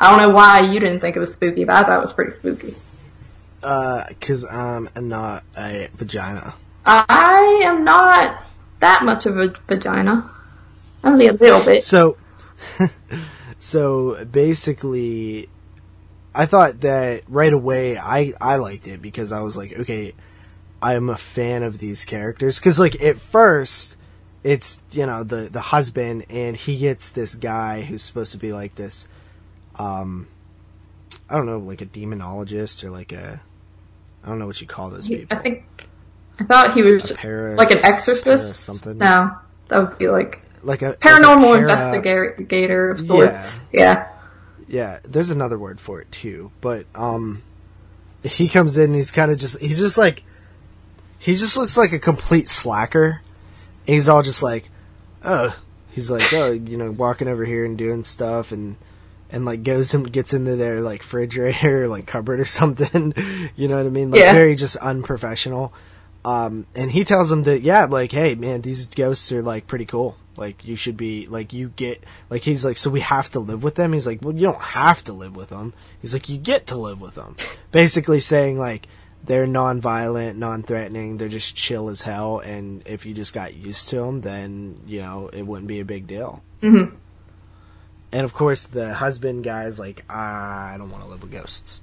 I 0.00 0.10
don't 0.10 0.20
know 0.20 0.34
why 0.34 0.60
you 0.60 0.80
didn't 0.80 1.00
think 1.00 1.14
it 1.14 1.20
was 1.20 1.32
spooky, 1.32 1.64
but 1.64 1.76
I 1.76 1.82
thought 1.84 1.98
it 1.98 2.02
was 2.02 2.12
pretty 2.12 2.32
spooky. 2.32 2.74
Uh, 3.62 4.06
cause 4.20 4.44
I'm 4.44 4.88
not 4.96 5.44
a 5.56 5.88
vagina. 5.94 6.54
I 6.84 7.60
am 7.64 7.84
not 7.84 8.42
that 8.80 9.04
much 9.04 9.26
of 9.26 9.36
a 9.38 9.54
vagina. 9.68 10.30
Only 11.04 11.28
a 11.28 11.32
little 11.32 11.64
bit. 11.64 11.84
So, 11.84 12.16
so 13.58 14.24
basically, 14.24 15.48
I 16.34 16.46
thought 16.46 16.80
that 16.82 17.22
right 17.28 17.52
away 17.52 17.98
I 17.98 18.32
I 18.40 18.56
liked 18.56 18.86
it 18.86 19.02
because 19.02 19.32
I 19.32 19.40
was 19.40 19.56
like, 19.56 19.78
okay, 19.80 20.12
I'm 20.82 21.08
a 21.10 21.16
fan 21.16 21.62
of 21.62 21.78
these 21.78 22.04
characters 22.04 22.58
because 22.58 22.78
like 22.78 23.02
at 23.02 23.18
first 23.18 23.96
it's 24.42 24.82
you 24.92 25.06
know 25.06 25.22
the 25.24 25.48
the 25.50 25.60
husband 25.60 26.26
and 26.30 26.56
he 26.56 26.78
gets 26.78 27.10
this 27.12 27.34
guy 27.34 27.82
who's 27.82 28.02
supposed 28.02 28.32
to 28.32 28.38
be 28.38 28.52
like 28.52 28.74
this, 28.76 29.08
um, 29.76 30.28
I 31.28 31.34
don't 31.36 31.46
know, 31.46 31.58
like 31.58 31.82
a 31.82 31.86
demonologist 31.86 32.84
or 32.84 32.90
like 32.90 33.12
a 33.12 33.42
I 34.24 34.28
don't 34.28 34.38
know 34.38 34.46
what 34.46 34.60
you 34.60 34.66
call 34.66 34.90
those 34.90 35.08
people. 35.08 35.36
I 35.36 35.40
think 35.42 35.64
I 36.38 36.44
thought 36.44 36.74
he 36.74 36.82
was 36.82 37.10
like 37.10 37.70
an 37.70 37.78
exorcist. 37.82 38.60
something. 38.60 38.98
No, 38.98 39.36
that 39.68 39.78
would 39.78 39.98
be 39.98 40.08
like 40.08 40.40
like 40.62 40.82
a 40.82 40.92
paranormal 40.94 41.50
like 41.50 41.62
a 41.62 41.66
para- 41.66 41.94
investigator 41.98 42.90
of 42.90 43.00
sorts. 43.00 43.60
Yeah. 43.72 43.80
Yeah, 43.94 44.08
there's 45.02 45.30
another 45.30 45.58
word 45.58 45.80
for 45.80 46.00
it 46.00 46.10
too, 46.12 46.50
but 46.60 46.86
um 46.94 47.42
he 48.22 48.48
comes 48.48 48.76
in 48.78 48.86
and 48.86 48.94
he's 48.94 49.10
kind 49.10 49.30
of 49.32 49.38
just 49.38 49.58
he's 49.60 49.78
just 49.78 49.98
like 49.98 50.22
he 51.18 51.34
just 51.34 51.56
looks 51.56 51.76
like 51.76 51.92
a 51.92 51.98
complete 51.98 52.48
slacker. 52.48 53.20
And 53.86 53.94
he's 53.94 54.08
all 54.08 54.22
just 54.22 54.42
like, 54.42 54.70
"Oh, 55.24 55.54
he's 55.90 56.10
like, 56.10 56.32
oh, 56.32 56.50
you 56.52 56.76
know, 56.76 56.90
walking 56.90 57.28
over 57.28 57.44
here 57.44 57.64
and 57.64 57.76
doing 57.76 58.02
stuff 58.02 58.52
and 58.52 58.76
and 59.30 59.44
like 59.44 59.62
goes 59.62 59.92
and 59.94 60.10
gets 60.12 60.32
into 60.32 60.56
their 60.56 60.80
like 60.80 61.00
refrigerator 61.00 61.84
or 61.84 61.88
like 61.88 62.06
cupboard 62.06 62.40
or 62.40 62.44
something. 62.60 63.14
you 63.56 63.68
know 63.68 63.76
what 63.76 63.86
I 63.86 63.90
mean? 63.90 64.10
Like 64.10 64.20
Yeah. 64.20 64.32
very 64.32 64.54
just 64.54 64.76
unprofessional. 64.76 65.72
Um 66.24 66.66
and 66.74 66.90
he 66.90 67.04
tells 67.04 67.30
him 67.32 67.42
that 67.44 67.62
yeah, 67.62 67.84
like, 67.86 68.12
hey 68.12 68.34
man, 68.34 68.60
these 68.62 68.86
ghosts 68.86 69.32
are 69.32 69.42
like 69.42 69.66
pretty 69.66 69.86
cool. 69.86 70.16
Like 70.40 70.64
you 70.64 70.74
should 70.74 70.96
be 70.96 71.26
like 71.26 71.52
you 71.52 71.68
get 71.76 72.02
like 72.30 72.42
he's 72.42 72.64
like 72.64 72.78
so 72.78 72.88
we 72.90 73.00
have 73.00 73.30
to 73.30 73.40
live 73.40 73.62
with 73.62 73.74
them. 73.74 73.92
He's 73.92 74.06
like, 74.06 74.20
well, 74.22 74.34
you 74.34 74.40
don't 74.40 74.60
have 74.60 75.04
to 75.04 75.12
live 75.12 75.36
with 75.36 75.50
them. 75.50 75.74
He's 76.00 76.14
like, 76.14 76.28
you 76.28 76.38
get 76.38 76.66
to 76.68 76.76
live 76.76 77.00
with 77.00 77.14
them. 77.14 77.36
Basically 77.70 78.20
saying 78.20 78.58
like 78.58 78.88
they're 79.22 79.46
non-violent, 79.46 80.38
non-threatening. 80.38 81.18
They're 81.18 81.28
just 81.28 81.54
chill 81.54 81.90
as 81.90 82.00
hell, 82.00 82.38
and 82.38 82.82
if 82.86 83.04
you 83.04 83.12
just 83.12 83.34
got 83.34 83.54
used 83.54 83.90
to 83.90 83.96
them, 83.96 84.22
then 84.22 84.80
you 84.86 85.02
know 85.02 85.28
it 85.28 85.42
wouldn't 85.42 85.68
be 85.68 85.80
a 85.80 85.84
big 85.84 86.06
deal. 86.06 86.42
Mhm. 86.62 86.94
And 88.12 88.24
of 88.24 88.32
course, 88.34 88.64
the 88.64 88.94
husband 88.94 89.44
guy's 89.44 89.78
like, 89.78 90.04
I 90.10 90.74
don't 90.78 90.90
want 90.90 91.04
to 91.04 91.10
live 91.10 91.22
with 91.22 91.30
ghosts. 91.30 91.80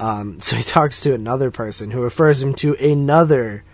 Um, 0.00 0.40
so 0.40 0.56
he 0.56 0.62
talks 0.62 1.02
to 1.02 1.14
another 1.14 1.50
person 1.50 1.90
who 1.90 2.00
refers 2.00 2.42
him 2.42 2.54
to 2.54 2.74
another 2.74 3.64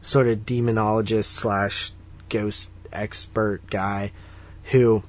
sort 0.00 0.26
of 0.26 0.40
demonologist 0.40 1.26
slash 1.26 1.92
ghost 2.28 2.72
expert 2.92 3.68
guy 3.70 4.12
who 4.72 5.02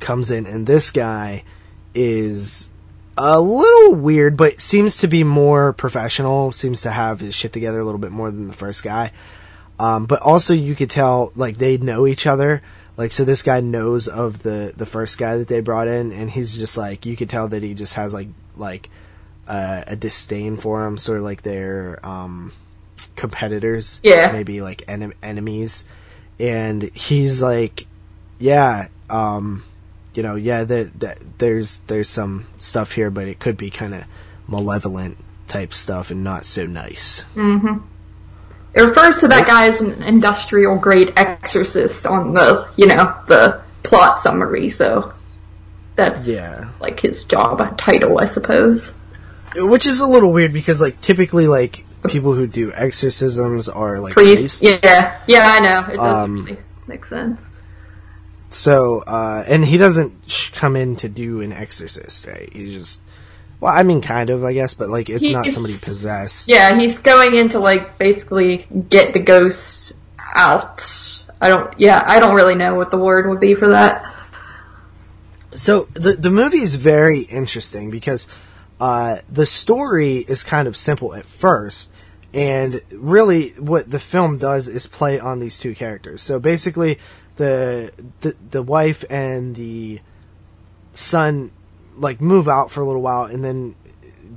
comes 0.00 0.30
in, 0.30 0.46
and 0.46 0.66
this 0.66 0.90
guy 0.90 1.44
is 1.94 2.70
a 3.16 3.40
little 3.40 3.94
weird, 3.94 4.36
but 4.36 4.60
seems 4.60 4.98
to 4.98 5.06
be 5.08 5.22
more 5.24 5.72
professional. 5.72 6.50
Seems 6.52 6.82
to 6.82 6.90
have 6.90 7.20
his 7.20 7.34
shit 7.34 7.52
together 7.52 7.78
a 7.80 7.84
little 7.84 8.00
bit 8.00 8.10
more 8.12 8.30
than 8.30 8.48
the 8.48 8.54
first 8.54 8.82
guy. 8.82 9.12
Um, 9.78 10.06
but 10.06 10.20
also, 10.22 10.54
you 10.54 10.74
could 10.74 10.90
tell 10.90 11.32
like 11.36 11.56
they 11.58 11.76
know 11.78 12.06
each 12.06 12.26
other. 12.26 12.62
Like 12.96 13.12
so, 13.12 13.24
this 13.24 13.42
guy 13.42 13.60
knows 13.60 14.08
of 14.08 14.42
the 14.42 14.72
the 14.76 14.86
first 14.86 15.18
guy 15.18 15.36
that 15.36 15.48
they 15.48 15.60
brought 15.60 15.88
in, 15.88 16.12
and 16.12 16.30
he's 16.30 16.56
just 16.56 16.76
like 16.78 17.06
you 17.06 17.16
could 17.16 17.28
tell 17.30 17.48
that 17.48 17.62
he 17.62 17.74
just 17.74 17.94
has 17.94 18.14
like 18.14 18.28
like 18.56 18.88
uh, 19.48 19.82
a 19.86 19.96
disdain 19.96 20.56
for 20.56 20.86
him, 20.86 20.96
sort 20.96 21.18
of 21.18 21.24
like 21.24 21.42
their 21.42 21.98
um, 22.06 22.52
competitors, 23.16 24.00
Yeah. 24.02 24.30
maybe 24.32 24.62
like 24.62 24.82
en- 24.88 25.14
enemies. 25.22 25.84
And 26.40 26.82
he's 26.94 27.42
like, 27.42 27.86
yeah, 28.38 28.88
um, 29.08 29.64
you 30.14 30.22
know, 30.22 30.34
yeah, 30.34 30.64
the, 30.64 30.90
the, 30.98 31.16
there's 31.38 31.78
there's 31.80 32.08
some 32.08 32.46
stuff 32.58 32.92
here, 32.92 33.10
but 33.10 33.28
it 33.28 33.38
could 33.38 33.56
be 33.56 33.70
kind 33.70 33.94
of 33.94 34.04
malevolent 34.48 35.16
type 35.46 35.72
stuff 35.72 36.10
and 36.10 36.24
not 36.24 36.44
so 36.44 36.66
nice. 36.66 37.24
It 37.36 38.80
refers 38.82 39.18
to 39.18 39.28
that 39.28 39.46
guy 39.46 39.68
as 39.68 39.80
an 39.80 40.02
industrial 40.02 40.76
grade 40.78 41.12
exorcist 41.16 42.06
on 42.06 42.34
the, 42.34 42.68
you 42.76 42.86
know, 42.88 43.14
the 43.28 43.62
plot 43.84 44.20
summary, 44.20 44.68
so 44.70 45.12
that's 45.94 46.26
Yeah. 46.28 46.70
like 46.80 46.98
his 46.98 47.22
job 47.24 47.78
title, 47.78 48.18
I 48.18 48.24
suppose. 48.24 48.96
Which 49.54 49.86
is 49.86 50.00
a 50.00 50.06
little 50.08 50.32
weird 50.32 50.52
because 50.52 50.80
like 50.80 51.00
typically 51.00 51.46
like 51.46 51.83
people 52.08 52.34
who 52.34 52.46
do 52.46 52.72
exorcisms 52.74 53.68
are 53.68 53.98
like 53.98 54.12
Priest, 54.14 54.62
priests. 54.62 54.82
yeah, 54.84 55.20
yeah, 55.26 55.48
I 55.52 55.60
know. 55.60 55.92
It 55.92 55.96
does 55.96 56.22
Um, 56.24 56.44
really 56.44 56.58
make 56.86 57.04
sense. 57.04 57.50
So, 58.50 59.00
uh, 59.06 59.44
and 59.46 59.64
he 59.64 59.78
doesn't 59.78 60.12
sh- 60.30 60.50
come 60.50 60.76
in 60.76 60.96
to 60.96 61.08
do 61.08 61.40
an 61.40 61.52
exorcist, 61.52 62.26
right? 62.26 62.48
He's 62.52 62.72
just, 62.72 63.02
well, 63.60 63.72
I 63.74 63.82
mean, 63.82 64.00
kind 64.00 64.30
of, 64.30 64.44
I 64.44 64.52
guess, 64.52 64.74
but 64.74 64.90
like, 64.90 65.10
it's 65.10 65.30
not 65.30 65.46
somebody 65.46 65.74
possessed. 65.74 66.48
Yeah, 66.48 66.78
he's 66.78 66.98
going 66.98 67.34
in 67.34 67.48
to 67.50 67.58
like 67.58 67.98
basically 67.98 68.66
get 68.88 69.12
the 69.12 69.18
ghost 69.20 69.92
out. 70.34 70.82
I 71.40 71.48
don't. 71.48 71.72
Yeah, 71.78 72.02
I 72.06 72.20
don't 72.20 72.34
really 72.34 72.54
know 72.54 72.74
what 72.74 72.90
the 72.90 72.96
word 72.96 73.28
would 73.28 73.40
be 73.40 73.54
for 73.54 73.68
that. 73.70 74.04
So 75.54 75.88
the 75.94 76.12
the 76.14 76.30
movie 76.30 76.58
is 76.62 76.76
very 76.76 77.20
interesting 77.20 77.90
because 77.90 78.28
uh, 78.80 79.18
the 79.28 79.46
story 79.46 80.18
is 80.18 80.42
kind 80.42 80.66
of 80.68 80.76
simple 80.76 81.14
at 81.14 81.24
first, 81.26 81.92
and 82.34 82.82
really 82.90 83.50
what 83.50 83.90
the 83.90 84.00
film 84.00 84.38
does 84.38 84.66
is 84.66 84.86
play 84.86 85.20
on 85.20 85.38
these 85.38 85.58
two 85.58 85.74
characters. 85.74 86.20
So 86.20 86.40
basically, 86.40 86.98
the 87.36 87.92
the, 88.20 88.36
the 88.50 88.62
wife 88.62 89.04
and 89.08 89.54
the 89.54 90.00
son 90.92 91.52
like 91.96 92.20
move 92.20 92.48
out 92.48 92.70
for 92.70 92.80
a 92.80 92.84
little 92.84 93.02
while, 93.02 93.24
and 93.24 93.44
then 93.44 93.76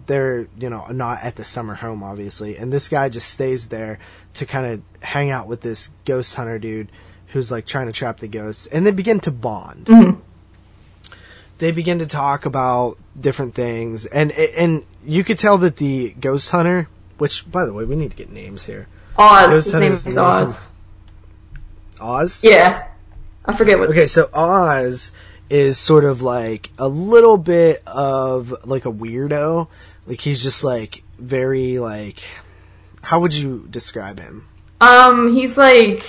they're 0.06 0.48
you 0.58 0.70
know 0.70 0.86
not 0.88 1.24
at 1.24 1.36
the 1.36 1.44
summer 1.44 1.76
home 1.76 2.04
obviously, 2.04 2.56
and 2.56 2.72
this 2.72 2.88
guy 2.88 3.10
just 3.10 3.30
stays 3.30 3.70
there 3.70 4.00
to 4.36 4.46
kind 4.46 4.66
of 4.66 5.04
hang 5.04 5.32
out 5.32 5.48
with 5.48 5.62
this 5.62 5.92
ghost 6.06 6.36
hunter 6.36 6.60
dude 6.60 6.92
who's 7.28 7.52
like 7.52 7.66
trying 7.66 7.88
to 7.88 7.94
trap 7.94 8.18
the 8.18 8.28
ghosts, 8.28 8.68
and 8.68 8.86
they 8.86 8.92
begin 8.92 9.20
to 9.22 9.32
bond. 9.32 9.86
Mm-hmm. 9.86 10.20
They 11.58 11.72
begin 11.72 11.98
to 12.00 12.06
talk 12.06 12.46
about 12.46 13.00
different 13.20 13.56
things, 13.56 14.06
and 14.06 14.32
and 14.32 14.86
you 15.04 15.24
could 15.24 15.40
tell 15.40 15.58
that 15.60 15.78
the 15.78 16.16
ghost 16.20 16.52
hunter, 16.52 16.88
which 17.18 17.50
by 17.52 17.66
the 17.66 17.74
way, 17.74 17.86
we 17.86 17.96
need 17.96 18.12
to 18.12 18.18
get 18.18 18.32
names 18.32 18.66
here. 18.66 18.88
Oz. 19.18 19.66
His 19.66 19.74
name 19.74 19.92
is 19.92 20.06
name. 20.06 20.18
Oz. 20.18 20.68
Oz. 22.00 22.44
Yeah, 22.44 22.88
I 23.46 23.56
forget 23.56 23.80
what. 23.80 23.90
Okay, 23.90 24.08
so 24.08 24.30
Oz 24.34 25.12
is 25.50 25.78
sort 25.78 26.04
of 26.04 26.22
like 26.22 26.72
a 26.78 26.88
little 26.88 27.38
bit 27.38 27.82
of 27.88 28.54
like 28.66 28.86
a 28.86 28.92
weirdo. 28.92 29.68
Like 30.06 30.22
he's 30.22 30.42
just 30.42 30.64
like 30.64 31.04
very 31.18 31.80
like. 31.80 32.22
How 33.04 33.22
would 33.22 33.34
you 33.34 33.66
describe 33.70 34.20
him? 34.20 34.48
Um, 34.82 35.34
he's 35.34 35.58
like, 35.58 36.04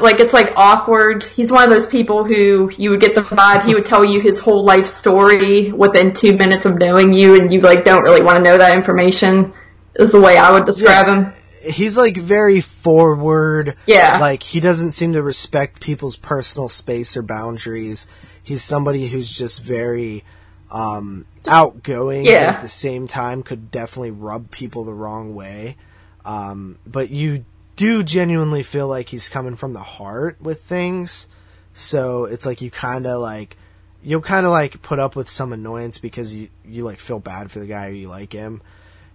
like 0.00 0.20
it's 0.20 0.32
like 0.32 0.52
awkward. 0.56 1.22
He's 1.24 1.50
one 1.52 1.64
of 1.64 1.70
those 1.70 1.86
people 1.86 2.24
who 2.24 2.70
you 2.76 2.90
would 2.90 3.00
get 3.00 3.14
the 3.14 3.22
vibe 3.22 3.64
he 3.64 3.74
would 3.74 3.84
tell 3.84 4.04
you 4.04 4.20
his 4.20 4.38
whole 4.40 4.64
life 4.64 4.86
story 4.86 5.72
within 5.72 6.12
two 6.14 6.36
minutes 6.36 6.66
of 6.66 6.78
knowing 6.78 7.12
you, 7.12 7.34
and 7.40 7.52
you 7.52 7.60
like 7.60 7.84
don't 7.84 8.02
really 8.02 8.22
want 8.22 8.36
to 8.38 8.42
know 8.42 8.58
that 8.58 8.76
information. 8.76 9.52
Is 9.94 10.12
the 10.12 10.20
way 10.20 10.38
I 10.38 10.52
would 10.52 10.64
describe 10.66 11.06
him. 11.06 11.32
He's 11.62 11.96
like 11.96 12.16
very 12.16 12.60
forward. 12.60 13.76
Yeah. 13.86 14.18
Like 14.18 14.42
he 14.42 14.60
doesn't 14.60 14.92
seem 14.92 15.12
to 15.14 15.22
respect 15.22 15.80
people's 15.80 16.16
personal 16.16 16.68
space 16.68 17.16
or 17.16 17.22
boundaries. 17.22 18.06
He's 18.42 18.62
somebody 18.62 19.08
who's 19.08 19.36
just 19.36 19.62
very 19.62 20.24
um, 20.70 21.26
outgoing. 21.46 22.24
but 22.24 22.30
Yeah. 22.32 22.52
at 22.56 22.62
the 22.62 22.68
same 22.68 23.06
time, 23.08 23.42
could 23.42 23.70
definitely 23.70 24.12
rub 24.12 24.50
people 24.50 24.84
the 24.84 24.94
wrong 24.94 25.34
way. 25.34 25.76
Um, 26.24 26.78
but 26.86 27.10
you 27.10 27.44
do 27.80 28.02
genuinely 28.02 28.62
feel 28.62 28.86
like 28.86 29.08
he's 29.08 29.30
coming 29.30 29.56
from 29.56 29.72
the 29.72 29.80
heart 29.80 30.36
with 30.38 30.60
things. 30.60 31.28
So 31.72 32.26
it's 32.26 32.44
like 32.44 32.60
you 32.60 32.70
kind 32.70 33.06
of 33.06 33.22
like 33.22 33.56
you'll 34.02 34.20
kind 34.20 34.44
of 34.44 34.52
like 34.52 34.82
put 34.82 34.98
up 34.98 35.16
with 35.16 35.30
some 35.30 35.50
annoyance 35.50 35.96
because 35.96 36.34
you 36.36 36.50
you 36.62 36.84
like 36.84 37.00
feel 37.00 37.20
bad 37.20 37.50
for 37.50 37.58
the 37.58 37.66
guy 37.66 37.88
or 37.88 37.92
you 37.92 38.06
like 38.10 38.34
him. 38.34 38.60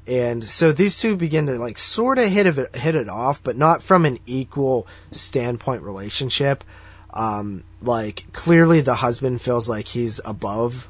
And 0.08 0.44
so 0.44 0.72
these 0.72 0.98
two 1.00 1.16
begin 1.16 1.46
to 1.46 1.60
like 1.60 1.78
sort 1.78 2.18
of 2.18 2.28
hit 2.28 2.48
it 2.48 2.76
hit 2.76 2.96
it 2.96 3.08
off, 3.08 3.44
but 3.44 3.56
not 3.56 3.84
from 3.84 4.04
an 4.04 4.18
equal 4.26 4.88
standpoint 5.12 5.84
relationship. 5.84 6.64
Um, 7.14 7.66
like 7.84 8.26
clearly 8.34 8.82
the 8.82 8.96
husband 8.96 9.42
feels 9.42 9.70
like 9.70 9.90
he's 9.90 10.20
above 10.26 10.90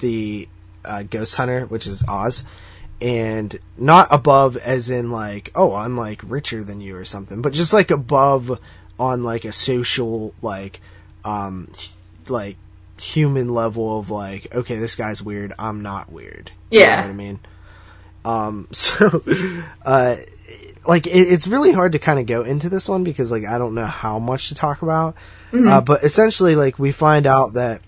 the 0.00 0.50
uh, 0.84 1.02
ghost 1.04 1.36
hunter, 1.36 1.64
which 1.64 1.86
is 1.86 2.04
Oz, 2.06 2.44
and 3.00 3.58
not 3.76 4.08
above 4.10 4.56
as 4.56 4.88
in 4.90 5.10
like 5.10 5.50
oh 5.54 5.74
I'm 5.74 5.96
like 5.96 6.20
richer 6.24 6.64
than 6.64 6.80
you 6.80 6.96
or 6.96 7.04
something, 7.04 7.42
but 7.42 7.52
just 7.52 7.72
like 7.72 7.90
above 7.90 8.58
on 8.98 9.22
like 9.22 9.44
a 9.44 9.52
social 9.52 10.34
like 10.42 10.80
um 11.24 11.70
like 12.28 12.56
human 12.98 13.52
level 13.52 13.98
of 13.98 14.08
like 14.10 14.54
okay 14.54 14.76
this 14.76 14.96
guy's 14.96 15.22
weird 15.22 15.52
I'm 15.58 15.82
not 15.82 16.10
weird. 16.10 16.52
You 16.70 16.80
know 16.80 16.86
Yeah. 16.86 17.00
what 17.02 17.10
I 17.10 17.12
mean. 17.12 17.40
Um, 18.24 18.66
so, 18.72 19.22
uh, 19.84 20.16
like 20.86 21.06
it, 21.06 21.10
it's 21.12 21.46
really 21.46 21.72
hard 21.72 21.92
to 21.92 21.98
kind 21.98 22.18
of 22.18 22.26
go 22.26 22.42
into 22.42 22.68
this 22.68 22.88
one 22.88 23.04
because 23.04 23.30
like 23.30 23.44
I 23.44 23.58
don't 23.58 23.74
know 23.74 23.86
how 23.86 24.18
much 24.18 24.48
to 24.48 24.54
talk 24.54 24.82
about. 24.82 25.14
Uh, 25.52 25.80
but 25.80 26.02
essentially, 26.02 26.54
like 26.56 26.78
we 26.78 26.90
find 26.92 27.26
out 27.26 27.52
that 27.54 27.80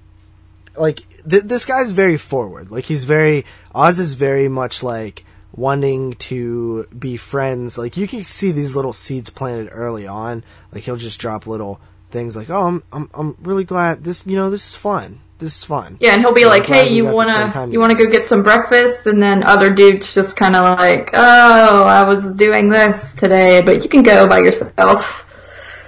like 0.77 1.01
th- 1.29 1.45
this 1.45 1.65
guy's 1.65 1.91
very 1.91 2.17
forward. 2.17 2.71
Like 2.71 2.85
he's 2.85 3.05
very 3.05 3.45
Oz 3.75 3.99
is 3.99 4.15
very 4.15 4.49
much 4.49 4.83
like 4.83 5.25
wanting 5.53 6.15
to 6.15 6.87
be 6.97 7.17
friends. 7.17 7.79
Like 7.79 7.97
you 7.97 8.07
can 8.07 8.25
see 8.27 8.53
these 8.53 8.77
little 8.77 8.93
seeds 8.93 9.31
planted 9.31 9.69
early 9.73 10.07
on. 10.07 10.45
Like 10.73 10.85
he'll 10.85 10.97
just 10.97 11.21
drop 11.21 11.47
little 11.47 11.81
things 12.11 12.37
like, 12.37 12.51
"Oh, 12.51 12.67
I'm 12.67 12.83
I'm 12.93 13.11
I'm 13.15 13.37
really 13.43 13.65
glad 13.65 14.05
this. 14.05 14.27
You 14.27 14.37
know, 14.37 14.51
this 14.51 14.69
is 14.69 14.75
fun. 14.75 15.21
This 15.39 15.57
is 15.57 15.65
fun." 15.65 15.99
Yeah, 16.01 16.13
and 16.15 16.21
he'll 16.23 16.35
be 16.35 16.47
like, 16.47 16.67
"Hey, 16.67 16.93
you 16.93 17.05
got 17.05 17.13
to 17.13 17.25
spend 17.25 17.55
wanna 17.55 17.73
you 17.73 17.81
wanna 17.81 17.95
go 17.95 18.07
get 18.07 18.27
some 18.27 18.43
breakfast?" 18.43 19.07
And 19.07 19.23
then 19.23 19.43
other 19.43 19.71
dudes 19.73 20.15
just 20.15 20.37
kind 20.37 20.57
of 20.57 20.79
like, 20.79 21.11
"Oh, 21.13 21.85
I 21.85 22.05
was 22.05 22.33
doing 22.33 22.69
this 22.69 23.13
today, 23.15 23.63
but 23.63 23.83
you 23.83 23.89
can 23.89 24.03
go 24.03 24.27
by 24.27 24.39
yourself." 24.39 25.25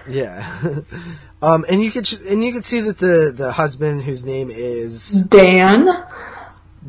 Yeah. 0.08 0.46
um, 1.42 1.64
and 1.68 1.82
you 1.82 1.90
could 1.90 2.10
and 2.22 2.44
you 2.44 2.52
could 2.52 2.64
see 2.64 2.80
that 2.80 2.98
the 2.98 3.32
the 3.34 3.52
husband 3.52 4.02
whose 4.02 4.24
name 4.24 4.50
is 4.50 5.12
Dan. 5.12 6.04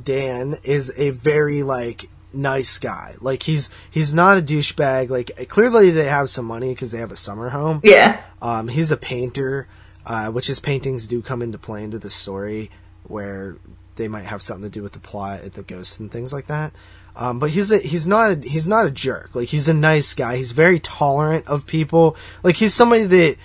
Dan 0.03 0.57
is 0.63 0.91
a 0.97 1.09
very 1.11 1.63
like 1.63 2.09
nice 2.33 2.79
guy. 2.79 3.15
Like 3.21 3.43
he's 3.43 3.69
he's 3.89 4.13
not 4.13 4.37
a 4.37 4.41
douchebag. 4.41 5.09
Like 5.09 5.49
clearly 5.49 5.91
they 5.91 6.05
have 6.05 6.29
some 6.29 6.45
money 6.45 6.73
because 6.73 6.91
they 6.91 6.99
have 6.99 7.11
a 7.11 7.17
summer 7.17 7.49
home. 7.49 7.81
Yeah. 7.83 8.21
Um, 8.41 8.67
he's 8.67 8.91
a 8.91 8.97
painter, 8.97 9.67
uh, 10.05 10.31
which 10.31 10.47
his 10.47 10.59
paintings 10.59 11.07
do 11.07 11.21
come 11.21 11.41
into 11.41 11.57
play 11.57 11.83
into 11.83 11.99
the 11.99 12.09
story 12.09 12.71
where 13.03 13.57
they 13.95 14.07
might 14.07 14.25
have 14.25 14.41
something 14.41 14.63
to 14.63 14.69
do 14.69 14.83
with 14.83 14.93
the 14.93 14.99
plot, 14.99 15.43
the 15.53 15.63
ghosts 15.63 15.99
and 15.99 16.11
things 16.11 16.33
like 16.33 16.47
that. 16.47 16.73
Um, 17.15 17.39
but 17.39 17.49
he's 17.49 17.71
a, 17.71 17.77
he's 17.77 18.07
not 18.07 18.31
a, 18.31 18.47
he's 18.47 18.67
not 18.67 18.85
a 18.85 18.91
jerk. 18.91 19.35
Like 19.35 19.49
he's 19.49 19.67
a 19.67 19.73
nice 19.73 20.13
guy. 20.13 20.37
He's 20.37 20.53
very 20.53 20.79
tolerant 20.79 21.47
of 21.47 21.67
people. 21.67 22.15
Like 22.41 22.55
he's 22.55 22.73
somebody 22.73 23.03
that 23.03 23.37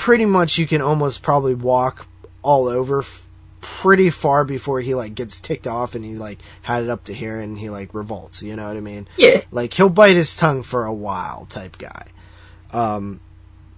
pretty 0.00 0.24
much 0.24 0.56
you 0.56 0.66
can 0.66 0.80
almost 0.80 1.22
probably 1.22 1.54
walk 1.54 2.06
all 2.42 2.68
over 2.68 3.00
f- 3.00 3.26
pretty 3.60 4.08
far 4.08 4.44
before 4.44 4.80
he 4.80 4.94
like 4.94 5.14
gets 5.14 5.42
ticked 5.42 5.66
off 5.66 5.94
and 5.94 6.02
he 6.02 6.14
like 6.14 6.38
had 6.62 6.82
it 6.82 6.88
up 6.88 7.04
to 7.04 7.12
here 7.12 7.38
and 7.38 7.58
he 7.58 7.68
like 7.68 7.92
revolts. 7.92 8.42
You 8.42 8.56
know 8.56 8.66
what 8.66 8.78
I 8.78 8.80
mean? 8.80 9.06
Yeah. 9.18 9.42
Like 9.50 9.74
he'll 9.74 9.90
bite 9.90 10.16
his 10.16 10.38
tongue 10.38 10.62
for 10.62 10.86
a 10.86 10.92
while 10.92 11.44
type 11.44 11.76
guy. 11.76 12.06
Um, 12.72 13.20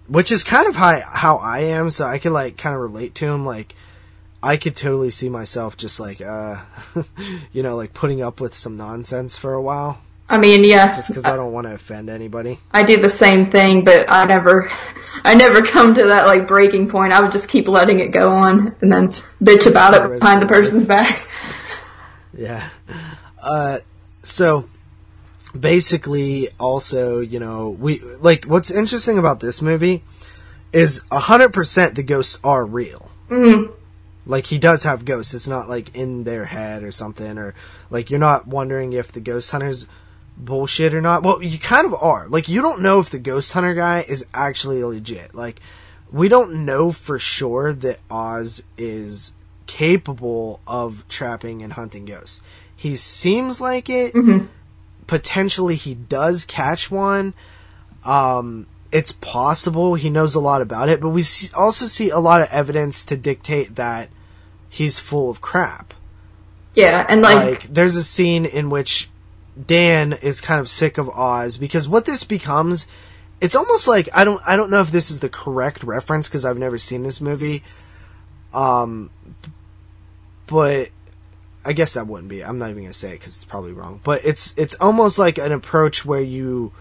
which 0.06 0.30
is 0.30 0.44
kind 0.44 0.68
of 0.68 0.76
how, 0.76 1.00
how 1.00 1.36
I 1.38 1.60
am, 1.60 1.90
so 1.90 2.06
I 2.06 2.18
can 2.18 2.32
like 2.32 2.56
kind 2.56 2.76
of 2.76 2.80
relate 2.80 3.16
to 3.16 3.26
him. 3.26 3.44
Like, 3.44 3.74
I 4.44 4.56
could 4.58 4.76
totally 4.76 5.10
see 5.10 5.28
myself 5.28 5.76
just 5.76 5.98
like, 5.98 6.20
uh, 6.20 6.58
you 7.52 7.64
know, 7.64 7.74
like 7.74 7.94
putting 7.94 8.22
up 8.22 8.40
with 8.40 8.54
some 8.54 8.76
nonsense 8.76 9.36
for 9.36 9.54
a 9.54 9.62
while, 9.62 9.98
I 10.32 10.38
mean, 10.38 10.64
yeah, 10.64 10.94
just 10.94 11.08
because 11.08 11.26
I 11.26 11.36
don't 11.36 11.52
want 11.52 11.66
to 11.66 11.74
offend 11.74 12.08
anybody. 12.08 12.58
I 12.70 12.84
do 12.84 12.98
the 12.98 13.10
same 13.10 13.50
thing, 13.50 13.84
but 13.84 14.10
I 14.10 14.24
never, 14.24 14.70
I 15.24 15.34
never 15.34 15.60
come 15.60 15.92
to 15.92 16.06
that 16.06 16.26
like 16.26 16.48
breaking 16.48 16.88
point. 16.88 17.12
I 17.12 17.20
would 17.20 17.32
just 17.32 17.50
keep 17.50 17.68
letting 17.68 18.00
it 18.00 18.12
go 18.12 18.30
on 18.30 18.74
and 18.80 18.90
then 18.90 19.08
bitch 19.42 19.66
about 19.66 19.92
it 19.92 20.18
behind 20.18 20.40
the 20.40 20.46
person's 20.46 20.86
back. 20.86 21.28
Yeah. 22.34 22.66
Uh, 23.42 23.80
so 24.22 24.66
basically, 25.58 26.48
also, 26.58 27.20
you 27.20 27.38
know, 27.38 27.68
we 27.68 28.00
like 28.00 28.46
what's 28.46 28.70
interesting 28.70 29.18
about 29.18 29.40
this 29.40 29.60
movie 29.60 30.02
is 30.72 31.02
hundred 31.12 31.52
percent 31.52 31.94
the 31.94 32.02
ghosts 32.02 32.38
are 32.42 32.64
real. 32.64 33.10
Mm. 33.28 33.74
Like 34.24 34.46
he 34.46 34.56
does 34.56 34.84
have 34.84 35.04
ghosts. 35.04 35.34
It's 35.34 35.46
not 35.46 35.68
like 35.68 35.94
in 35.94 36.24
their 36.24 36.46
head 36.46 36.82
or 36.84 36.90
something, 36.90 37.36
or 37.36 37.54
like 37.90 38.10
you're 38.10 38.18
not 38.18 38.46
wondering 38.46 38.94
if 38.94 39.12
the 39.12 39.20
ghost 39.20 39.50
hunters 39.50 39.84
bullshit 40.36 40.94
or 40.94 41.00
not. 41.00 41.22
Well, 41.22 41.42
you 41.42 41.58
kind 41.58 41.86
of 41.86 41.94
are. 41.94 42.26
Like 42.28 42.48
you 42.48 42.60
don't 42.60 42.82
know 42.82 42.98
if 43.00 43.10
the 43.10 43.18
ghost 43.18 43.52
hunter 43.52 43.74
guy 43.74 44.04
is 44.08 44.26
actually 44.34 44.82
legit. 44.84 45.34
Like 45.34 45.60
we 46.10 46.28
don't 46.28 46.64
know 46.64 46.92
for 46.92 47.18
sure 47.18 47.72
that 47.72 47.98
Oz 48.10 48.62
is 48.76 49.32
capable 49.66 50.60
of 50.66 51.04
trapping 51.08 51.62
and 51.62 51.72
hunting 51.74 52.04
ghosts. 52.04 52.42
He 52.74 52.96
seems 52.96 53.60
like 53.60 53.88
it. 53.88 54.14
Mhm. 54.14 54.48
Potentially 55.06 55.76
he 55.76 55.94
does 55.94 56.44
catch 56.44 56.90
one. 56.90 57.34
Um 58.04 58.66
it's 58.90 59.12
possible 59.12 59.94
he 59.94 60.10
knows 60.10 60.34
a 60.34 60.40
lot 60.40 60.60
about 60.60 60.90
it, 60.90 61.00
but 61.00 61.08
we 61.08 61.22
see, 61.22 61.48
also 61.54 61.86
see 61.86 62.10
a 62.10 62.18
lot 62.18 62.42
of 62.42 62.48
evidence 62.50 63.06
to 63.06 63.16
dictate 63.16 63.76
that 63.76 64.10
he's 64.68 64.98
full 64.98 65.30
of 65.30 65.40
crap 65.40 65.94
Yeah, 66.74 67.04
and 67.08 67.22
like, 67.22 67.36
like 67.36 67.62
there's 67.64 67.96
a 67.96 68.02
scene 68.02 68.44
in 68.44 68.68
which 68.68 69.08
Dan 69.66 70.12
is 70.14 70.40
kind 70.40 70.60
of 70.60 70.68
sick 70.68 70.98
of 70.98 71.08
Oz 71.10 71.56
because 71.58 71.88
what 71.88 72.04
this 72.04 72.24
becomes 72.24 72.86
it's 73.40 73.54
almost 73.54 73.86
like 73.86 74.08
I 74.14 74.24
don't 74.24 74.40
I 74.46 74.56
don't 74.56 74.70
know 74.70 74.80
if 74.80 74.90
this 74.90 75.10
is 75.10 75.20
the 75.20 75.28
correct 75.28 75.82
reference 75.82 76.28
because 76.28 76.44
I've 76.44 76.58
never 76.58 76.78
seen 76.78 77.02
this 77.02 77.20
movie 77.20 77.62
um 78.54 79.10
but 80.46 80.88
I 81.64 81.72
guess 81.72 81.94
that 81.94 82.06
wouldn't 82.06 82.28
be 82.28 82.42
I'm 82.42 82.58
not 82.58 82.70
even 82.70 82.84
to 82.86 82.92
say 82.92 83.12
it 83.12 83.20
cuz 83.20 83.36
it's 83.36 83.44
probably 83.44 83.72
wrong 83.72 84.00
but 84.02 84.24
it's 84.24 84.54
it's 84.56 84.74
almost 84.80 85.18
like 85.18 85.38
an 85.38 85.52
approach 85.52 86.04
where 86.04 86.22
you 86.22 86.72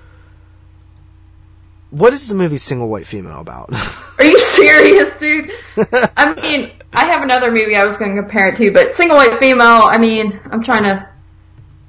what 1.92 2.14
is 2.14 2.30
the 2.30 2.36
movie 2.36 2.58
Single 2.58 2.88
White 2.88 3.06
Female 3.06 3.42
about? 3.42 3.70
are 4.18 4.24
you 4.24 4.40
serious, 4.40 5.18
dude? 5.20 5.52
I 6.16 6.34
mean, 6.42 6.72
I 6.94 7.06
have 7.06 7.22
another 7.22 7.52
movie 7.52 7.76
I 7.76 7.84
was 7.84 7.98
going 7.98 8.16
to 8.16 8.22
compare 8.22 8.48
it 8.48 8.56
to, 8.58 8.72
but 8.72 8.96
single 8.96 9.18
white 9.18 9.40
female. 9.40 9.84
I 9.84 9.98
mean, 9.98 10.40
I'm 10.52 10.64
trying 10.64 10.84
to. 10.84 11.08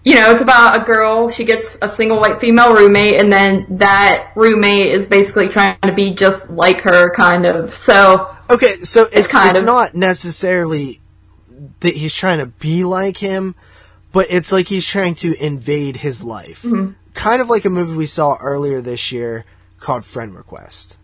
You 0.04 0.16
know, 0.16 0.32
it's 0.32 0.42
about 0.42 0.80
a 0.80 0.84
girl. 0.84 1.30
She 1.30 1.44
gets 1.44 1.78
a 1.80 1.88
single 1.88 2.18
white 2.18 2.40
female 2.40 2.74
roommate, 2.74 3.20
and 3.20 3.30
then 3.30 3.66
that 3.78 4.32
roommate 4.34 4.86
is 4.92 5.06
basically 5.06 5.48
trying 5.48 5.78
to 5.82 5.92
be 5.92 6.14
just 6.14 6.50
like 6.50 6.80
her, 6.80 7.14
kind 7.14 7.46
of. 7.46 7.76
So, 7.76 8.34
Okay, 8.50 8.82
so 8.82 9.04
it's, 9.04 9.16
it's, 9.16 9.32
kind 9.32 9.56
of- 9.56 9.64
not 9.64 9.94
necessarily 9.94 11.00
that 11.80 11.94
he's 11.94 12.14
trying 12.14 12.38
to 12.38 12.46
be 12.46 12.84
like 12.84 13.16
him, 13.16 13.54
but 14.12 14.26
it's 14.30 14.50
like 14.52 14.68
he's 14.68 14.86
trying 14.86 15.14
to 15.16 15.34
invade 15.42 15.96
his 15.98 16.22
life. 16.22 16.62
Mm-hmm. 16.62 16.92
Kind 17.14 17.40
of 17.40 17.48
like 17.48 17.64
a 17.64 17.70
movie 17.70 17.94
we 17.94 18.06
saw 18.06 18.36
earlier 18.40 18.80
this 18.80 19.12
year 19.12 19.44
called 19.78 20.04
Friend 20.04 20.34
Request. 20.34 20.98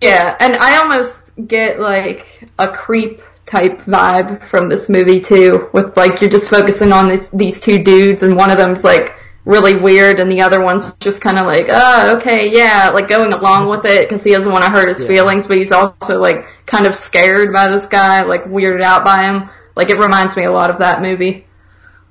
Yeah, 0.00 0.36
and 0.40 0.56
I 0.56 0.78
almost 0.78 1.32
get 1.46 1.80
like 1.80 2.48
a 2.58 2.68
creep 2.68 3.20
type 3.50 3.80
vibe 3.82 4.48
from 4.48 4.68
this 4.68 4.88
movie 4.88 5.20
too, 5.20 5.68
with 5.72 5.96
like 5.96 6.20
you're 6.20 6.30
just 6.30 6.48
focusing 6.48 6.92
on 6.92 7.08
this, 7.08 7.28
these 7.30 7.58
two 7.58 7.82
dudes, 7.82 8.22
and 8.22 8.36
one 8.36 8.50
of 8.50 8.58
them's 8.58 8.84
like 8.84 9.14
really 9.44 9.76
weird, 9.76 10.20
and 10.20 10.30
the 10.30 10.40
other 10.42 10.60
one's 10.60 10.92
just 11.00 11.20
kind 11.20 11.38
of 11.38 11.46
like, 11.46 11.66
oh, 11.68 12.16
okay, 12.16 12.50
yeah, 12.52 12.90
like 12.94 13.08
going 13.08 13.32
along 13.32 13.68
with 13.68 13.84
it 13.84 14.08
because 14.08 14.22
he 14.22 14.30
doesn't 14.32 14.52
want 14.52 14.64
to 14.64 14.70
hurt 14.70 14.88
his 14.88 15.02
Yeah. 15.02 15.08
feelings, 15.08 15.46
but 15.46 15.56
he's 15.58 15.72
also 15.72 16.20
like 16.20 16.46
kind 16.66 16.86
of 16.86 16.94
scared 16.94 17.52
by 17.52 17.68
this 17.68 17.86
guy, 17.86 18.22
like 18.22 18.44
weirded 18.44 18.82
out 18.82 19.04
by 19.04 19.24
him. 19.24 19.50
Like 19.74 19.90
it 19.90 19.98
reminds 19.98 20.36
me 20.36 20.44
a 20.44 20.52
lot 20.52 20.70
of 20.70 20.78
that 20.78 21.00
movie. 21.02 21.46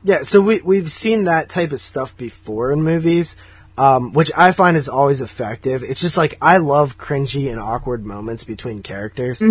Yeah, 0.04 0.24
so 0.24 0.42
we 0.42 0.62
we've 0.62 0.92
seen 0.92 1.26
that 1.26 1.50
type 1.50 1.72
of 1.72 1.80
stuff 1.80 2.18
before 2.18 2.72
in 2.72 2.82
movies, 2.82 3.36
um, 3.78 4.12
which 4.14 4.32
I 4.36 4.52
find 4.52 4.76
is 4.76 4.90
always 4.90 5.22
effective. 5.22 5.84
It's 5.84 6.02
just 6.02 6.18
like 6.18 6.38
I 6.42 6.58
love 6.58 6.98
cringy 6.98 7.52
and 7.52 7.60
awkward 7.60 8.06
moments 8.06 8.44
between 8.44 8.82
characters 8.82 9.42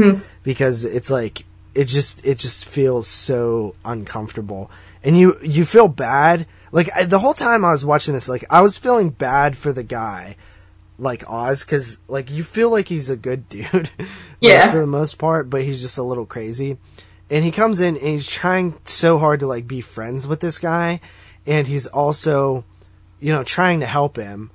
because 0.43 0.85
it's 0.85 1.11
like 1.11 1.45
it 1.79 1.87
just 1.87 2.25
it 2.27 2.39
just 2.39 2.65
feels 2.67 3.07
so 3.07 3.75
uncomfortable, 3.85 4.71
and 5.05 5.17
you 5.19 5.39
you 5.43 5.65
feel 5.65 5.89
bad. 5.89 6.47
Like 6.73 6.91
I, 6.95 7.05
the 7.05 7.19
whole 7.19 7.35
time 7.35 7.65
I 7.65 7.71
was 7.71 7.85
watching 7.85 8.15
this, 8.15 8.29
like 8.29 8.45
I 8.51 8.61
was 8.61 8.77
feeling 8.77 9.11
bad 9.11 9.57
for 9.57 9.73
the 9.73 9.83
guy, 9.83 10.37
like 10.99 11.29
Oz, 11.31 11.65
because 11.65 11.99
like 12.09 12.31
you 12.31 12.43
feel 12.43 12.71
like 12.71 12.89
he's 12.89 13.09
a 13.11 13.17
good 13.17 13.49
dude, 13.55 13.73
like, 13.73 13.91
Yeah. 14.41 14.71
for 14.71 14.79
the 14.79 14.87
most 14.87 15.19
part, 15.19 15.49
but 15.49 15.63
he's 15.63 15.81
just 15.81 15.99
a 15.99 16.03
little 16.03 16.27
crazy 16.27 16.77
and 17.31 17.45
he 17.45 17.51
comes 17.51 17.79
in 17.79 17.95
and 17.97 18.07
he's 18.07 18.27
trying 18.27 18.75
so 18.87 19.19
hard 19.19 19.41
to 19.41 19.47
like 19.47 19.69
be 19.69 19.83
friends 19.83 20.27
with 20.27 20.41
this 20.41 20.59
guy 20.59 20.99
and 21.47 21.67
he's 21.67 21.87
also 21.87 22.65
you 23.21 23.31
know 23.31 23.45
trying 23.45 23.81
to 23.81 23.87
help 23.87 24.17
him 24.17 24.51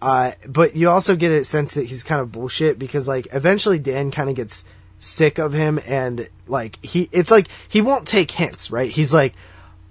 uh, 0.00 0.32
but 0.48 0.74
you 0.74 0.88
also 0.88 1.14
get 1.14 1.30
a 1.30 1.44
sense 1.44 1.74
that 1.74 1.84
he's 1.86 2.02
kind 2.02 2.20
of 2.22 2.32
bullshit 2.32 2.78
because 2.78 3.06
like 3.06 3.28
eventually 3.32 3.78
dan 3.78 4.10
kind 4.10 4.30
of 4.30 4.34
gets 4.36 4.64
sick 4.98 5.38
of 5.38 5.52
him 5.52 5.78
and 5.86 6.28
like 6.46 6.84
he 6.84 7.08
it's 7.12 7.30
like 7.30 7.48
he 7.68 7.80
won't 7.80 8.06
take 8.06 8.30
hints 8.30 8.70
right? 8.70 8.90
He's 8.90 9.12
like 9.12 9.34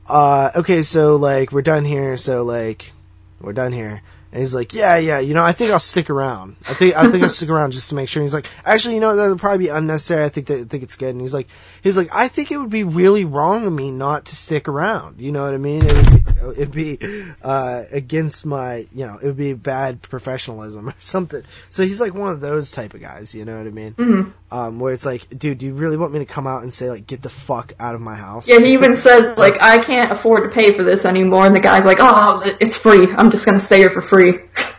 uh 0.08 0.52
okay 0.56 0.84
so 0.84 1.16
like 1.16 1.52
we're 1.52 1.62
done 1.64 1.84
here 1.84 2.16
so 2.18 2.44
like 2.44 2.92
we're 3.40 3.54
done 3.54 3.72
here. 3.72 4.02
And 4.32 4.42
he's 4.42 4.54
like 4.54 4.74
yeah 4.74 4.98
yeah 4.98 5.20
you 5.20 5.34
know 5.34 5.46
i 5.46 5.54
think 5.54 5.72
i'll 5.72 5.80
stick 5.80 6.10
around. 6.10 6.58
I 6.68 6.74
think 6.74 6.96
i 6.96 7.10
think 7.10 7.24
i'll 7.24 7.30
stick 7.30 7.50
around 7.50 7.72
just 7.72 7.90
to 7.90 7.96
make 7.96 8.10
sure. 8.10 8.22
And 8.22 8.26
he's 8.26 8.34
like 8.34 8.48
actually 8.66 8.96
you 8.96 9.00
know 9.00 9.16
that'll 9.16 9.38
probably 9.38 9.66
be 9.66 9.70
unnecessary. 9.70 10.26
I 10.26 10.30
think 10.30 10.48
that, 10.48 10.60
I 10.60 10.64
think 10.64 10.84
it's 10.84 10.98
good. 10.98 11.10
And 11.10 11.22
he's 11.22 11.34
like 11.34 11.48
he's 11.82 11.96
like 11.96 12.10
i 12.12 12.28
think 12.28 12.52
it 12.52 12.58
would 12.58 12.70
be 12.70 12.84
really 12.84 13.24
wrong 13.24 13.66
of 13.66 13.72
me 13.74 13.92
not 13.92 14.26
to 14.26 14.36
stick 14.36 14.68
around. 14.68 15.22
You 15.22 15.32
know 15.32 15.44
what 15.44 15.54
i 15.54 15.58
mean? 15.58 15.86
It 15.86 15.94
would 15.94 16.72
be, 16.72 16.92
it'd 16.92 17.00
be 17.00 17.26
uh 17.44 17.84
against 17.92 18.46
my 18.46 18.88
you 18.94 19.06
know 19.08 19.18
it 19.20 19.26
would 19.26 19.38
be 19.38 19.54
bad 19.54 20.02
professionalism 20.02 20.90
or 20.90 20.96
something. 21.00 21.44
So 21.70 21.84
he's 21.84 22.02
like 22.02 22.14
one 22.14 22.32
of 22.32 22.42
those 22.42 22.72
type 22.72 22.94
of 22.94 23.02
guys 23.02 23.34
you 23.34 23.46
know 23.46 23.58
what 23.58 23.68
i 23.68 23.72
mean 23.72 24.34
um 24.56 24.80
where 24.80 24.94
it's 24.94 25.06
like 25.06 25.28
dude 25.38 25.58
do 25.58 25.66
you 25.66 25.74
really 25.74 25.98
want 25.98 26.14
me 26.14 26.20
to 26.20 26.26
come 26.26 26.48
out 26.48 26.64
and 26.64 26.74
say 26.74 26.90
like 26.90 27.06
get 27.06 27.22
the 27.22 27.30
fuck 27.30 27.74
out 27.80 27.96
of 27.96 28.02
my 28.02 28.16
house 28.16 28.48
Yeah, 28.48 28.60
he 28.60 28.74
even 28.74 28.96
says 28.96 29.38
like 29.38 29.62
I 29.62 29.80
can't 29.80 30.12
afford 30.12 30.44
to 30.44 30.50
pay 30.50 30.74
for 30.76 30.84
this 30.84 31.04
anymore, 31.06 31.46
and 31.46 31.56
the 31.56 31.60
guy's 31.60 31.86
like, 31.86 31.98
oh, 32.00 32.42
it's 32.60 32.78
free. 32.78 33.08
I'm 33.18 33.32
just 33.32 33.46
gonna 33.46 33.60
stay 33.60 33.80
here 33.80 33.90
for 33.90 34.02
free. 34.02 34.40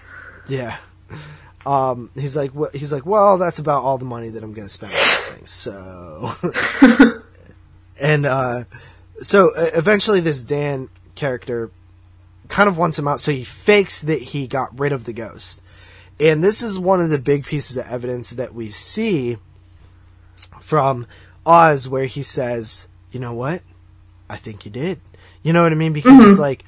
Yeah. 0.48 0.76
Um, 1.64 2.10
he's 2.14 2.36
like, 2.36 2.54
well, 2.54 2.70
he's 2.72 2.92
like, 2.92 3.04
well, 3.04 3.38
that's 3.38 3.58
about 3.58 3.82
all 3.82 3.98
the 3.98 4.04
money 4.04 4.28
that 4.28 4.42
I'm 4.44 4.52
going 4.52 4.68
to 4.68 4.72
spend 4.72 4.92
on 4.92 4.94
this 4.94 5.28
thing. 5.32 5.46
So, 5.46 6.32
and 8.00 8.24
uh, 8.24 8.64
so 9.20 9.50
uh, 9.50 9.70
eventually, 9.74 10.20
this 10.20 10.44
Dan 10.44 10.88
character 11.16 11.72
kind 12.46 12.68
of 12.68 12.78
wants 12.78 12.96
him 12.96 13.08
out, 13.08 13.18
so 13.18 13.32
he 13.32 13.42
fakes 13.42 14.02
that 14.02 14.22
he 14.22 14.46
got 14.46 14.78
rid 14.78 14.92
of 14.92 15.04
the 15.04 15.12
ghost. 15.12 15.60
And 16.20 16.42
this 16.42 16.62
is 16.62 16.78
one 16.78 17.00
of 17.00 17.10
the 17.10 17.18
big 17.18 17.44
pieces 17.44 17.76
of 17.76 17.86
evidence 17.88 18.30
that 18.30 18.54
we 18.54 18.70
see 18.70 19.38
from 20.66 21.06
Oz, 21.46 21.88
where 21.88 22.06
he 22.06 22.22
says, 22.22 22.88
"You 23.12 23.20
know 23.20 23.32
what? 23.32 23.62
I 24.28 24.36
think 24.36 24.64
you 24.64 24.70
did." 24.70 25.00
You 25.42 25.52
know 25.52 25.62
what 25.62 25.70
I 25.70 25.76
mean? 25.76 25.92
Because 25.92 26.18
it's 26.18 26.30
mm-hmm. 26.32 26.40
like, 26.40 26.64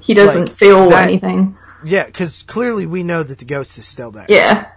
He 0.00 0.14
doesn't 0.14 0.48
Like, 0.48 0.56
feel 0.56 0.88
that- 0.90 1.08
anything. 1.08 1.56
yeah, 1.84 2.06
because 2.06 2.44
clearly 2.44 2.86
we 2.86 3.02
know 3.02 3.24
that 3.24 3.38
the 3.38 3.44
ghost 3.44 3.76
is 3.78 3.84
still 3.84 4.12
there. 4.12 4.26
Yeah. 4.28 4.68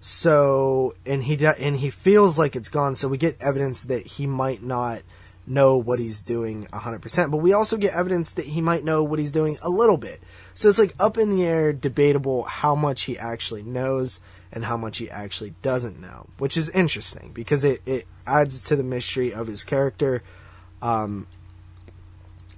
So, 0.00 0.94
and 1.06 1.22
he 1.22 1.42
and 1.46 1.76
he 1.76 1.88
feels 1.88 2.38
like 2.38 2.56
it's 2.56 2.68
gone. 2.68 2.94
So 2.94 3.08
we 3.08 3.16
get 3.16 3.40
evidence 3.40 3.84
that 3.84 4.06
he 4.06 4.26
might 4.26 4.62
not 4.62 5.00
know 5.46 5.78
what 5.78 5.98
he's 5.98 6.22
doing 6.22 6.66
100%, 6.72 7.30
but 7.30 7.38
we 7.38 7.52
also 7.52 7.76
get 7.76 7.94
evidence 7.94 8.32
that 8.32 8.46
he 8.46 8.60
might 8.60 8.84
know 8.84 9.02
what 9.02 9.18
he's 9.18 9.32
doing 9.32 9.58
a 9.62 9.68
little 9.68 9.96
bit. 9.96 10.20
So 10.54 10.68
it's 10.68 10.78
like 10.78 10.94
up 11.00 11.18
in 11.18 11.30
the 11.30 11.44
air, 11.44 11.72
debatable 11.72 12.44
how 12.44 12.74
much 12.74 13.02
he 13.02 13.18
actually 13.18 13.62
knows 13.62 14.20
and 14.52 14.64
how 14.64 14.76
much 14.76 14.98
he 14.98 15.08
actually 15.10 15.54
doesn't 15.62 16.00
know, 16.00 16.26
which 16.38 16.56
is 16.56 16.68
interesting 16.70 17.30
because 17.32 17.64
it, 17.64 17.80
it 17.86 18.06
adds 18.26 18.62
to 18.62 18.76
the 18.76 18.82
mystery 18.82 19.32
of 19.32 19.46
his 19.46 19.64
character. 19.64 20.22
Um, 20.82 21.26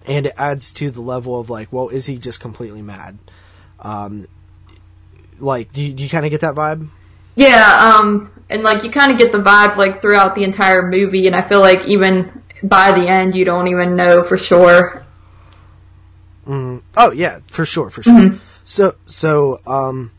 and 0.07 0.27
it 0.27 0.35
adds 0.37 0.73
to 0.75 0.91
the 0.91 1.01
level 1.01 1.39
of 1.39 1.51
like, 1.51 1.73
well, 1.73 1.89
is 1.89 2.07
he 2.07 2.19
just 2.19 2.41
completely 2.41 2.83
mad? 2.83 3.19
Um, 3.81 4.27
like, 5.39 5.73
do 5.73 5.83
you, 5.83 5.93
do 5.93 6.03
you 6.03 6.09
kind 6.09 6.25
of 6.25 6.31
get 6.31 6.41
that 6.41 6.55
vibe? 6.55 6.89
Yeah, 7.35 7.97
um, 7.97 8.31
and 8.51 8.63
like 8.63 8.85
you 8.85 8.91
kind 8.91 9.11
of 9.11 9.19
get 9.19 9.33
the 9.33 9.39
vibe 9.39 9.77
like 9.77 10.01
throughout 10.01 10.35
the 10.35 10.45
entire 10.45 10.89
movie, 10.91 11.27
and 11.27 11.35
I 11.35 11.43
feel 11.43 11.61
like 11.61 11.87
even 11.87 12.43
by 12.63 12.93
the 12.93 13.09
end 13.09 13.35
you 13.35 13.45
don't 13.45 13.69
even 13.69 13.97
know 13.97 14.23
for 14.23 14.37
sure. 14.37 15.05
Oh 16.47 17.13
yeah, 17.15 17.41
for 17.47 17.65
sure, 17.65 17.91
for 17.91 18.03
sure. 18.03 18.39
So 18.65 18.95
so 19.07 19.61
um 19.67 20.11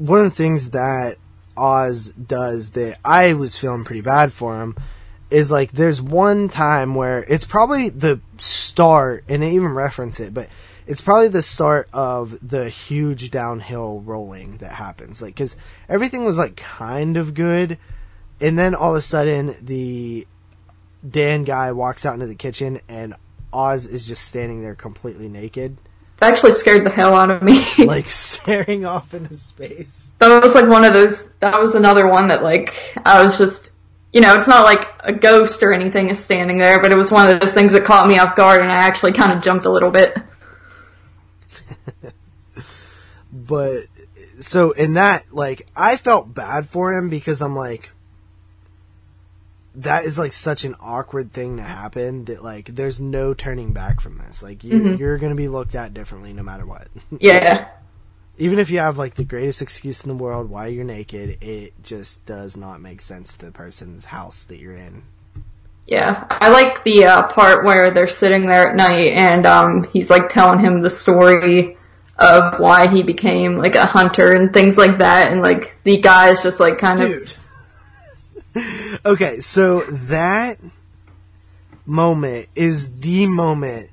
one 0.00 0.18
of 0.18 0.24
the 0.24 0.30
things 0.30 0.70
that 0.70 1.16
Oz 1.56 2.12
does 2.12 2.70
that 2.70 2.98
I 3.04 3.34
was 3.34 3.58
feeling 3.58 3.84
pretty 3.84 4.00
bad 4.00 4.32
for 4.32 4.60
him 4.60 4.74
is 5.30 5.52
like 5.52 5.72
there's 5.72 6.00
one 6.00 6.48
time 6.48 6.94
where 6.94 7.22
it's 7.24 7.44
probably 7.44 7.90
the 7.90 8.18
start, 8.38 9.24
and 9.28 9.42
they 9.42 9.52
even 9.52 9.74
reference 9.74 10.18
it, 10.18 10.32
but 10.32 10.48
it's 10.86 11.02
probably 11.02 11.28
the 11.28 11.42
start 11.42 11.88
of 11.92 12.36
the 12.46 12.68
huge 12.68 13.30
downhill 13.30 14.00
rolling 14.00 14.56
that 14.56 14.72
happens. 14.72 15.20
Like, 15.20 15.34
because 15.34 15.56
everything 15.88 16.24
was 16.24 16.38
like 16.38 16.56
kind 16.56 17.18
of 17.18 17.34
good, 17.34 17.78
and 18.40 18.58
then 18.58 18.74
all 18.74 18.92
of 18.92 18.96
a 18.96 19.02
sudden 19.02 19.54
the 19.60 20.26
Dan 21.08 21.44
guy 21.44 21.72
walks 21.72 22.06
out 22.06 22.14
into 22.14 22.26
the 22.26 22.34
kitchen, 22.34 22.80
and 22.88 23.14
Oz 23.52 23.84
is 23.86 24.06
just 24.06 24.24
standing 24.24 24.62
there 24.62 24.74
completely 24.74 25.28
naked, 25.28 25.76
That 26.20 26.32
actually 26.32 26.52
scared 26.52 26.84
the 26.84 26.90
hell 26.90 27.14
out 27.14 27.30
of 27.30 27.42
me. 27.42 27.64
like 27.78 28.08
staring 28.08 28.84
off 28.84 29.14
into 29.14 29.34
space. 29.34 30.12
that 30.18 30.42
was 30.42 30.54
like 30.54 30.68
one 30.68 30.84
of 30.84 30.92
those. 30.92 31.28
That 31.40 31.58
was 31.58 31.74
another 31.74 32.06
one 32.06 32.28
that 32.28 32.42
like 32.42 32.74
I 33.04 33.22
was 33.22 33.38
just, 33.38 33.70
you 34.12 34.20
know, 34.20 34.36
it's 34.36 34.48
not 34.48 34.64
like 34.64 34.86
a 35.00 35.14
ghost 35.14 35.62
or 35.62 35.72
anything 35.72 36.10
is 36.10 36.22
standing 36.22 36.58
there, 36.58 36.80
but 36.80 36.92
it 36.92 36.96
was 36.96 37.10
one 37.10 37.28
of 37.28 37.40
those 37.40 37.52
things 37.52 37.72
that 37.72 37.84
caught 37.84 38.06
me 38.06 38.18
off 38.18 38.36
guard, 38.36 38.62
and 38.62 38.70
I 38.70 38.76
actually 38.76 39.14
kind 39.14 39.32
of 39.32 39.42
jumped 39.42 39.64
a 39.64 39.70
little 39.70 39.90
bit. 39.90 40.16
but 43.32 43.86
so 44.40 44.72
in 44.72 44.94
that 44.94 45.32
like 45.32 45.68
i 45.76 45.96
felt 45.96 46.34
bad 46.34 46.66
for 46.68 46.94
him 46.94 47.08
because 47.08 47.40
i'm 47.42 47.54
like 47.54 47.90
that 49.76 50.04
is 50.04 50.18
like 50.18 50.32
such 50.32 50.64
an 50.64 50.74
awkward 50.80 51.32
thing 51.32 51.56
to 51.56 51.62
happen 51.62 52.24
that 52.26 52.42
like 52.42 52.66
there's 52.74 53.00
no 53.00 53.34
turning 53.34 53.72
back 53.72 54.00
from 54.00 54.18
this. 54.18 54.42
Like 54.42 54.64
you, 54.64 54.72
Mhm. 54.80 54.98
you're 54.98 55.18
gonna 55.18 55.34
be 55.34 55.48
looked 55.48 55.74
at 55.74 55.94
differently 55.94 56.32
no 56.32 56.42
matter 56.42 56.66
what. 56.66 56.88
Yeah, 57.20 57.68
even 58.38 58.58
if 58.58 58.70
you 58.70 58.78
have 58.78 58.98
like 58.98 59.14
the 59.14 59.24
greatest 59.24 59.62
excuse 59.62 60.02
in 60.02 60.08
the 60.08 60.14
world 60.22 60.48
why 60.50 60.66
you're 60.68 60.82
naked 60.84 61.42
it 61.42 61.72
just 61.82 62.24
does 62.26 62.56
not 62.56 62.80
make 62.80 63.00
sense 63.00 63.36
to 63.36 63.46
the 63.46 63.52
person's 63.52 64.06
house 64.06 64.44
that 64.44 64.58
you're 64.58 64.76
in. 64.76 65.02
Yeah. 65.86 66.24
I 66.30 66.50
like 66.50 66.84
the 66.84 67.04
uh, 67.06 67.22
part 67.28 67.64
where 67.64 67.90
they're 67.90 68.06
sitting 68.08 68.46
there 68.48 68.68
at 68.70 68.76
night, 68.76 69.08
and 69.08 69.44
um, 69.46 69.82
he's 69.92 70.08
like 70.10 70.28
telling 70.28 70.60
him 70.60 70.80
the 70.82 70.90
story 70.90 71.76
of 72.16 72.60
why 72.60 72.86
he 72.88 73.02
became 73.02 73.56
like 73.56 73.74
a 73.74 73.86
hunter 73.86 74.32
and 74.32 74.52
things 74.52 74.78
like 74.78 74.98
that, 74.98 75.32
and 75.32 75.42
like 75.42 75.76
the 75.84 76.00
guy's 76.00 76.42
just 76.42 76.60
like 76.60 76.78
kind 76.78 77.00
of 77.00 77.08
dude 77.08 77.32
okay 79.04 79.40
so 79.40 79.80
that 79.82 80.58
moment 81.86 82.48
is 82.54 83.00
the 83.00 83.26
moment 83.26 83.90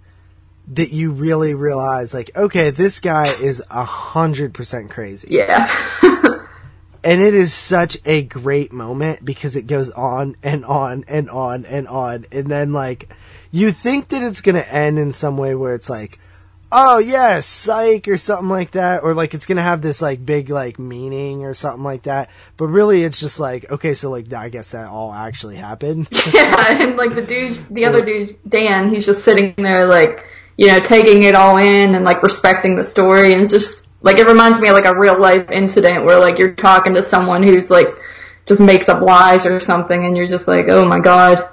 that 0.68 0.92
you 0.92 1.12
really 1.12 1.54
realize 1.54 2.14
like 2.14 2.32
okay 2.36 2.70
this 2.70 3.00
guy 3.00 3.28
is 3.42 3.64
a 3.70 3.84
hundred 3.84 4.54
percent 4.54 4.90
crazy 4.90 5.28
yeah. 5.32 5.74
and 7.04 7.22
it 7.22 7.34
is 7.34 7.54
such 7.54 7.98
a 8.06 8.24
great 8.24 8.74
moment 8.74 9.24
because 9.24 9.56
it 9.56 9.68
goes 9.68 9.90
on 9.92 10.36
and 10.44 10.66
on 10.66 11.06
and 11.08 11.30
on 11.30 11.66
and 11.66 11.88
on 11.88 12.26
and 12.32 12.48
then 12.48 12.74
like 12.74 13.14
you 13.52 13.72
think 13.72 14.10
that 14.10 14.22
it's 14.22 14.42
gonna 14.42 14.60
end 14.60 15.00
in 15.00 15.12
some 15.12 15.38
way 15.38 15.56
where 15.56 15.74
it's 15.74 15.90
like 15.90 16.20
oh 16.72 16.98
yeah 16.98 17.40
psych 17.40 18.08
or 18.08 18.18
something 18.18 18.50
like 18.50 18.72
that 18.72 19.04
or 19.04 19.14
like 19.14 19.34
it's 19.34 19.46
gonna 19.46 19.62
have 19.62 19.82
this 19.82 20.02
like 20.02 20.26
big 20.26 20.50
like 20.50 20.78
meaning 20.78 21.44
or 21.44 21.54
something 21.54 21.84
like 21.84 22.04
that. 22.04 22.30
But 22.58 22.68
really 22.68 23.04
it's 23.04 23.20
just 23.20 23.40
like 23.40 23.72
okay 23.72 23.94
so 23.94 24.10
like 24.10 24.32
i 24.34 24.50
guess 24.50 24.72
that 24.72 24.88
all 24.88 25.14
actually 25.14 25.56
happened. 25.56 26.08
Yeah, 26.34 26.84
and 26.84 26.98
like 26.98 27.16
the 27.16 27.22
dude, 27.22 27.56
the 27.72 27.86
other 27.86 28.04
dude, 28.04 28.38
Dan, 28.48 28.94
he's 28.94 29.06
just 29.06 29.24
sitting 29.24 29.54
there, 29.58 29.86
like, 29.86 30.26
you 30.58 30.68
know, 30.68 30.80
taking 30.80 31.24
it 31.24 31.36
all 31.36 31.58
in 31.58 31.96
and 31.96 32.04
like 32.04 32.22
respecting 32.22 32.76
the 32.76 32.84
story, 32.84 33.32
and 33.32 33.42
it's 33.42 33.52
just 33.52 33.88
like 34.02 34.18
it 34.18 34.28
reminds 34.28 34.60
me 34.60 34.68
of 34.68 34.74
like 34.74 34.86
a 34.86 34.98
real 34.98 35.20
life 35.20 35.50
incident 35.50 36.04
where 36.04 36.20
like 36.20 36.38
you're 36.38 36.54
talking 36.54 36.94
to 36.96 37.02
someone 37.02 37.44
who's 37.44 37.70
like 37.70 37.88
just 38.46 38.60
makes 38.60 38.90
up 38.90 39.02
lies 39.02 39.46
or 39.46 39.60
something, 39.60 40.06
and 40.06 40.18
you're 40.18 40.28
just 40.28 40.48
like, 40.48 40.68
oh 40.68 40.86
my 40.86 41.00
god, 41.00 41.48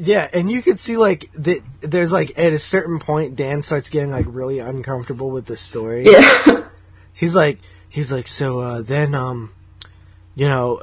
Yeah, 0.00 0.28
and 0.32 0.50
you 0.50 0.62
could 0.62 0.78
see 0.78 0.96
like 0.96 1.30
that. 1.32 1.62
There's 1.80 2.12
like 2.12 2.38
at 2.38 2.52
a 2.52 2.58
certain 2.58 2.98
point, 2.98 3.36
Dan 3.36 3.62
starts 3.62 3.90
getting 3.90 4.10
like 4.10 4.26
really 4.28 4.58
uncomfortable 4.58 5.30
with 5.30 5.46
the 5.46 5.56
story. 5.56 6.06
yeah, 6.06 6.66
He's 7.12 7.36
like, 7.36 7.58
he's 7.88 8.10
like, 8.10 8.28
so 8.28 8.60
uh, 8.60 8.80
then, 8.80 9.14
um, 9.14 9.52
you 10.34 10.48
know, 10.48 10.80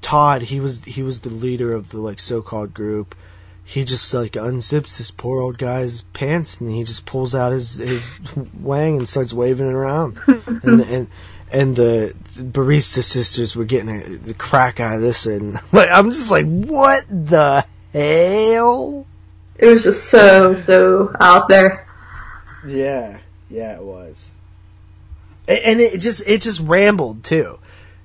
Todd, 0.00 0.42
he 0.42 0.60
was 0.60 0.84
he 0.84 1.02
was 1.02 1.20
the 1.20 1.30
leader 1.30 1.72
of 1.72 1.90
the 1.90 1.98
like 1.98 2.20
so-called 2.20 2.72
group. 2.72 3.16
He 3.64 3.82
just 3.82 4.14
like 4.14 4.32
unzips 4.32 4.96
this 4.96 5.10
poor 5.10 5.40
old 5.40 5.58
guy's 5.58 6.02
pants 6.02 6.60
and 6.60 6.70
he 6.70 6.84
just 6.84 7.04
pulls 7.04 7.34
out 7.34 7.50
his 7.50 7.74
his 7.78 8.08
wang 8.54 8.98
and 8.98 9.08
starts 9.08 9.32
waving 9.32 9.66
it 9.66 9.74
around. 9.74 10.18
and 10.26 10.78
the, 10.78 10.86
and 10.88 11.08
and 11.50 11.76
the 11.76 12.14
barista 12.36 13.02
sisters 13.02 13.56
were 13.56 13.64
getting 13.64 13.88
a, 13.88 14.04
the 14.16 14.34
crack 14.34 14.78
out 14.78 14.94
of 14.94 15.00
this, 15.00 15.26
and 15.26 15.54
like 15.72 15.90
I'm 15.90 16.12
just 16.12 16.30
like, 16.30 16.46
what 16.46 17.04
the 17.08 17.64
hell? 18.00 19.06
it 19.58 19.66
was 19.66 19.82
just 19.82 20.10
so 20.10 20.54
so 20.56 21.14
out 21.20 21.48
there. 21.48 21.86
Yeah, 22.66 23.18
yeah, 23.48 23.76
it 23.76 23.82
was. 23.82 24.34
And 25.48 25.80
it 25.80 25.98
just 26.00 26.22
it 26.26 26.42
just 26.42 26.60
rambled 26.60 27.22
too, 27.24 27.58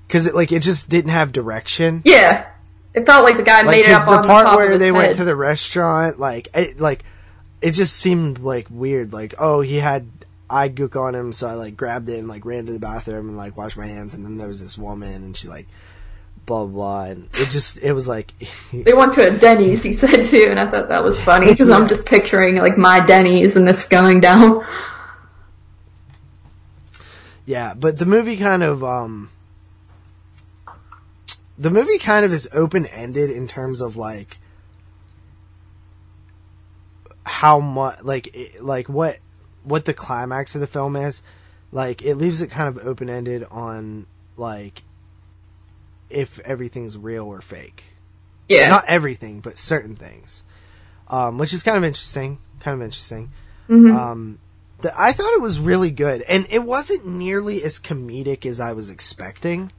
because 0.06 0.26
it 0.26 0.34
like 0.34 0.52
it 0.52 0.60
just 0.60 0.88
didn't 0.88 1.10
have 1.10 1.32
direction. 1.32 2.02
Yeah, 2.04 2.46
it 2.94 3.04
felt 3.04 3.24
like 3.24 3.36
the 3.36 3.42
guy 3.42 3.62
Like 3.62 3.76
made 3.78 3.84
it 3.84 3.88
'cause 3.88 4.06
up 4.06 4.08
the 4.08 4.16
on 4.18 4.24
part 4.24 4.44
the 4.44 4.50
top 4.50 4.56
where 4.56 4.78
they 4.78 4.86
head. 4.86 4.94
went 4.94 5.14
to 5.16 5.24
the 5.24 5.34
restaurant, 5.36 6.18
like 6.20 6.48
it 6.54 6.78
like 6.80 7.04
it 7.60 7.72
just 7.72 7.94
seemed 7.96 8.38
like 8.38 8.66
weird. 8.70 9.12
Like 9.12 9.34
oh, 9.38 9.60
he 9.60 9.76
had 9.78 10.06
eye 10.48 10.68
gook 10.68 10.94
on 11.00 11.14
him, 11.14 11.32
so 11.32 11.48
I 11.48 11.54
like 11.54 11.76
grabbed 11.76 12.08
it 12.08 12.18
and 12.18 12.28
like 12.28 12.44
ran 12.44 12.66
to 12.66 12.72
the 12.72 12.78
bathroom 12.78 13.28
and 13.28 13.36
like 13.36 13.56
washed 13.56 13.76
my 13.76 13.86
hands, 13.86 14.14
and 14.14 14.24
then 14.24 14.36
there 14.38 14.48
was 14.48 14.60
this 14.60 14.78
woman 14.78 15.12
and 15.24 15.36
she 15.36 15.48
like 15.48 15.66
blah 16.46 16.66
blah, 16.66 17.04
and 17.04 17.28
it 17.34 17.50
just 17.50 17.78
it 17.82 17.92
was 17.92 18.08
like 18.08 18.32
They 18.72 18.92
went 18.92 19.14
to 19.14 19.28
a 19.28 19.30
Denny's, 19.30 19.82
he 19.82 19.92
said 19.92 20.24
too, 20.24 20.46
and 20.50 20.58
I 20.58 20.70
thought 20.70 20.88
that 20.88 21.04
was 21.04 21.20
funny 21.20 21.46
because 21.46 21.70
I'm 21.70 21.88
just 21.88 22.06
picturing 22.06 22.56
like 22.56 22.76
my 22.76 23.00
Denny's 23.00 23.56
and 23.56 23.66
this 23.66 23.86
going 23.86 24.20
down. 24.20 24.64
Yeah, 27.44 27.74
but 27.74 27.98
the 27.98 28.06
movie 28.06 28.36
kind 28.36 28.62
of 28.62 28.84
um 28.84 29.30
the 31.58 31.70
movie 31.70 31.98
kind 31.98 32.24
of 32.24 32.32
is 32.32 32.48
open 32.52 32.86
ended 32.86 33.30
in 33.30 33.46
terms 33.46 33.80
of 33.80 33.96
like 33.96 34.38
how 37.24 37.60
much 37.60 38.02
like 38.02 38.34
it, 38.34 38.62
like 38.62 38.88
what 38.88 39.18
what 39.64 39.84
the 39.84 39.94
climax 39.94 40.54
of 40.54 40.60
the 40.60 40.66
film 40.66 40.96
is. 40.96 41.22
Like 41.70 42.02
it 42.02 42.16
leaves 42.16 42.42
it 42.42 42.50
kind 42.50 42.68
of 42.68 42.84
open 42.86 43.08
ended 43.08 43.44
on 43.50 44.06
like 44.36 44.82
if 46.12 46.38
everything's 46.40 46.96
real 46.96 47.26
or 47.26 47.40
fake. 47.40 47.84
Yeah, 48.48 48.68
Not 48.68 48.84
everything, 48.86 49.40
but 49.40 49.58
certain 49.58 49.96
things. 49.96 50.44
Um, 51.08 51.38
which 51.38 51.52
is 51.52 51.62
kind 51.62 51.76
of 51.76 51.84
interesting. 51.84 52.38
Kind 52.60 52.74
of 52.74 52.82
interesting. 52.82 53.30
Mhm. 53.68 53.94
Um, 53.94 54.38
the, 54.80 54.92
I 55.00 55.12
thought 55.12 55.32
it 55.34 55.40
was 55.40 55.58
really 55.58 55.90
good, 55.90 56.22
and 56.22 56.46
it 56.50 56.62
wasn't 56.64 57.06
nearly 57.06 57.62
as 57.62 57.78
comedic 57.78 58.44
as 58.46 58.60
I 58.60 58.72
was 58.72 58.90
expecting. 58.90 59.70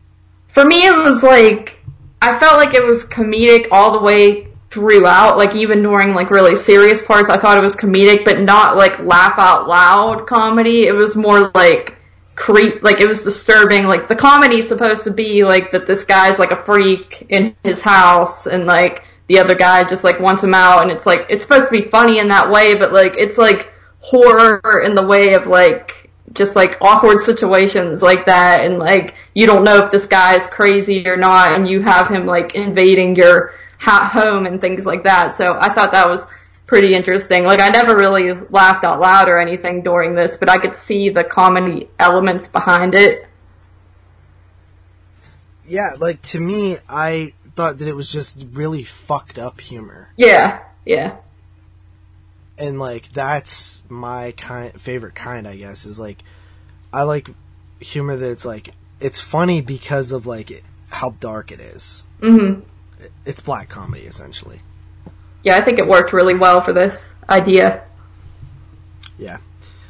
for 0.50 0.64
me 0.66 0.86
it 0.86 0.96
was 0.96 1.24
like 1.24 1.80
I 2.22 2.38
felt 2.40 2.58
like 2.58 2.74
it 2.74 2.86
was 2.86 3.04
comedic 3.06 3.68
all 3.72 3.92
the 3.94 4.00
way 4.00 4.48
throughout. 4.72 5.38
Like 5.38 5.56
even 5.56 5.82
during 5.84 6.14
like 6.14 6.30
really 6.32 6.56
serious 6.56 7.02
parts, 7.02 7.30
I 7.30 7.38
thought 7.38 7.58
it 7.58 7.64
was 7.64 7.76
comedic, 7.76 8.24
but 8.26 8.40
not 8.40 8.78
like 8.78 8.98
laugh 9.00 9.38
out 9.38 9.68
loud 9.68 10.26
comedy. 10.28 10.88
It 10.88 10.94
was 10.94 11.16
more 11.16 11.52
like 11.54 11.96
creep 12.36 12.84
like 12.84 13.00
it 13.00 13.08
was 13.08 13.24
disturbing. 13.24 13.86
Like 13.86 14.08
the 14.08 14.16
comedy's 14.16 14.68
supposed 14.68 15.04
to 15.06 15.12
be 15.12 15.44
like 15.44 15.72
that 15.72 15.86
this 15.86 16.04
guy's 16.04 16.40
like 16.40 16.52
a 16.52 16.64
freak 16.64 17.26
in 17.30 17.56
his 17.64 17.82
house 17.82 18.48
and 18.48 18.66
like 18.66 19.04
the 19.28 19.40
other 19.40 19.56
guy 19.56 19.84
just 19.84 20.04
like 20.04 20.20
wants 20.20 20.44
him 20.44 20.54
out 20.54 20.82
and 20.82 20.92
it's 20.92 21.06
like 21.06 21.26
it's 21.30 21.44
supposed 21.44 21.68
to 21.68 21.72
be 21.72 21.90
funny 21.90 22.20
in 22.20 22.28
that 22.28 22.50
way 22.50 22.76
but 22.76 22.92
like 22.92 23.16
it's 23.18 23.38
like 23.38 23.72
horror 24.00 24.82
in 24.86 24.96
the 24.96 25.06
way 25.06 25.34
of 25.34 25.48
like 25.48 26.10
just 26.34 26.56
like 26.56 26.78
awkward 26.82 27.22
situations 27.22 28.02
like 28.02 28.26
that 28.26 28.66
and 28.66 28.80
like 28.80 29.14
you 29.34 29.46
don't 29.46 29.64
know 29.64 29.78
if 29.78 29.92
this 29.92 30.06
guy 30.06 30.36
is 30.36 30.48
crazy 30.48 31.08
or 31.08 31.16
not 31.16 31.54
and 31.54 31.68
you 31.68 31.82
have 31.82 32.10
him 32.10 32.26
like 32.26 32.56
invading 32.56 33.16
your 33.16 33.54
home 33.80 34.46
and 34.46 34.62
things 34.62 34.86
like 34.86 35.04
that. 35.04 35.36
So 35.36 35.58
i 35.60 35.74
thought 35.74 35.92
that 35.92 36.10
was 36.10 36.26
pretty 36.66 36.96
interesting 36.96 37.44
like 37.44 37.60
i 37.60 37.70
never 37.70 37.96
really 37.96 38.34
laughed 38.50 38.84
out 38.84 39.00
loud 39.00 39.28
or 39.28 39.38
anything 39.38 39.82
during 39.82 40.16
this 40.16 40.38
but 40.38 40.50
i 40.50 40.58
could 40.58 40.74
see 40.74 41.10
the 41.10 41.24
comedy 41.24 41.90
elements 42.00 42.48
behind 42.48 42.96
it 42.96 43.28
Yeah, 45.66 45.92
like 45.98 46.22
to 46.24 46.40
me, 46.40 46.78
I 46.90 47.34
thought 47.56 47.78
that 47.78 47.88
it 47.88 47.96
was 47.96 48.12
just 48.12 48.46
really 48.52 48.84
fucked 48.84 49.40
up 49.40 49.62
humor, 49.62 50.10
yeah 50.18 50.62
yeah 50.86 51.18
and 52.58 52.80
like 52.80 53.10
that's 53.12 53.82
my 53.90 54.34
kind 54.38 54.80
favorite 54.80 55.16
kind, 55.16 55.48
I 55.48 55.56
guess. 55.56 55.86
Is 55.86 56.00
like 56.00 56.24
I 56.92 57.04
like 57.04 57.30
humor 57.80 58.16
that's 58.18 58.46
like 58.46 58.72
it's 59.00 59.20
funny 59.20 59.62
because 59.62 60.12
of 60.12 60.26
like 60.26 60.52
it, 60.52 60.64
how 60.90 61.12
dark 61.20 61.52
it 61.52 61.60
is. 61.60 62.08
hmm 62.20 62.60
It's 63.26 63.42
black 63.42 63.70
comedy 63.70 64.04
essentially. 64.04 64.62
Yeah 65.44 65.58
i 65.58 65.62
think 65.62 65.80
it 65.80 65.88
worked 65.88 66.14
really 66.14 66.34
well 66.34 66.62
for 66.62 66.74
this 66.74 67.16
idea 67.30 67.84
Yeah. 69.18 69.38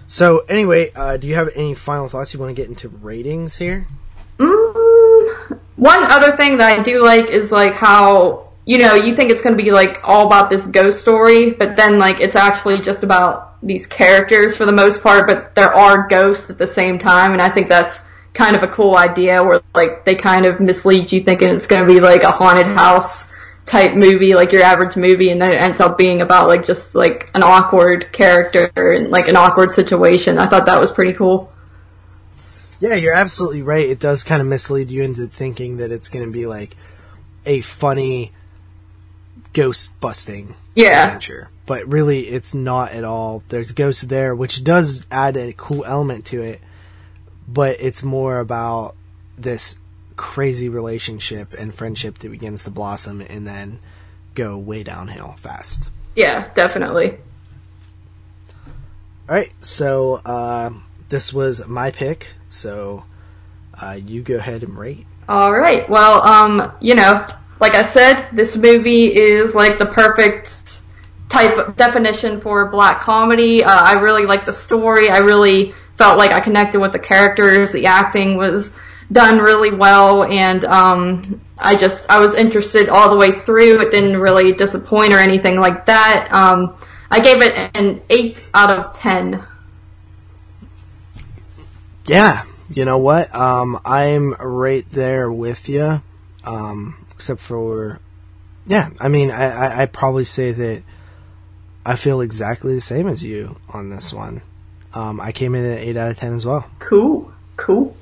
So 0.07 0.39
anyway, 0.49 0.91
uh, 0.95 1.17
do 1.17 1.27
you 1.27 1.35
have 1.35 1.49
any 1.55 1.73
final 1.73 2.07
thoughts? 2.07 2.33
You 2.33 2.39
want 2.39 2.55
to 2.55 2.61
get 2.61 2.69
into 2.69 2.89
ratings 2.89 3.55
here? 3.57 3.87
Mm, 4.37 5.59
one 5.75 6.03
other 6.03 6.37
thing 6.37 6.57
that 6.57 6.79
I 6.79 6.83
do 6.83 7.01
like 7.01 7.29
is 7.29 7.51
like 7.51 7.73
how 7.73 8.49
you 8.65 8.77
know, 8.77 8.93
you 8.93 9.13
think 9.13 9.29
it's 9.29 9.41
going 9.41 9.57
to 9.57 9.61
be 9.61 9.71
like 9.71 9.99
all 10.03 10.25
about 10.25 10.49
this 10.49 10.65
ghost 10.65 11.01
story, 11.01 11.51
but 11.51 11.75
then 11.75 11.99
like 11.99 12.21
it's 12.21 12.35
actually 12.35 12.81
just 12.81 13.03
about 13.03 13.61
these 13.61 13.87
characters 13.87 14.55
for 14.55 14.65
the 14.65 14.71
most 14.71 15.03
part, 15.03 15.27
but 15.27 15.53
there 15.55 15.73
are 15.73 16.07
ghosts 16.07 16.49
at 16.49 16.57
the 16.57 16.67
same 16.67 16.97
time, 16.99 17.33
and 17.33 17.41
I 17.41 17.49
think 17.49 17.67
that's 17.67 18.05
kind 18.33 18.55
of 18.55 18.63
a 18.63 18.67
cool 18.67 18.95
idea 18.95 19.43
where 19.43 19.61
like 19.73 20.05
they 20.05 20.15
kind 20.15 20.45
of 20.45 20.59
mislead 20.59 21.11
you 21.11 21.21
thinking 21.23 21.49
it's 21.49 21.67
going 21.67 21.85
to 21.85 21.93
be 21.93 21.99
like 21.99 22.23
a 22.23 22.31
haunted 22.31 22.67
house 22.67 23.32
type 23.65 23.93
movie, 23.93 24.33
like 24.35 24.51
your 24.51 24.63
average 24.63 24.95
movie, 24.95 25.29
and 25.29 25.41
then 25.41 25.51
it 25.51 25.61
ends 25.61 25.79
up 25.79 25.97
being 25.97 26.21
about 26.21 26.47
like 26.47 26.65
just 26.65 26.95
like 26.95 27.29
an 27.33 27.43
awkward 27.43 28.11
character 28.11 28.71
and 28.75 29.09
like 29.09 29.27
an 29.27 29.35
awkward 29.35 29.71
situation. 29.71 30.37
I 30.37 30.47
thought 30.47 30.65
that 30.65 30.79
was 30.81 30.91
pretty 30.91 31.13
cool. 31.13 31.51
Yeah, 32.79 32.95
you're 32.95 33.13
absolutely 33.13 33.61
right. 33.61 33.87
It 33.87 33.99
does 33.99 34.23
kind 34.23 34.41
of 34.41 34.47
mislead 34.47 34.91
you 34.91 35.03
into 35.03 35.27
thinking 35.27 35.77
that 35.77 35.91
it's 35.91 36.09
going 36.09 36.25
to 36.25 36.31
be 36.31 36.45
like 36.45 36.75
a 37.45 37.61
funny 37.61 38.31
ghost 39.53 39.97
busting 40.01 40.55
Yeah. 40.75 41.05
adventure. 41.05 41.49
But 41.65 41.87
really, 41.87 42.21
it's 42.21 42.53
not 42.53 42.91
at 42.91 43.05
all. 43.05 43.41
There's 43.47 43.71
ghosts 43.71 44.01
there, 44.03 44.35
which 44.35 44.65
does 44.65 45.05
add 45.09 45.37
a 45.37 45.53
cool 45.53 45.85
element 45.85 46.25
to 46.25 46.41
it, 46.41 46.59
but 47.47 47.77
it's 47.79 48.03
more 48.03 48.39
about 48.39 48.95
this 49.37 49.77
crazy 50.15 50.69
relationship 50.69 51.53
and 51.53 51.73
friendship 51.73 52.19
that 52.19 52.29
begins 52.29 52.63
to 52.63 52.71
blossom 52.71 53.21
and 53.21 53.47
then 53.47 53.79
go 54.35 54.57
way 54.57 54.83
downhill 54.83 55.35
fast. 55.37 55.91
Yeah, 56.15 56.51
definitely. 56.53 57.17
All 59.29 59.35
right, 59.35 59.51
so 59.61 60.21
uh, 60.25 60.71
this 61.09 61.33
was 61.33 61.65
my 61.67 61.91
pick. 61.91 62.33
So 62.49 63.05
uh, 63.81 63.99
you 64.03 64.21
go 64.21 64.37
ahead 64.37 64.63
and 64.63 64.77
rate. 64.77 65.05
All 65.27 65.53
right. 65.53 65.89
Well, 65.89 66.21
um, 66.21 66.73
you 66.81 66.95
know, 66.95 67.25
like 67.59 67.75
I 67.75 67.81
said, 67.81 68.27
this 68.33 68.57
movie 68.57 69.05
is 69.05 69.55
like 69.55 69.79
the 69.79 69.85
perfect 69.85 70.81
type 71.29 71.57
of 71.57 71.75
definition 71.75 72.41
for 72.41 72.69
black 72.69 72.99
comedy. 73.01 73.63
Uh, 73.63 73.71
I 73.71 73.93
really 73.93 74.25
like 74.25 74.45
the 74.45 74.53
story. 74.53 75.09
I 75.09 75.19
really 75.19 75.73
felt 75.97 76.17
like 76.17 76.31
I 76.31 76.41
connected 76.41 76.79
with 76.79 76.91
the 76.91 76.99
characters. 76.99 77.71
The 77.71 77.85
acting 77.85 78.37
was 78.37 78.77
done 79.13 79.37
really 79.37 79.73
well, 79.73 80.25
and 80.25 80.65
um, 80.65 81.39
I 81.57 81.75
just 81.75 82.09
I 82.09 82.19
was 82.19 82.35
interested 82.35 82.89
all 82.89 83.09
the 83.09 83.15
way 83.15 83.39
through. 83.45 83.79
It 83.81 83.91
didn't 83.91 84.17
really 84.17 84.51
disappoint 84.51 85.13
or 85.13 85.19
anything 85.19 85.59
like 85.59 85.85
that. 85.85 86.27
Um, 86.31 86.75
I 87.09 87.19
gave 87.19 87.41
it 87.41 87.53
an 87.75 88.01
eight 88.09 88.43
out 88.53 88.69
of 88.69 88.97
ten. 88.97 89.45
Yeah, 92.05 92.43
you 92.69 92.83
know 92.83 92.97
what? 92.97 93.33
Um, 93.33 93.79
I'm 93.85 94.33
right 94.33 94.85
there 94.91 95.31
with 95.31 95.69
you. 95.69 96.01
Um, 96.43 97.05
except 97.11 97.39
for, 97.39 98.01
yeah, 98.67 98.89
I 98.99 99.07
mean, 99.07 99.31
I, 99.31 99.45
I, 99.45 99.81
I 99.83 99.85
probably 99.85 100.25
say 100.25 100.51
that 100.51 100.83
I 101.85 101.95
feel 101.95 102.19
exactly 102.19 102.75
the 102.75 102.81
same 102.81 103.07
as 103.07 103.23
you 103.23 103.55
on 103.69 103.87
this 103.87 104.11
one. 104.11 104.41
Um, 104.93 105.21
I 105.21 105.31
came 105.31 105.55
in 105.55 105.63
at 105.63 105.77
eight 105.77 105.95
out 105.95 106.11
of 106.11 106.17
ten 106.17 106.33
as 106.33 106.45
well. 106.45 106.69
Cool, 106.79 107.31
cool. 107.55 107.95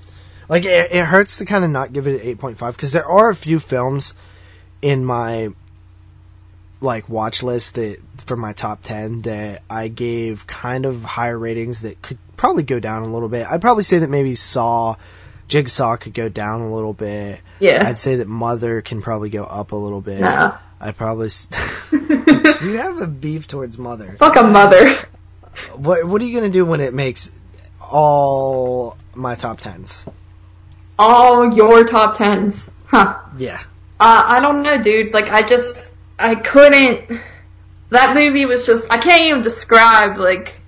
Like 0.51 0.65
it, 0.65 0.91
it 0.91 1.05
hurts 1.05 1.37
to 1.37 1.45
kind 1.45 1.63
of 1.63 1.71
not 1.71 1.93
give 1.93 2.07
it 2.07 2.15
an 2.15 2.27
eight 2.27 2.37
point 2.37 2.57
five 2.57 2.75
because 2.75 2.91
there 2.91 3.05
are 3.05 3.29
a 3.29 3.35
few 3.35 3.57
films 3.57 4.15
in 4.81 5.05
my 5.05 5.53
like 6.81 7.07
watch 7.07 7.41
list 7.41 7.75
that 7.75 7.99
for 8.25 8.35
my 8.35 8.51
top 8.51 8.83
ten 8.83 9.21
that 9.21 9.63
I 9.69 9.87
gave 9.87 10.45
kind 10.47 10.85
of 10.85 11.05
higher 11.05 11.39
ratings 11.39 11.83
that 11.83 12.01
could 12.01 12.17
probably 12.35 12.63
go 12.63 12.81
down 12.81 13.03
a 13.03 13.07
little 13.07 13.29
bit. 13.29 13.47
I'd 13.49 13.61
probably 13.61 13.83
say 13.83 13.99
that 13.99 14.09
maybe 14.09 14.35
Saw, 14.35 14.95
Jigsaw 15.47 15.95
could 15.95 16.13
go 16.13 16.27
down 16.27 16.59
a 16.59 16.73
little 16.73 16.91
bit. 16.91 17.41
Yeah. 17.61 17.87
I'd 17.87 17.97
say 17.97 18.17
that 18.17 18.27
Mother 18.27 18.81
can 18.81 19.01
probably 19.01 19.29
go 19.29 19.45
up 19.45 19.71
a 19.71 19.77
little 19.77 20.01
bit. 20.01 20.19
Nah. 20.19 20.57
I 20.81 20.91
probably. 20.91 21.29
St- 21.29 21.61
you 22.61 22.77
have 22.77 22.99
a 22.99 23.07
beef 23.07 23.47
towards 23.47 23.77
Mother. 23.77 24.17
Fuck 24.19 24.35
a 24.35 24.43
mother. 24.43 24.97
What 25.75 26.03
What 26.03 26.21
are 26.21 26.25
you 26.25 26.37
gonna 26.37 26.51
do 26.51 26.65
when 26.65 26.81
it 26.81 26.93
makes 26.93 27.31
all 27.79 28.97
my 29.15 29.35
top 29.35 29.59
tens? 29.59 30.09
All 31.03 31.51
your 31.51 31.83
top 31.83 32.15
tens, 32.15 32.69
huh? 32.85 33.17
Yeah. 33.35 33.59
Uh, 33.99 34.23
I 34.23 34.39
don't 34.39 34.61
know, 34.61 34.79
dude. 34.79 35.15
Like, 35.15 35.29
I 35.29 35.41
just, 35.41 35.95
I 36.19 36.35
couldn't. 36.35 37.19
That 37.89 38.13
movie 38.13 38.45
was 38.45 38.67
just, 38.67 38.93
I 38.93 38.99
can't 38.99 39.23
even 39.23 39.41
describe, 39.41 40.17
like, 40.17 40.59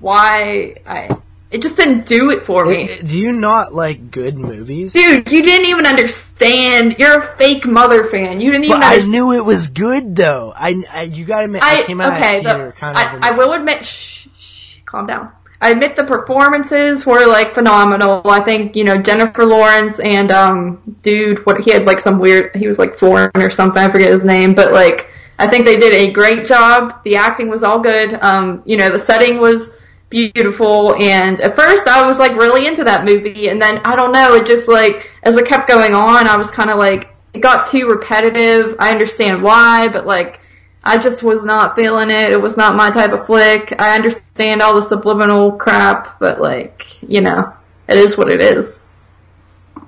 why 0.00 0.74
I. 0.84 1.16
It 1.52 1.62
just 1.62 1.76
didn't 1.76 2.06
do 2.06 2.30
it 2.30 2.44
for 2.44 2.64
me. 2.64 2.90
Eh, 2.90 3.02
Do 3.02 3.16
you 3.16 3.30
not 3.30 3.72
like 3.72 4.10
good 4.10 4.36
movies? 4.36 4.94
Dude, 4.94 5.30
you 5.30 5.42
didn't 5.42 5.66
even 5.66 5.86
understand. 5.86 6.98
You're 6.98 7.18
a 7.18 7.36
fake 7.36 7.64
mother 7.64 8.04
fan. 8.04 8.40
You 8.40 8.50
didn't 8.50 8.64
even 8.64 8.80
But 8.80 8.84
I 8.84 9.06
knew 9.06 9.32
it 9.32 9.44
was 9.44 9.68
good 9.68 10.16
though. 10.16 10.52
I, 10.56 10.82
I 10.90 11.02
you 11.02 11.26
gotta 11.26 11.44
admit, 11.44 11.62
I, 11.62 11.80
I, 11.80 11.82
came 11.84 12.00
out 12.00 12.14
okay, 12.14 12.38
of 12.38 12.42
theater 12.42 12.66
the, 12.66 12.72
kind 12.72 12.96
of. 12.98 13.22
I, 13.22 13.28
I 13.28 13.30
will 13.32 13.52
admit, 13.52 13.84
shh, 13.84 14.28
shh, 14.34 14.80
calm 14.86 15.06
down. 15.06 15.30
I 15.62 15.70
admit 15.70 15.94
the 15.94 16.02
performances 16.02 17.06
were 17.06 17.24
like 17.24 17.54
phenomenal. 17.54 18.20
I 18.24 18.40
think 18.40 18.74
you 18.74 18.82
know 18.82 19.00
Jennifer 19.00 19.44
Lawrence 19.46 20.00
and 20.00 20.32
um 20.32 20.96
dude, 21.02 21.46
what 21.46 21.60
he 21.60 21.70
had 21.70 21.86
like 21.86 22.00
some 22.00 22.18
weird. 22.18 22.54
He 22.56 22.66
was 22.66 22.80
like 22.80 22.98
foreign 22.98 23.30
or 23.34 23.48
something. 23.48 23.80
I 23.80 23.88
forget 23.88 24.10
his 24.10 24.24
name, 24.24 24.54
but 24.54 24.72
like 24.72 25.08
I 25.38 25.46
think 25.46 25.64
they 25.64 25.76
did 25.76 25.94
a 25.94 26.12
great 26.12 26.46
job. 26.46 27.02
The 27.04 27.16
acting 27.16 27.48
was 27.48 27.62
all 27.62 27.78
good. 27.78 28.14
Um, 28.14 28.62
you 28.66 28.76
know, 28.76 28.90
the 28.90 28.98
setting 28.98 29.40
was 29.40 29.78
beautiful 30.10 30.94
and 31.00 31.40
at 31.40 31.56
first 31.56 31.86
I 31.86 32.06
was 32.06 32.18
like 32.18 32.32
really 32.32 32.66
into 32.66 32.84
that 32.84 33.06
movie 33.06 33.48
and 33.48 33.62
then 33.62 33.78
I 33.78 33.96
don't 33.96 34.12
know, 34.12 34.34
it 34.34 34.46
just 34.46 34.68
like 34.68 35.10
as 35.22 35.38
it 35.38 35.46
kept 35.46 35.68
going 35.68 35.94
on 35.94 36.26
I 36.26 36.36
was 36.36 36.50
kind 36.50 36.68
of 36.68 36.76
like 36.76 37.08
it 37.32 37.40
got 37.40 37.66
too 37.66 37.88
repetitive. 37.88 38.76
I 38.78 38.90
understand 38.90 39.42
why, 39.42 39.88
but 39.88 40.06
like 40.06 40.41
I 40.84 40.98
just 40.98 41.22
was 41.22 41.44
not 41.44 41.76
feeling 41.76 42.10
it. 42.10 42.32
It 42.32 42.40
was 42.40 42.56
not 42.56 42.74
my 42.76 42.90
type 42.90 43.12
of 43.12 43.26
flick. 43.26 43.74
I 43.78 43.94
understand 43.94 44.60
all 44.62 44.74
the 44.74 44.82
subliminal 44.82 45.52
crap, 45.52 46.18
but 46.18 46.40
like, 46.40 47.02
you 47.02 47.20
know, 47.20 47.52
it 47.88 47.98
is 47.98 48.18
what 48.18 48.30
it 48.30 48.40
is. 48.40 48.84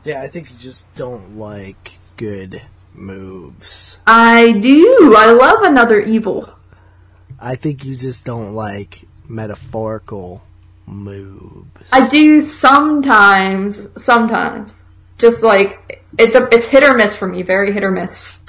Yeah, 0.04 0.22
I 0.22 0.28
think 0.28 0.50
you 0.50 0.56
just 0.56 0.92
don't 0.94 1.36
like 1.36 1.98
good 2.16 2.62
moves. 2.94 3.98
I 4.06 4.52
do. 4.52 5.14
I 5.16 5.32
love 5.32 5.62
another 5.62 6.00
evil. 6.00 6.48
I 7.40 7.56
think 7.56 7.84
you 7.84 7.96
just 7.96 8.24
don't 8.24 8.54
like 8.54 9.02
metaphorical 9.28 10.42
moves. 10.86 11.90
I 11.92 12.08
do 12.08 12.40
sometimes, 12.40 13.88
sometimes. 14.02 14.86
Just 15.18 15.42
like 15.42 16.02
it's 16.18 16.36
a, 16.36 16.48
it's 16.52 16.66
hit 16.66 16.82
or 16.82 16.94
miss 16.96 17.16
for 17.16 17.26
me, 17.26 17.42
very 17.42 17.72
hit 17.72 17.82
or 17.84 17.90
miss. 17.90 18.40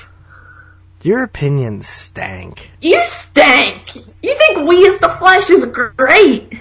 Your 1.06 1.22
opinions 1.22 1.88
stank. 1.88 2.72
You 2.82 3.06
stank. 3.06 3.96
You 4.24 4.36
think 4.36 4.68
We 4.68 4.88
Are 4.88 4.98
the 4.98 5.16
Flesh 5.20 5.52
is 5.52 5.68
great? 5.68 6.52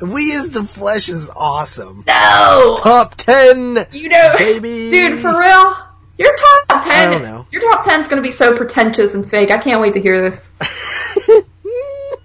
We 0.00 0.34
Are 0.34 0.48
the 0.48 0.64
Flesh 0.64 1.10
is 1.10 1.28
awesome. 1.36 2.02
No. 2.06 2.78
Top 2.82 3.16
ten, 3.16 3.86
You 3.92 4.08
know, 4.08 4.34
baby. 4.38 4.88
dude, 4.90 5.20
for 5.20 5.38
real. 5.38 5.76
Your 6.16 6.34
top 6.34 6.84
ten. 6.84 7.08
I 7.08 7.12
don't 7.12 7.22
know. 7.22 7.46
Your 7.50 7.60
top 7.70 7.84
ten's 7.84 8.08
gonna 8.08 8.22
be 8.22 8.30
so 8.30 8.56
pretentious 8.56 9.14
and 9.14 9.28
fake. 9.28 9.50
I 9.50 9.58
can't 9.58 9.82
wait 9.82 9.92
to 9.92 10.00
hear 10.00 10.30
this. 10.30 10.54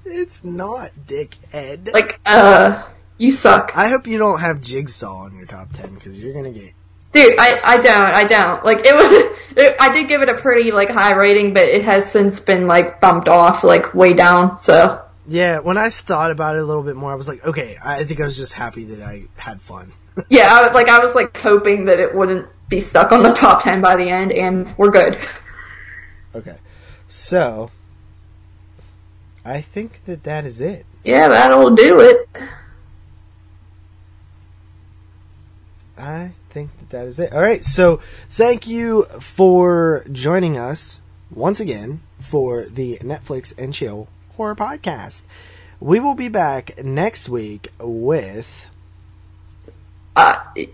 it's 0.06 0.46
not, 0.46 0.92
dickhead. 1.06 1.92
Like, 1.92 2.18
uh, 2.26 2.88
you 3.18 3.30
suck, 3.30 3.74
I 3.76 3.90
hope 3.90 4.08
you 4.08 4.18
don't 4.18 4.40
have 4.40 4.62
Jigsaw 4.62 5.26
on 5.26 5.36
your 5.36 5.48
top 5.48 5.74
ten 5.74 5.96
because 5.96 6.18
you're 6.18 6.34
gonna 6.34 6.52
get. 6.52 6.72
Dude. 7.12 7.36
I 7.40 7.60
I 7.64 7.78
don't. 7.82 8.08
I 8.08 8.24
don't. 8.26 8.64
Like, 8.66 8.86
it 8.86 8.96
was. 8.96 9.38
It, 9.54 9.76
I 9.82 9.92
did 9.92 10.08
give 10.08 10.22
it 10.22 10.30
a 10.30 10.36
pretty 10.36 10.72
like 10.72 10.88
high 10.90 11.14
rating, 11.14 11.54
but 11.54 11.68
it 11.68 11.82
has 11.84 12.10
since 12.10 12.40
been 12.40 12.68
like 12.68 13.02
bumped 13.02 13.28
off 13.28 13.66
like 13.66 13.94
way 13.94 14.14
down. 14.14 14.60
So 14.60 15.04
Yeah, 15.28 15.60
when 15.60 15.78
I 15.78 15.90
thought 15.90 16.32
about 16.32 16.56
it 16.56 16.60
a 16.60 16.64
little 16.64 16.84
bit 16.84 16.96
more, 16.96 17.12
I 17.12 17.16
was 17.16 17.28
like, 17.28 17.46
okay, 17.46 17.76
I 17.84 18.06
think 18.06 18.22
I 18.22 18.26
was 18.26 18.38
just 18.38 18.54
happy 18.54 18.86
that 18.86 19.02
I 19.02 19.26
had 19.36 19.62
fun. 19.62 19.92
yeah, 20.30 20.48
I, 20.58 20.66
was- 20.66 20.74
like 20.74 20.88
I 20.88 21.00
was 21.00 21.16
like 21.16 21.36
hoping 21.36 21.84
that 21.86 22.00
it 22.00 22.16
wouldn't 22.16 22.48
be 22.70 22.80
stuck 22.80 23.12
on 23.12 23.24
the 23.24 23.34
top 23.34 23.62
ten 23.62 23.82
by 23.82 23.98
the 23.98 24.10
end, 24.10 24.32
and 24.32 24.74
we're 24.78 24.90
good. 24.90 25.18
okay, 26.36 26.56
so 27.10 27.72
I 29.44 29.60
think 29.60 30.06
that 30.06 30.24
that 30.24 30.46
is 30.46 30.62
it. 30.62 30.86
Yeah, 31.04 31.28
that'll 31.28 31.76
do 31.76 32.00
it. 32.00 32.30
I 35.98 36.32
think 36.52 36.70
that 36.80 36.90
that 36.92 37.08
is 37.08 37.20
it. 37.20 37.32
All 37.34 37.42
right, 37.42 37.64
so 37.64 38.00
thank 38.30 38.68
you 38.68 39.06
for 39.20 40.04
joining 40.12 40.58
us 40.58 41.02
once 41.34 41.60
again 41.60 42.02
for 42.20 42.64
the 42.66 42.98
Netflix 43.02 43.54
and 43.58 43.74
Chill 43.74 44.08
Horror 44.36 44.56
Podcast. 44.56 45.26
We 45.80 46.00
will 46.00 46.14
be 46.16 46.30
back 46.30 46.84
next 46.84 47.28
week 47.30 47.70
with. 47.80 48.68
Uh, 50.16 50.36
it- 50.56 50.74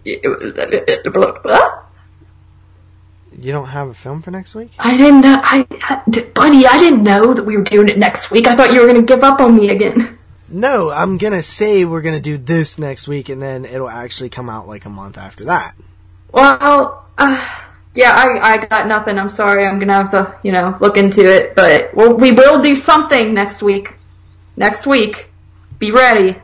You 3.39 3.51
don't 3.51 3.67
have 3.67 3.87
a 3.89 3.93
film 3.93 4.21
for 4.23 4.31
next 4.31 4.55
week? 4.55 4.71
I 4.79 4.97
didn't 4.97 5.21
know, 5.21 5.39
I, 5.43 5.65
I, 5.83 6.01
buddy, 6.33 6.65
I 6.65 6.77
didn't 6.77 7.03
know 7.03 7.33
that 7.35 7.43
we 7.45 7.55
were 7.55 7.63
doing 7.63 7.87
it 7.87 7.97
next 7.99 8.31
week. 8.31 8.47
I 8.47 8.55
thought 8.55 8.73
you 8.73 8.81
were 8.81 8.87
gonna 8.87 9.03
give 9.03 9.23
up 9.23 9.39
on 9.39 9.55
me 9.55 9.69
again. 9.69 10.17
No, 10.49 10.89
I'm 10.89 11.17
gonna 11.17 11.43
say 11.43 11.83
we're 11.85 12.01
gonna 12.01 12.19
do 12.21 12.37
this 12.37 12.77
next 12.77 13.07
week, 13.07 13.29
and 13.29 13.41
then 13.41 13.63
it'll 13.65 13.89
actually 13.89 14.29
come 14.29 14.49
out 14.49 14.67
like 14.67 14.85
a 14.85 14.89
month 14.89 15.17
after 15.17 15.45
that. 15.45 15.75
Well, 16.31 17.05
uh, 17.17 17.45
Yeah, 17.93 18.11
I, 18.13 18.53
I 18.53 18.57
got 18.65 18.87
nothing. 18.87 19.17
I'm 19.17 19.29
sorry. 19.29 19.65
I'm 19.65 19.79
gonna 19.79 19.93
have 19.93 20.11
to, 20.11 20.37
you 20.43 20.51
know, 20.51 20.77
look 20.79 20.97
into 20.97 21.21
it. 21.25 21.55
But 21.55 21.95
we'll, 21.95 22.13
we 22.13 22.31
will 22.31 22.61
do 22.61 22.75
something 22.75 23.33
next 23.33 23.63
week. 23.63 23.97
Next 24.55 24.85
week. 24.85 25.29
Be 25.79 25.91
ready. 25.91 26.35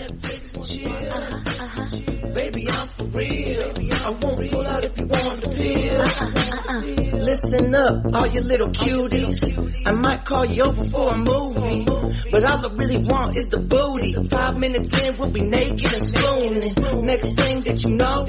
Baby, 2.33 2.67
I'm 2.69 2.87
for 2.87 3.05
real. 3.05 3.73
I 4.05 4.09
won't 4.09 4.51
pull 4.51 4.67
out 4.67 4.85
if 4.85 4.99
you 4.99 5.07
want 5.07 5.43
the 5.43 5.49
pill. 5.55 7.19
Listen 7.23 7.75
up, 7.75 8.13
all 8.15 8.27
you 8.27 8.41
little 8.41 8.69
cuties. 8.69 9.87
I 9.87 9.91
might 9.91 10.25
call 10.25 10.45
you 10.45 10.63
over 10.63 10.83
for 10.85 11.13
a 11.13 11.17
movie. 11.17 11.85
But 12.31 12.43
all 12.45 12.65
I 12.65 12.73
really 12.73 12.97
want 12.97 13.37
is 13.37 13.49
the 13.49 13.59
booty. 13.59 14.13
Five 14.13 14.57
minutes 14.57 14.91
in, 15.05 15.17
we'll 15.17 15.29
be 15.29 15.41
naked 15.41 15.93
and 15.93 16.03
spooning. 16.03 17.05
Next 17.05 17.27
thing 17.33 17.61
that 17.61 17.83
you 17.83 17.89
know, 17.91 18.27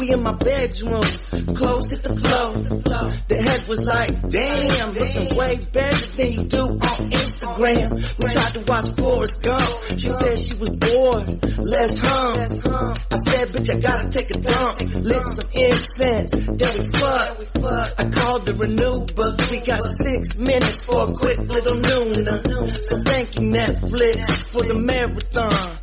we 0.00 0.12
in 0.12 0.22
my 0.22 0.32
bedroom. 0.32 1.02
Clothes 1.54 1.90
hit 1.90 2.02
the 2.02 2.16
floor. 2.16 3.10
The 3.28 3.36
head 3.36 3.68
was 3.68 3.84
like, 3.84 4.28
damn, 4.28 4.94
looking 4.94 5.36
way 5.36 5.56
better 5.56 6.06
than 6.16 6.32
you 6.32 6.42
do 6.44 6.62
on 6.62 7.10
Instagram. 7.12 8.18
We 8.18 8.30
tried 8.30 8.52
to 8.54 8.72
watch 8.72 8.96
Forrest 9.32 9.42
Gump. 9.42 10.00
She 10.00 10.08
said 10.08 10.38
she 10.38 10.54
was 10.56 10.70
bored. 10.70 11.58
Let's 11.58 11.98
hum. 11.98 12.94
I 13.10 13.16
said, 13.16 13.48
bitch, 13.48 13.74
I 13.74 13.80
gotta 13.80 14.08
take 14.08 14.30
a 14.30 14.38
dump. 14.38 14.80
Lit 14.94 15.26
some 15.26 15.50
incense. 15.54 16.30
Then 16.32 16.56
we 16.56 16.84
fuck. 16.98 17.38
I 17.98 18.04
called 18.10 18.46
the 18.46 18.54
renew, 18.54 19.06
but 19.14 19.50
we 19.50 19.60
got 19.60 19.82
six 19.82 20.36
minutes 20.36 20.84
for 20.84 21.10
a 21.10 21.12
quick 21.12 21.38
little 21.38 21.76
noon. 21.76 22.28
Uh. 22.28 22.72
So 22.74 23.02
thank 23.02 23.40
you, 23.40 23.52
Netflix, 23.52 24.44
for 24.44 24.62
the 24.62 24.74
marathon 24.74 25.76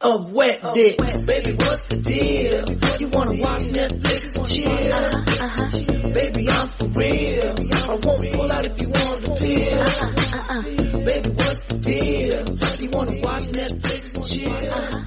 of 0.00 0.32
wet 0.32 0.62
dicks. 0.74 1.24
Baby, 1.24 1.52
what's 1.54 1.84
the 1.84 1.96
deal? 1.96 2.64
You 3.00 3.08
wanna 3.08 3.40
watch 3.40 3.62
Netflix 3.62 4.36
and 4.36 4.46
chill? 4.46 6.12
Baby, 6.12 6.50
I'm 6.50 6.68
for 6.68 6.86
real. 6.86 7.54
I 7.72 7.94
won't 8.02 8.32
pull 8.32 8.52
out 8.52 8.66
if 8.66 8.80
you 8.80 8.88
want 8.88 9.24
the 9.24 9.30
pill. 10.76 10.85
Baby, 11.06 11.30
what's 11.30 11.62
the 11.62 11.78
deal? 11.78 12.82
You 12.82 12.90
wanna 12.90 13.20
watch 13.20 13.44
Netflix 13.52 14.16
and 14.16 14.26
chill? 14.26 15.05